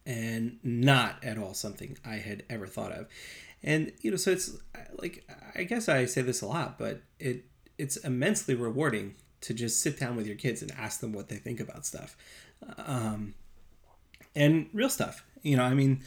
and 0.08 0.58
not 0.64 1.22
at 1.22 1.38
all 1.38 1.54
something 1.54 1.98
I 2.06 2.16
had 2.16 2.44
ever 2.50 2.66
thought 2.66 2.94
of. 2.94 3.08
And 3.62 3.92
you 4.02 4.10
know, 4.10 4.18
so 4.18 4.32
it's 4.32 4.56
like 4.98 5.30
I 5.56 5.64
guess 5.64 5.90
I 5.90 6.06
say 6.06 6.22
this 6.22 6.42
a 6.42 6.48
lot, 6.48 6.80
but 6.80 7.02
it 7.20 7.46
it's 7.78 7.98
immensely 7.98 8.56
rewarding 8.56 9.16
to 9.42 9.54
just 9.54 9.82
sit 9.82 10.00
down 10.00 10.16
with 10.16 10.26
your 10.26 10.36
kids 10.36 10.62
and 10.62 10.72
ask 10.72 11.00
them 11.02 11.12
what 11.12 11.28
they 11.28 11.36
think 11.36 11.60
about 11.60 11.86
stuff, 11.86 12.16
um, 12.78 13.34
and 14.36 14.70
real 14.74 14.90
stuff. 14.90 15.26
You 15.42 15.58
know, 15.58 15.64
I 15.64 15.74
mean, 15.74 16.02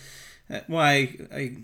well, 0.68 0.80
I, 0.80 1.16
I 1.32 1.56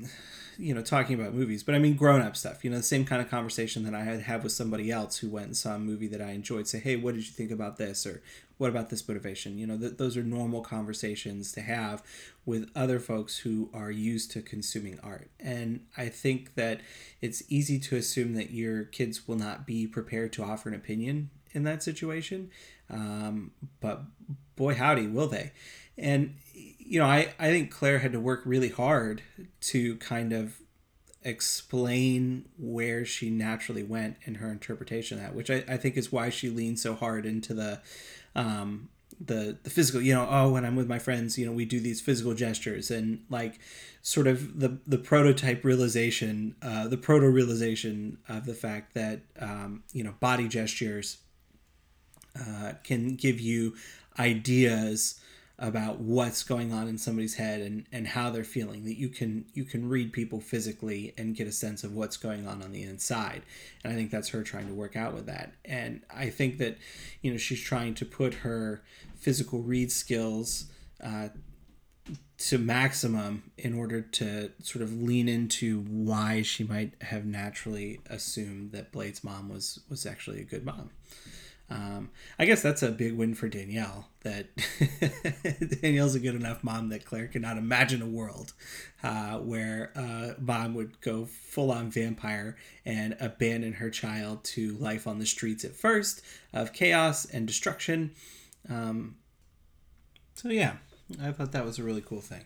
you 0.58 0.74
know 0.74 0.80
talking 0.80 1.20
about 1.20 1.34
movies 1.34 1.62
but 1.62 1.74
i 1.74 1.78
mean 1.78 1.94
grown-up 1.94 2.34
stuff 2.34 2.64
you 2.64 2.70
know 2.70 2.78
the 2.78 2.82
same 2.82 3.04
kind 3.04 3.20
of 3.20 3.30
conversation 3.30 3.82
that 3.84 3.94
i 3.94 4.02
had 4.02 4.20
have 4.20 4.42
with 4.42 4.52
somebody 4.52 4.90
else 4.90 5.18
who 5.18 5.28
went 5.28 5.46
and 5.46 5.56
saw 5.56 5.74
a 5.74 5.78
movie 5.78 6.06
that 6.06 6.22
i 6.22 6.30
enjoyed 6.30 6.66
say 6.66 6.78
hey 6.78 6.96
what 6.96 7.14
did 7.14 7.26
you 7.26 7.32
think 7.32 7.50
about 7.50 7.76
this? 7.76 8.06
or 8.06 8.22
what 8.58 8.70
about 8.70 8.88
this 8.88 9.06
motivation? 9.06 9.58
You 9.58 9.66
know 9.66 9.78
th- 9.78 9.96
those 9.96 10.16
are 10.16 10.22
normal 10.22 10.62
conversations 10.62 11.52
to 11.52 11.60
have 11.60 12.02
with 12.44 12.70
other 12.74 12.98
folks 12.98 13.38
who 13.38 13.68
are 13.74 13.90
used 13.90 14.30
to 14.32 14.42
consuming 14.42 14.98
art. 15.02 15.28
And 15.38 15.80
i 15.96 16.08
think 16.08 16.54
that 16.54 16.80
it's 17.20 17.42
easy 17.48 17.78
to 17.80 17.96
assume 17.96 18.34
that 18.34 18.50
your 18.50 18.84
kids 18.84 19.28
will 19.28 19.36
not 19.36 19.66
be 19.66 19.86
prepared 19.86 20.32
to 20.34 20.44
offer 20.44 20.68
an 20.68 20.74
opinion 20.74 21.30
in 21.52 21.64
that 21.64 21.82
situation 21.82 22.50
um, 22.88 23.50
but 23.80 24.02
boy 24.56 24.74
howdy 24.74 25.06
will 25.06 25.26
they 25.26 25.52
and 25.98 26.34
you 26.54 26.98
know 27.00 27.06
I, 27.06 27.34
I 27.38 27.50
think 27.50 27.70
claire 27.70 27.98
had 27.98 28.12
to 28.12 28.20
work 28.20 28.42
really 28.44 28.70
hard 28.70 29.22
to 29.62 29.96
kind 29.96 30.32
of 30.32 30.60
explain 31.22 32.48
where 32.56 33.04
she 33.04 33.30
naturally 33.30 33.82
went 33.82 34.16
in 34.22 34.36
her 34.36 34.50
interpretation 34.50 35.18
of 35.18 35.24
that 35.24 35.34
which 35.34 35.50
I, 35.50 35.64
I 35.68 35.76
think 35.76 35.96
is 35.96 36.12
why 36.12 36.30
she 36.30 36.48
leaned 36.48 36.78
so 36.78 36.94
hard 36.94 37.26
into 37.26 37.54
the 37.54 37.80
um, 38.34 38.88
the 39.24 39.56
the 39.62 39.70
physical 39.70 40.02
you 40.02 40.14
know 40.14 40.28
oh 40.30 40.50
when 40.50 40.64
i'm 40.64 40.76
with 40.76 40.86
my 40.86 40.98
friends 40.98 41.38
you 41.38 41.46
know 41.46 41.52
we 41.52 41.64
do 41.64 41.80
these 41.80 42.00
physical 42.00 42.34
gestures 42.34 42.90
and 42.90 43.24
like 43.30 43.58
sort 44.02 44.26
of 44.26 44.60
the 44.60 44.78
the 44.86 44.98
prototype 44.98 45.64
realization 45.64 46.54
uh, 46.62 46.86
the 46.86 46.98
proto 46.98 47.28
realization 47.28 48.18
of 48.28 48.44
the 48.44 48.54
fact 48.54 48.94
that 48.94 49.20
um, 49.40 49.82
you 49.92 50.04
know 50.04 50.14
body 50.20 50.48
gestures 50.48 51.18
uh, 52.38 52.72
can 52.84 53.14
give 53.14 53.40
you 53.40 53.74
ideas 54.18 55.18
about 55.58 56.00
what's 56.00 56.42
going 56.42 56.72
on 56.72 56.86
in 56.86 56.98
somebody's 56.98 57.34
head 57.34 57.62
and, 57.62 57.86
and 57.90 58.08
how 58.08 58.28
they're 58.28 58.44
feeling 58.44 58.84
that 58.84 58.98
you 58.98 59.08
can 59.08 59.46
you 59.54 59.64
can 59.64 59.88
read 59.88 60.12
people 60.12 60.38
physically 60.38 61.14
and 61.16 61.34
get 61.34 61.46
a 61.46 61.52
sense 61.52 61.82
of 61.82 61.94
what's 61.94 62.18
going 62.18 62.46
on 62.46 62.62
on 62.62 62.72
the 62.72 62.82
inside. 62.82 63.42
And 63.82 63.92
i 63.92 63.96
think 63.96 64.10
that's 64.10 64.28
her 64.30 64.42
trying 64.42 64.68
to 64.68 64.74
work 64.74 64.96
out 64.96 65.14
with 65.14 65.26
that. 65.26 65.52
And 65.64 66.02
i 66.14 66.28
think 66.28 66.58
that 66.58 66.76
you 67.22 67.30
know 67.30 67.38
she's 67.38 67.62
trying 67.62 67.94
to 67.94 68.04
put 68.04 68.34
her 68.34 68.82
physical 69.14 69.62
read 69.62 69.90
skills 69.90 70.66
uh, 71.02 71.28
to 72.38 72.58
maximum 72.58 73.50
in 73.56 73.72
order 73.72 74.02
to 74.02 74.50
sort 74.62 74.82
of 74.82 75.02
lean 75.02 75.28
into 75.28 75.80
why 75.80 76.42
she 76.42 76.64
might 76.64 76.92
have 77.00 77.24
naturally 77.24 78.00
assumed 78.10 78.72
that 78.72 78.92
blade's 78.92 79.24
mom 79.24 79.48
was 79.48 79.80
was 79.88 80.04
actually 80.04 80.40
a 80.40 80.44
good 80.44 80.64
mom 80.66 80.90
um, 81.68 82.10
I 82.38 82.44
guess 82.44 82.62
that's 82.62 82.82
a 82.82 82.90
big 82.90 83.14
win 83.14 83.34
for 83.34 83.48
Danielle. 83.48 84.08
That 84.22 84.48
Danielle's 85.82 86.14
a 86.14 86.20
good 86.20 86.34
enough 86.34 86.62
mom 86.62 86.90
that 86.90 87.04
Claire 87.04 87.26
cannot 87.26 87.58
imagine 87.58 88.02
a 88.02 88.06
world 88.06 88.52
uh, 89.02 89.38
where 89.38 89.90
mom 90.38 90.74
would 90.74 91.00
go 91.00 91.24
full 91.26 91.72
on 91.72 91.90
vampire 91.90 92.56
and 92.84 93.16
abandon 93.20 93.74
her 93.74 93.90
child 93.90 94.44
to 94.44 94.72
life 94.74 95.06
on 95.06 95.18
the 95.18 95.26
streets 95.26 95.64
at 95.64 95.72
first 95.72 96.22
of 96.52 96.72
chaos 96.72 97.24
and 97.24 97.46
destruction. 97.46 98.12
Um, 98.68 99.16
so 100.34 100.48
yeah, 100.50 100.74
I 101.22 101.32
thought 101.32 101.52
that 101.52 101.64
was 101.64 101.78
a 101.78 101.82
really 101.82 102.02
cool 102.02 102.20
thing. 102.20 102.44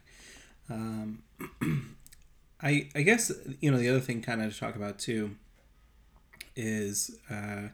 Um, 0.70 1.22
I 2.62 2.88
I 2.94 3.02
guess 3.02 3.32
you 3.60 3.70
know 3.70 3.78
the 3.78 3.88
other 3.88 4.00
thing 4.00 4.22
kind 4.22 4.42
of 4.42 4.52
to 4.52 4.58
talk 4.58 4.76
about 4.76 4.98
too 4.98 5.36
is 6.56 7.18
uh, 7.30 7.68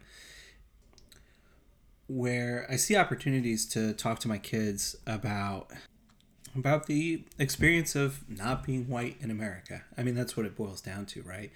where 2.08 2.66
I 2.70 2.76
see 2.76 2.96
opportunities 2.96 3.66
to 3.66 3.92
talk 3.92 4.20
to 4.20 4.28
my 4.28 4.38
kids 4.38 4.96
about 5.06 5.70
about 6.54 6.86
the 6.86 7.24
experience 7.38 7.94
of 7.94 8.24
not 8.28 8.64
being 8.64 8.88
white 8.88 9.16
in 9.20 9.30
America. 9.30 9.82
I 9.96 10.02
mean, 10.02 10.14
that's 10.14 10.36
what 10.36 10.46
it 10.46 10.56
boils 10.56 10.80
down 10.80 11.04
to, 11.06 11.22
right? 11.22 11.50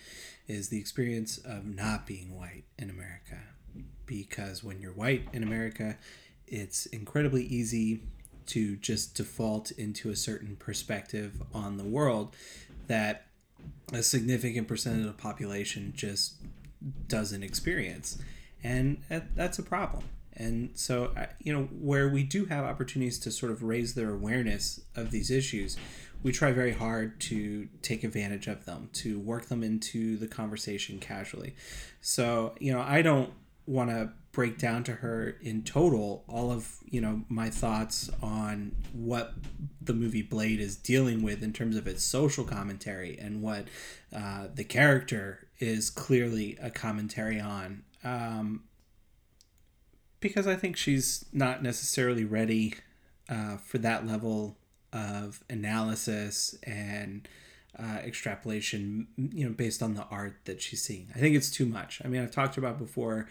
Is 0.46 0.68
the 0.68 0.78
experience 0.78 1.38
of 1.38 1.64
not 1.64 2.06
being 2.06 2.36
white 2.36 2.64
in 2.78 2.90
America. 2.90 3.38
Because 4.04 4.62
when 4.62 4.80
you're 4.80 4.92
white 4.92 5.26
in 5.32 5.42
America, 5.42 5.96
it's 6.46 6.86
incredibly 6.86 7.44
easy 7.44 8.02
to 8.46 8.76
just 8.76 9.14
default 9.14 9.70
into 9.70 10.10
a 10.10 10.16
certain 10.16 10.56
perspective 10.56 11.42
on 11.54 11.76
the 11.76 11.84
world 11.84 12.34
that 12.88 13.26
a 13.92 14.02
significant 14.02 14.66
percentage 14.66 15.06
of 15.06 15.06
the 15.06 15.22
population 15.22 15.92
just 15.96 16.34
doesn't 17.06 17.42
experience. 17.42 18.18
And 18.62 19.02
that's 19.34 19.58
a 19.58 19.62
problem. 19.62 20.04
And 20.40 20.70
so, 20.72 21.12
you 21.38 21.52
know, 21.52 21.64
where 21.64 22.08
we 22.08 22.22
do 22.22 22.46
have 22.46 22.64
opportunities 22.64 23.18
to 23.20 23.30
sort 23.30 23.52
of 23.52 23.62
raise 23.62 23.94
their 23.94 24.10
awareness 24.10 24.80
of 24.96 25.10
these 25.10 25.30
issues, 25.30 25.76
we 26.22 26.32
try 26.32 26.50
very 26.50 26.72
hard 26.72 27.20
to 27.20 27.68
take 27.82 28.04
advantage 28.04 28.46
of 28.46 28.64
them, 28.64 28.88
to 28.94 29.20
work 29.20 29.46
them 29.46 29.62
into 29.62 30.16
the 30.16 30.26
conversation 30.26 30.98
casually. 30.98 31.54
So, 32.00 32.54
you 32.58 32.72
know, 32.72 32.80
I 32.80 33.02
don't 33.02 33.32
want 33.66 33.90
to 33.90 34.12
break 34.32 34.58
down 34.58 34.82
to 34.84 34.92
her 34.92 35.36
in 35.42 35.62
total 35.62 36.24
all 36.28 36.50
of 36.52 36.76
you 36.84 37.00
know 37.00 37.22
my 37.28 37.50
thoughts 37.50 38.08
on 38.22 38.72
what 38.92 39.34
the 39.82 39.92
movie 39.92 40.22
Blade 40.22 40.60
is 40.60 40.76
dealing 40.76 41.22
with 41.22 41.42
in 41.42 41.52
terms 41.52 41.76
of 41.76 41.86
its 41.86 42.04
social 42.04 42.44
commentary 42.44 43.18
and 43.18 43.42
what 43.42 43.66
uh, 44.14 44.46
the 44.54 44.64
character 44.64 45.48
is 45.58 45.90
clearly 45.90 46.56
a 46.62 46.70
commentary 46.70 47.40
on. 47.40 47.82
Um, 48.02 48.62
because 50.20 50.46
I 50.46 50.56
think 50.56 50.76
she's 50.76 51.24
not 51.32 51.62
necessarily 51.62 52.24
ready 52.24 52.74
uh, 53.28 53.56
for 53.56 53.78
that 53.78 54.06
level 54.06 54.56
of 54.92 55.42
analysis 55.48 56.56
and 56.64 57.28
uh, 57.78 57.98
extrapolation, 58.04 59.06
you 59.16 59.46
know, 59.46 59.52
based 59.52 59.82
on 59.82 59.94
the 59.94 60.04
art 60.10 60.36
that 60.44 60.60
she's 60.60 60.82
seeing. 60.82 61.08
I 61.14 61.18
think 61.18 61.36
it's 61.36 61.50
too 61.50 61.66
much. 61.66 62.02
I 62.04 62.08
mean, 62.08 62.20
I've 62.20 62.32
talked 62.32 62.56
about 62.56 62.78
before 62.78 63.28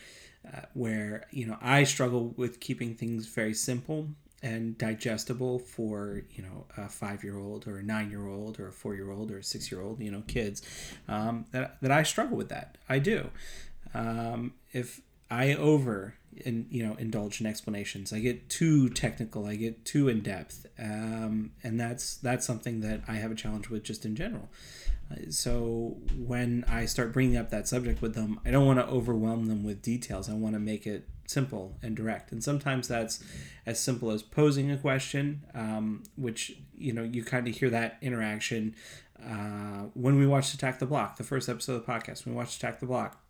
uh, 0.47 0.61
where 0.73 1.25
you 1.31 1.45
know 1.45 1.57
I 1.61 1.83
struggle 1.83 2.33
with 2.37 2.59
keeping 2.59 2.95
things 2.95 3.27
very 3.27 3.53
simple 3.53 4.07
and 4.41 4.77
digestible 4.77 5.59
for 5.59 6.21
you 6.31 6.41
know 6.41 6.65
a 6.77 6.87
five 6.87 7.23
year 7.23 7.37
old 7.37 7.67
or 7.67 7.77
a 7.77 7.83
nine 7.83 8.09
year 8.09 8.25
old 8.25 8.59
or 8.59 8.69
a 8.69 8.71
four 8.71 8.95
year 8.95 9.11
old 9.11 9.31
or 9.31 9.39
a 9.39 9.43
six 9.43 9.69
year 9.69 9.81
old 9.81 9.99
you 9.99 10.09
know 10.09 10.23
kids 10.27 10.61
um, 11.09 11.45
that, 11.51 11.75
that 11.81 11.91
I 11.91 12.03
struggle 12.03 12.37
with 12.37 12.49
that 12.49 12.77
I 12.87 12.99
do 12.99 13.29
um, 13.93 14.53
if 14.71 15.01
I 15.29 15.53
over 15.55 16.15
and 16.45 16.65
you 16.69 16.85
know 16.85 16.95
indulge 16.95 17.41
in 17.41 17.47
explanations. 17.47 18.13
I 18.13 18.19
get 18.19 18.49
too 18.49 18.89
technical. 18.89 19.45
I 19.45 19.55
get 19.55 19.85
too 19.85 20.07
in 20.07 20.21
depth, 20.21 20.65
um, 20.77 21.51
and 21.63 21.79
that's 21.79 22.15
that's 22.17 22.45
something 22.45 22.81
that 22.81 23.01
I 23.07 23.13
have 23.13 23.31
a 23.31 23.35
challenge 23.35 23.69
with 23.69 23.83
just 23.83 24.05
in 24.05 24.15
general. 24.15 24.49
Uh, 25.11 25.15
so 25.29 25.97
when 26.15 26.65
I 26.67 26.85
start 26.85 27.13
bringing 27.13 27.37
up 27.37 27.49
that 27.49 27.67
subject 27.67 28.01
with 28.01 28.15
them, 28.15 28.39
I 28.45 28.51
don't 28.51 28.65
want 28.65 28.79
to 28.79 28.87
overwhelm 28.87 29.47
them 29.47 29.63
with 29.63 29.81
details. 29.81 30.29
I 30.29 30.33
want 30.33 30.53
to 30.53 30.59
make 30.59 30.85
it 30.85 31.07
simple 31.29 31.77
and 31.81 31.95
direct. 31.95 32.31
And 32.31 32.43
sometimes 32.43 32.87
that's 32.87 33.23
as 33.65 33.79
simple 33.79 34.11
as 34.11 34.23
posing 34.23 34.71
a 34.71 34.77
question, 34.77 35.43
um, 35.53 36.03
which 36.15 36.57
you 36.77 36.93
know 36.93 37.03
you 37.03 37.23
kind 37.23 37.47
of 37.47 37.55
hear 37.55 37.69
that 37.69 37.97
interaction 38.01 38.75
uh, 39.23 39.85
when 39.93 40.17
we 40.17 40.25
watched 40.25 40.53
Attack 40.53 40.79
the 40.79 40.85
Block, 40.85 41.17
the 41.17 41.23
first 41.23 41.49
episode 41.49 41.75
of 41.75 41.85
the 41.85 41.91
podcast. 41.91 42.25
When 42.25 42.35
we 42.35 42.37
watched 42.37 42.57
Attack 42.57 42.79
the 42.79 42.85
Block. 42.85 43.21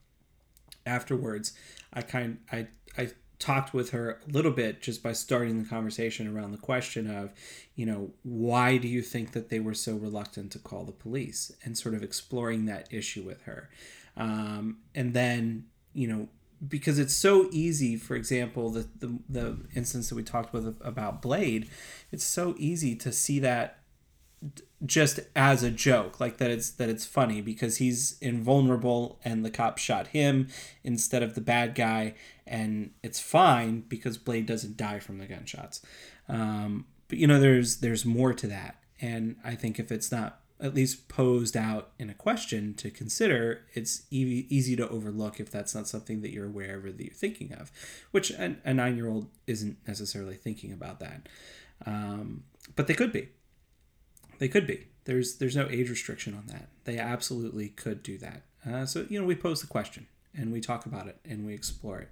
Afterwards, 0.86 1.54
I 1.94 2.02
kind 2.02 2.40
I 2.52 2.68
I 3.00 3.10
talked 3.40 3.74
with 3.74 3.92
her 3.92 4.20
a 4.28 4.32
little 4.32 4.52
bit 4.52 4.82
just 4.82 5.02
by 5.02 5.14
starting 5.14 5.64
the 5.64 5.70
conversation 5.70 6.28
around 6.28 6.52
the 6.52 6.58
question 6.58 7.10
of, 7.10 7.32
you 7.76 7.86
know, 7.86 8.12
why 8.24 8.78
do 8.78 8.88
you 8.88 9.02
think 9.02 9.32
that 9.32 9.50
they 9.50 9.62
were 9.62 9.74
so 9.74 9.96
reluctant 9.96 10.52
to 10.52 10.60
call 10.60 10.84
the 10.84 10.92
police 10.92 11.52
and 11.64 11.78
sort 11.78 11.96
of 11.96 12.04
exploring 12.04 12.66
that 12.66 12.94
issue 12.94 13.24
with 13.24 13.44
her. 13.44 13.70
Um, 14.18 14.80
and 14.94 15.14
then, 15.14 15.68
you 15.94 16.08
know, 16.08 16.28
because 16.68 17.00
it's 17.00 17.16
so 17.16 17.48
easy, 17.52 17.96
for 17.96 18.16
example, 18.16 18.70
the, 18.70 18.86
the, 19.00 19.20
the 19.30 19.58
instance 19.74 20.10
that 20.10 20.16
we 20.16 20.24
talked 20.24 20.52
with 20.52 20.76
about 20.82 21.22
Blade, 21.22 21.70
it's 22.12 22.26
so 22.26 22.54
easy 22.58 22.96
to 22.98 23.14
see 23.14 23.40
that 23.40 23.79
just 24.86 25.20
as 25.36 25.62
a 25.62 25.70
joke 25.70 26.20
like 26.20 26.38
that 26.38 26.50
it's 26.50 26.72
that 26.72 26.90
it's 26.90 27.06
funny 27.06 27.42
because 27.42 27.78
he's 27.78 28.18
invulnerable 28.22 29.20
and 29.26 29.44
the 29.44 29.52
cop 29.52 29.78
shot 29.78 30.08
him 30.08 30.48
instead 30.84 31.22
of 31.22 31.36
the 31.36 31.42
bad 31.42 31.76
guy. 31.76 32.16
And 32.48 32.92
it's 33.04 33.20
fine 33.20 33.82
because 33.82 34.18
blade 34.18 34.46
doesn't 34.46 34.78
die 34.78 35.00
from 35.00 35.20
the 35.20 35.28
gunshots. 35.28 35.82
Um, 36.28 36.86
but 37.08 37.18
you 37.18 37.28
know 37.28 37.40
there's 37.40 37.78
there's 37.78 38.06
more 38.06 38.34
to 38.34 38.48
that. 38.48 38.78
And 39.02 39.38
i 39.44 39.56
think 39.56 39.80
if 39.80 39.92
it's 39.92 40.12
not 40.12 40.42
at 40.62 40.76
least 40.76 41.08
posed 41.08 41.56
out 41.56 41.92
in 41.98 42.10
a 42.10 42.14
question 42.14 42.74
to 42.74 42.92
consider 42.92 43.62
it's 43.74 44.04
e- 44.12 44.46
easy 44.50 44.76
to 44.76 44.90
overlook 44.90 45.40
if 45.40 45.50
that's 45.50 45.74
not 45.74 45.88
something 45.88 46.22
that 46.22 46.32
you're 46.32 46.48
aware 46.48 46.78
of 46.78 46.84
or 46.84 46.92
that 46.92 47.02
you're 47.02 47.14
thinking 47.14 47.54
of 47.54 47.72
which 48.12 48.30
a, 48.32 48.58
a 48.66 48.74
nine-year-old 48.74 49.28
isn't 49.48 49.78
necessarily 49.88 50.36
thinking 50.36 50.74
about 50.74 51.00
that. 51.00 51.30
Um, 51.86 52.44
but 52.76 52.88
they 52.88 52.94
could 52.94 53.14
be 53.14 53.30
they 54.40 54.48
could 54.48 54.66
be. 54.66 54.88
There's 55.06 55.36
there's 55.36 55.56
no 55.56 55.68
age 55.70 55.90
restriction 55.90 56.34
on 56.34 56.48
that. 56.48 56.70
They 56.86 56.98
absolutely 56.98 57.70
could 57.70 58.04
do 58.04 58.18
that. 58.18 58.42
Uh, 58.68 58.86
so 58.86 59.06
you 59.10 59.20
know 59.20 59.26
we 59.26 59.36
pose 59.36 59.62
the 59.62 59.68
question 59.68 60.08
and 60.36 60.52
we 60.52 60.62
talk 60.62 60.86
about 60.86 61.08
it 61.08 61.20
and 61.26 61.46
we 61.46 61.54
explore 61.54 62.00
it. 62.00 62.10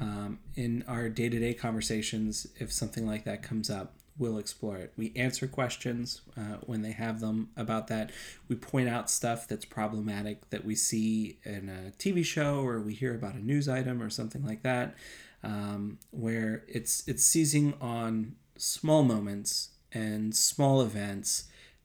Um, 0.00 0.40
in 0.56 0.84
our 0.88 1.08
day 1.08 1.28
to 1.28 1.38
day 1.38 1.54
conversations, 1.54 2.46
if 2.56 2.72
something 2.72 3.06
like 3.06 3.24
that 3.24 3.42
comes 3.42 3.70
up, 3.70 3.94
we'll 4.18 4.38
explore 4.38 4.76
it. 4.76 4.92
We 4.96 5.12
answer 5.16 5.46
questions 5.46 6.20
uh, 6.36 6.58
when 6.62 6.82
they 6.82 6.92
have 6.92 7.20
them 7.20 7.50
about 7.56 7.88
that. 7.88 8.10
We 8.48 8.56
point 8.56 8.88
out 8.88 9.10
stuff 9.10 9.48
that's 9.48 9.64
problematic 9.64 10.50
that 10.50 10.64
we 10.64 10.74
see 10.74 11.38
in 11.44 11.68
a 11.68 11.90
TV 11.92 12.24
show 12.24 12.60
or 12.60 12.80
we 12.80 12.94
hear 12.94 13.14
about 13.14 13.34
a 13.34 13.44
news 13.44 13.68
item 13.68 14.02
or 14.02 14.10
something 14.10 14.44
like 14.44 14.62
that, 14.62 14.94
um, 15.42 15.98
where 16.10 16.64
it's 16.68 17.06
it's 17.06 17.24
seizing 17.24 17.74
on 17.80 18.34
small 18.56 19.02
moments 19.02 19.70
and 19.92 20.34
small 20.34 20.80
events 20.80 21.44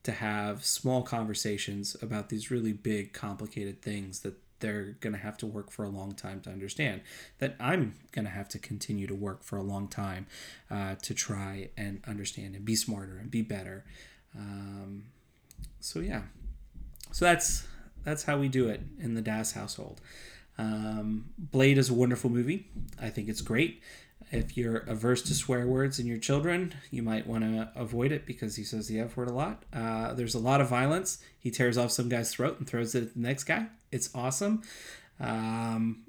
to 0.10 0.16
have 0.16 0.66
small 0.66 1.03
conversations 1.03 1.95
about 2.01 2.30
these 2.30 2.49
really 2.49 2.74
big, 2.74 3.14
complicated 3.14 3.82
things 3.82 4.22
that 4.22 4.34
they're 4.60 4.97
going 4.99 5.14
to 5.14 5.20
have 5.20 5.38
to 5.38 5.45
work 5.45 5.72
for 5.72 5.86
a 5.86 5.89
long 5.89 6.14
time 6.14 6.41
to 6.41 6.49
understand. 6.49 7.01
That 7.38 7.55
I'm 7.60 7.93
going 8.12 8.26
to 8.26 8.32
have 8.32 8.49
to 8.49 8.60
continue 8.60 9.07
to 9.07 9.16
work 9.16 9.43
for 9.43 9.57
a 9.57 9.62
long 9.62 9.88
time 9.88 10.26
uh, 10.70 10.95
to 11.03 11.14
try 11.14 11.70
and 11.78 12.01
understand 12.07 12.55
and 12.55 12.66
be 12.66 12.76
smarter 12.76 13.18
and 13.18 13.30
be 13.30 13.41
better. 13.41 13.86
Um, 14.36 15.05
so 15.80 15.99
yeah, 15.99 16.24
so 17.12 17.26
that's 17.26 17.68
that's 18.03 18.24
how 18.24 18.38
we 18.38 18.47
do 18.47 18.68
it 18.68 18.82
in 18.99 19.14
the 19.14 19.22
Das 19.22 19.51
household. 19.51 20.01
Um, 20.57 21.30
Blade 21.38 21.78
is 21.78 21.89
a 21.89 21.93
wonderful 21.93 22.30
movie. 22.30 22.68
I 23.01 23.10
think 23.10 23.30
it's 23.30 23.41
great. 23.41 23.82
If 24.32 24.56
you're 24.56 24.78
averse 24.78 25.22
to 25.24 25.34
swear 25.34 25.66
words 25.66 26.00
in 26.00 26.06
your 26.06 26.18
children, 26.18 26.76
you 26.92 27.02
might 27.02 27.26
want 27.26 27.44
to 27.44 27.72
avoid 27.76 28.12
it 28.12 28.26
because 28.26 28.56
he 28.56 28.64
says 28.64 28.88
the 28.88 29.00
F 29.00 29.18
word 29.18 29.30
a 29.30 29.34
lot. 29.34 29.64
Uh, 29.74 30.14
there's 30.14 30.36
a 30.36 30.40
lot 30.40 30.62
of 30.62 30.70
violence. 30.70 31.20
He 31.40 31.50
tears 31.50 31.78
off 31.78 31.92
some 31.92 32.10
guy's 32.10 32.32
throat 32.32 32.60
and 32.60 32.68
throws 32.68 32.94
it 32.94 33.04
at 33.04 33.14
the 33.16 33.20
next 33.20 33.46
guy. 33.46 33.68
It's 33.92 34.10
awesome. 34.14 34.62
Um, 35.20 36.04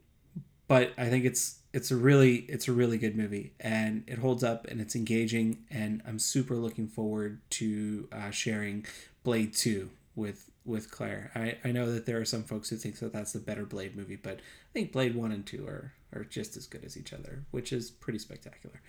but 0.68 0.92
I 0.96 1.08
think 1.08 1.24
it's 1.24 1.58
it's 1.72 1.90
a 1.90 1.96
really 1.96 2.36
it's 2.48 2.68
a 2.68 2.72
really 2.72 2.98
good 2.98 3.16
movie 3.16 3.52
and 3.60 4.04
it 4.06 4.18
holds 4.18 4.42
up 4.42 4.66
and 4.68 4.80
it's 4.80 4.94
engaging 4.96 5.64
and 5.70 6.02
I'm 6.06 6.18
super 6.18 6.56
looking 6.56 6.88
forward 6.88 7.40
to 7.50 8.08
uh, 8.12 8.30
sharing 8.30 8.86
Blade 9.22 9.54
Two 9.54 9.90
with 10.14 10.50
with 10.64 10.90
Claire. 10.90 11.30
I, 11.34 11.56
I 11.64 11.72
know 11.72 11.90
that 11.92 12.06
there 12.06 12.20
are 12.20 12.24
some 12.24 12.44
folks 12.44 12.70
who 12.70 12.76
think 12.76 12.98
that 12.98 13.12
that's 13.12 13.32
the 13.32 13.38
better 13.38 13.64
Blade 13.64 13.96
movie, 13.96 14.16
but 14.16 14.34
I 14.38 14.72
think 14.72 14.92
Blade 14.92 15.14
One 15.14 15.32
and 15.32 15.44
Two 15.44 15.66
are 15.66 15.92
are 16.14 16.24
just 16.24 16.56
as 16.56 16.66
good 16.66 16.84
as 16.84 16.96
each 16.96 17.12
other, 17.12 17.44
which 17.50 17.72
is 17.72 17.90
pretty 17.90 18.18
spectacular. 18.18 18.80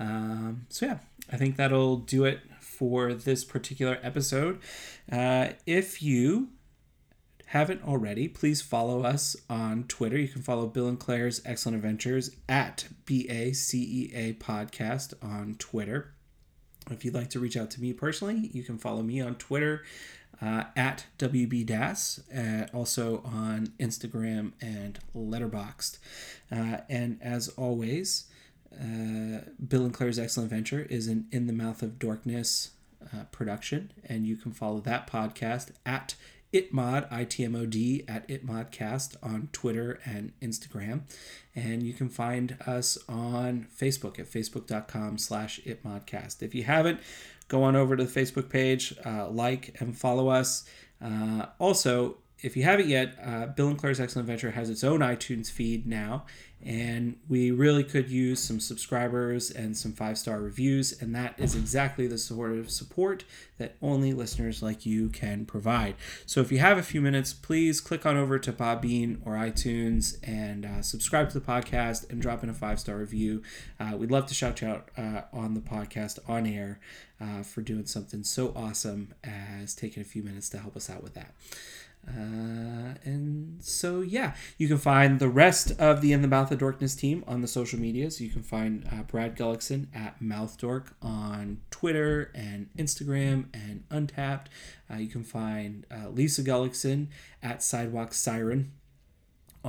Um, 0.00 0.66
so 0.68 0.86
yeah, 0.86 0.98
I 1.30 1.36
think 1.36 1.56
that'll 1.56 1.96
do 1.96 2.24
it 2.24 2.40
for 2.60 3.14
this 3.14 3.44
particular 3.44 3.98
episode. 4.02 4.60
Uh, 5.10 5.48
if 5.66 6.02
you 6.02 6.48
haven't 7.46 7.82
already, 7.82 8.28
please 8.28 8.60
follow 8.60 9.02
us 9.02 9.34
on 9.48 9.84
Twitter. 9.84 10.18
You 10.18 10.28
can 10.28 10.42
follow 10.42 10.66
Bill 10.66 10.86
and 10.86 10.98
Claire's 10.98 11.40
Excellent 11.44 11.76
Adventures 11.76 12.30
at 12.48 12.86
BACEA 13.06 14.38
Podcast 14.38 15.14
on 15.22 15.56
Twitter. 15.58 16.12
If 16.90 17.04
you'd 17.04 17.14
like 17.14 17.30
to 17.30 17.40
reach 17.40 17.56
out 17.56 17.70
to 17.72 17.80
me 17.80 17.92
personally, 17.92 18.50
you 18.52 18.62
can 18.62 18.78
follow 18.78 19.02
me 19.02 19.20
on 19.20 19.34
Twitter 19.36 19.82
uh, 20.40 20.64
at 20.76 21.06
WBDAS, 21.18 22.20
uh, 22.36 22.66
also 22.76 23.22
on 23.24 23.72
Instagram 23.78 24.52
and 24.60 24.98
Letterboxd. 25.14 25.98
Uh, 26.50 26.78
and 26.88 27.18
as 27.20 27.48
always, 27.50 28.26
uh, 28.72 29.40
Bill 29.66 29.84
and 29.84 29.94
Claire's 29.94 30.18
Excellent 30.18 30.50
Venture 30.50 30.86
is 30.88 31.08
an 31.08 31.26
In 31.32 31.46
the 31.46 31.52
Mouth 31.52 31.82
of 31.82 31.98
Dorkness 31.98 32.70
uh, 33.12 33.24
production, 33.32 33.92
and 34.04 34.26
you 34.26 34.36
can 34.36 34.52
follow 34.52 34.80
that 34.80 35.06
podcast 35.10 35.70
at 35.84 36.14
itmod 36.52 37.06
itmod 37.10 38.04
at 38.08 38.26
itmodcast 38.28 39.16
on 39.22 39.48
Twitter 39.52 40.00
and 40.04 40.32
Instagram, 40.40 41.02
and 41.54 41.82
you 41.82 41.92
can 41.92 42.08
find 42.08 42.56
us 42.66 42.96
on 43.08 43.66
Facebook 43.76 44.18
at 44.18 44.30
facebook.com 44.30 45.18
slash 45.18 45.60
itmodcast. 45.66 46.42
If 46.42 46.54
you 46.54 46.64
haven't, 46.64 47.00
go 47.48 47.62
on 47.62 47.76
over 47.76 47.96
to 47.96 48.04
the 48.04 48.20
Facebook 48.20 48.48
page, 48.48 48.94
uh, 49.04 49.28
like 49.28 49.80
and 49.80 49.96
follow 49.96 50.28
us. 50.28 50.64
Uh, 51.02 51.46
also, 51.58 52.18
if 52.40 52.56
you 52.56 52.62
haven't 52.62 52.88
yet, 52.88 53.16
uh, 53.24 53.46
Bill 53.46 53.68
and 53.68 53.78
Claire's 53.78 53.98
Excellent 53.98 54.28
Adventure 54.28 54.52
has 54.52 54.70
its 54.70 54.84
own 54.84 55.00
iTunes 55.00 55.50
feed 55.50 55.86
now, 55.86 56.24
and 56.64 57.16
we 57.28 57.50
really 57.50 57.82
could 57.82 58.08
use 58.08 58.40
some 58.40 58.60
subscribers 58.60 59.50
and 59.50 59.76
some 59.76 59.92
five 59.92 60.18
star 60.18 60.40
reviews, 60.40 61.00
and 61.02 61.14
that 61.16 61.34
is 61.38 61.56
exactly 61.56 62.06
the 62.06 62.18
sort 62.18 62.52
of 62.52 62.70
support 62.70 63.24
that 63.58 63.74
only 63.82 64.12
listeners 64.12 64.62
like 64.62 64.86
you 64.86 65.08
can 65.08 65.46
provide. 65.46 65.96
So 66.26 66.40
if 66.40 66.52
you 66.52 66.58
have 66.58 66.78
a 66.78 66.82
few 66.82 67.00
minutes, 67.00 67.32
please 67.32 67.80
click 67.80 68.06
on 68.06 68.16
over 68.16 68.38
to 68.38 68.52
Podbean 68.52 69.18
or 69.24 69.32
iTunes 69.32 70.16
and 70.22 70.64
uh, 70.64 70.82
subscribe 70.82 71.30
to 71.30 71.40
the 71.40 71.44
podcast 71.44 72.08
and 72.08 72.22
drop 72.22 72.44
in 72.44 72.50
a 72.50 72.54
five 72.54 72.78
star 72.78 72.98
review. 72.98 73.42
Uh, 73.80 73.96
we'd 73.96 74.12
love 74.12 74.26
to 74.26 74.34
shout 74.34 74.60
you 74.60 74.68
out 74.68 74.90
uh, 74.96 75.22
on 75.32 75.54
the 75.54 75.60
podcast 75.60 76.20
on 76.28 76.46
air 76.46 76.78
uh, 77.20 77.42
for 77.42 77.62
doing 77.62 77.86
something 77.86 78.22
so 78.22 78.52
awesome 78.54 79.12
as 79.24 79.74
taking 79.74 80.00
a 80.00 80.06
few 80.06 80.22
minutes 80.22 80.48
to 80.50 80.58
help 80.58 80.76
us 80.76 80.88
out 80.88 81.02
with 81.02 81.14
that. 81.14 81.34
Uh, 82.08 82.94
and 83.04 83.62
so, 83.62 84.00
yeah, 84.00 84.34
you 84.56 84.68
can 84.68 84.78
find 84.78 85.18
the 85.18 85.28
rest 85.28 85.72
of 85.78 86.00
the 86.00 86.12
In 86.12 86.22
the 86.22 86.28
Mouth 86.28 86.50
of 86.50 86.58
Dorkness 86.58 86.98
team 86.98 87.24
on 87.26 87.40
the 87.40 87.48
social 87.48 87.78
medias. 87.78 88.20
You 88.20 88.30
can 88.30 88.42
find 88.42 88.88
uh, 88.90 89.02
Brad 89.02 89.36
Gullickson 89.36 89.86
at 89.94 90.20
MouthDork 90.20 90.92
on 91.02 91.60
Twitter 91.70 92.30
and 92.34 92.68
Instagram 92.76 93.46
and 93.52 93.84
Untapped. 93.90 94.48
Uh, 94.90 94.96
you 94.96 95.08
can 95.08 95.24
find 95.24 95.86
uh, 95.90 96.08
Lisa 96.08 96.42
Gullickson 96.42 97.08
at 97.42 97.62
Sidewalk 97.62 98.14
Siren 98.14 98.72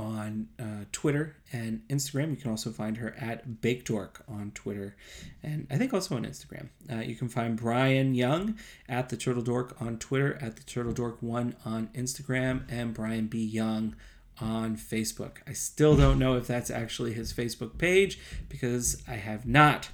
on 0.00 0.48
uh, 0.58 0.84
Twitter 0.92 1.36
and 1.52 1.82
Instagram. 1.88 2.30
You 2.30 2.36
can 2.36 2.50
also 2.50 2.70
find 2.70 2.96
her 2.96 3.14
at 3.18 3.60
Bake 3.60 3.84
Dork 3.84 4.24
on 4.26 4.50
Twitter 4.54 4.96
and 5.42 5.66
I 5.70 5.76
think 5.76 5.92
also 5.92 6.16
on 6.16 6.24
Instagram. 6.24 6.68
Uh, 6.90 6.96
you 6.96 7.14
can 7.14 7.28
find 7.28 7.56
Brian 7.56 8.14
Young 8.14 8.56
at 8.88 9.10
the 9.10 9.16
Turtle 9.16 9.42
Dork 9.42 9.76
on 9.80 9.98
Twitter, 9.98 10.38
at 10.40 10.56
the 10.56 10.62
Turtle 10.62 10.92
Dork 10.92 11.18
One 11.20 11.54
on 11.64 11.88
Instagram, 11.88 12.62
and 12.70 12.94
Brian 12.94 13.26
B 13.26 13.44
Young 13.44 13.94
on 14.40 14.76
Facebook. 14.76 15.38
I 15.46 15.52
still 15.52 15.96
don't 15.96 16.18
know 16.18 16.36
if 16.36 16.46
that's 16.46 16.70
actually 16.70 17.12
his 17.12 17.32
Facebook 17.32 17.76
page 17.76 18.18
because 18.48 19.02
I 19.06 19.14
have 19.14 19.46
not 19.46 19.90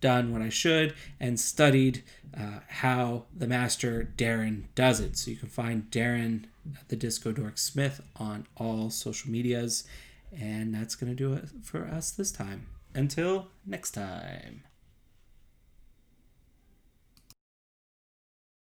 done 0.00 0.32
what 0.32 0.40
I 0.40 0.48
should 0.48 0.94
and 1.18 1.38
studied 1.38 2.02
uh, 2.38 2.60
how 2.68 3.24
the 3.36 3.46
master 3.46 4.12
Darren 4.16 4.64
does 4.74 5.00
it. 5.00 5.16
So 5.16 5.30
you 5.30 5.36
can 5.36 5.48
find 5.48 5.90
Darren 5.90 6.44
at 6.78 6.88
the 6.88 6.96
Disco 6.96 7.32
Dork 7.32 7.58
Smith 7.58 8.00
on 8.16 8.46
all 8.56 8.90
social 8.90 9.30
medias. 9.30 9.84
And 10.38 10.74
that's 10.74 10.94
going 10.94 11.10
to 11.10 11.16
do 11.16 11.32
it 11.34 11.48
for 11.62 11.86
us 11.86 12.10
this 12.10 12.30
time. 12.30 12.66
Until 12.94 13.48
next 13.66 13.92
time. 13.92 14.62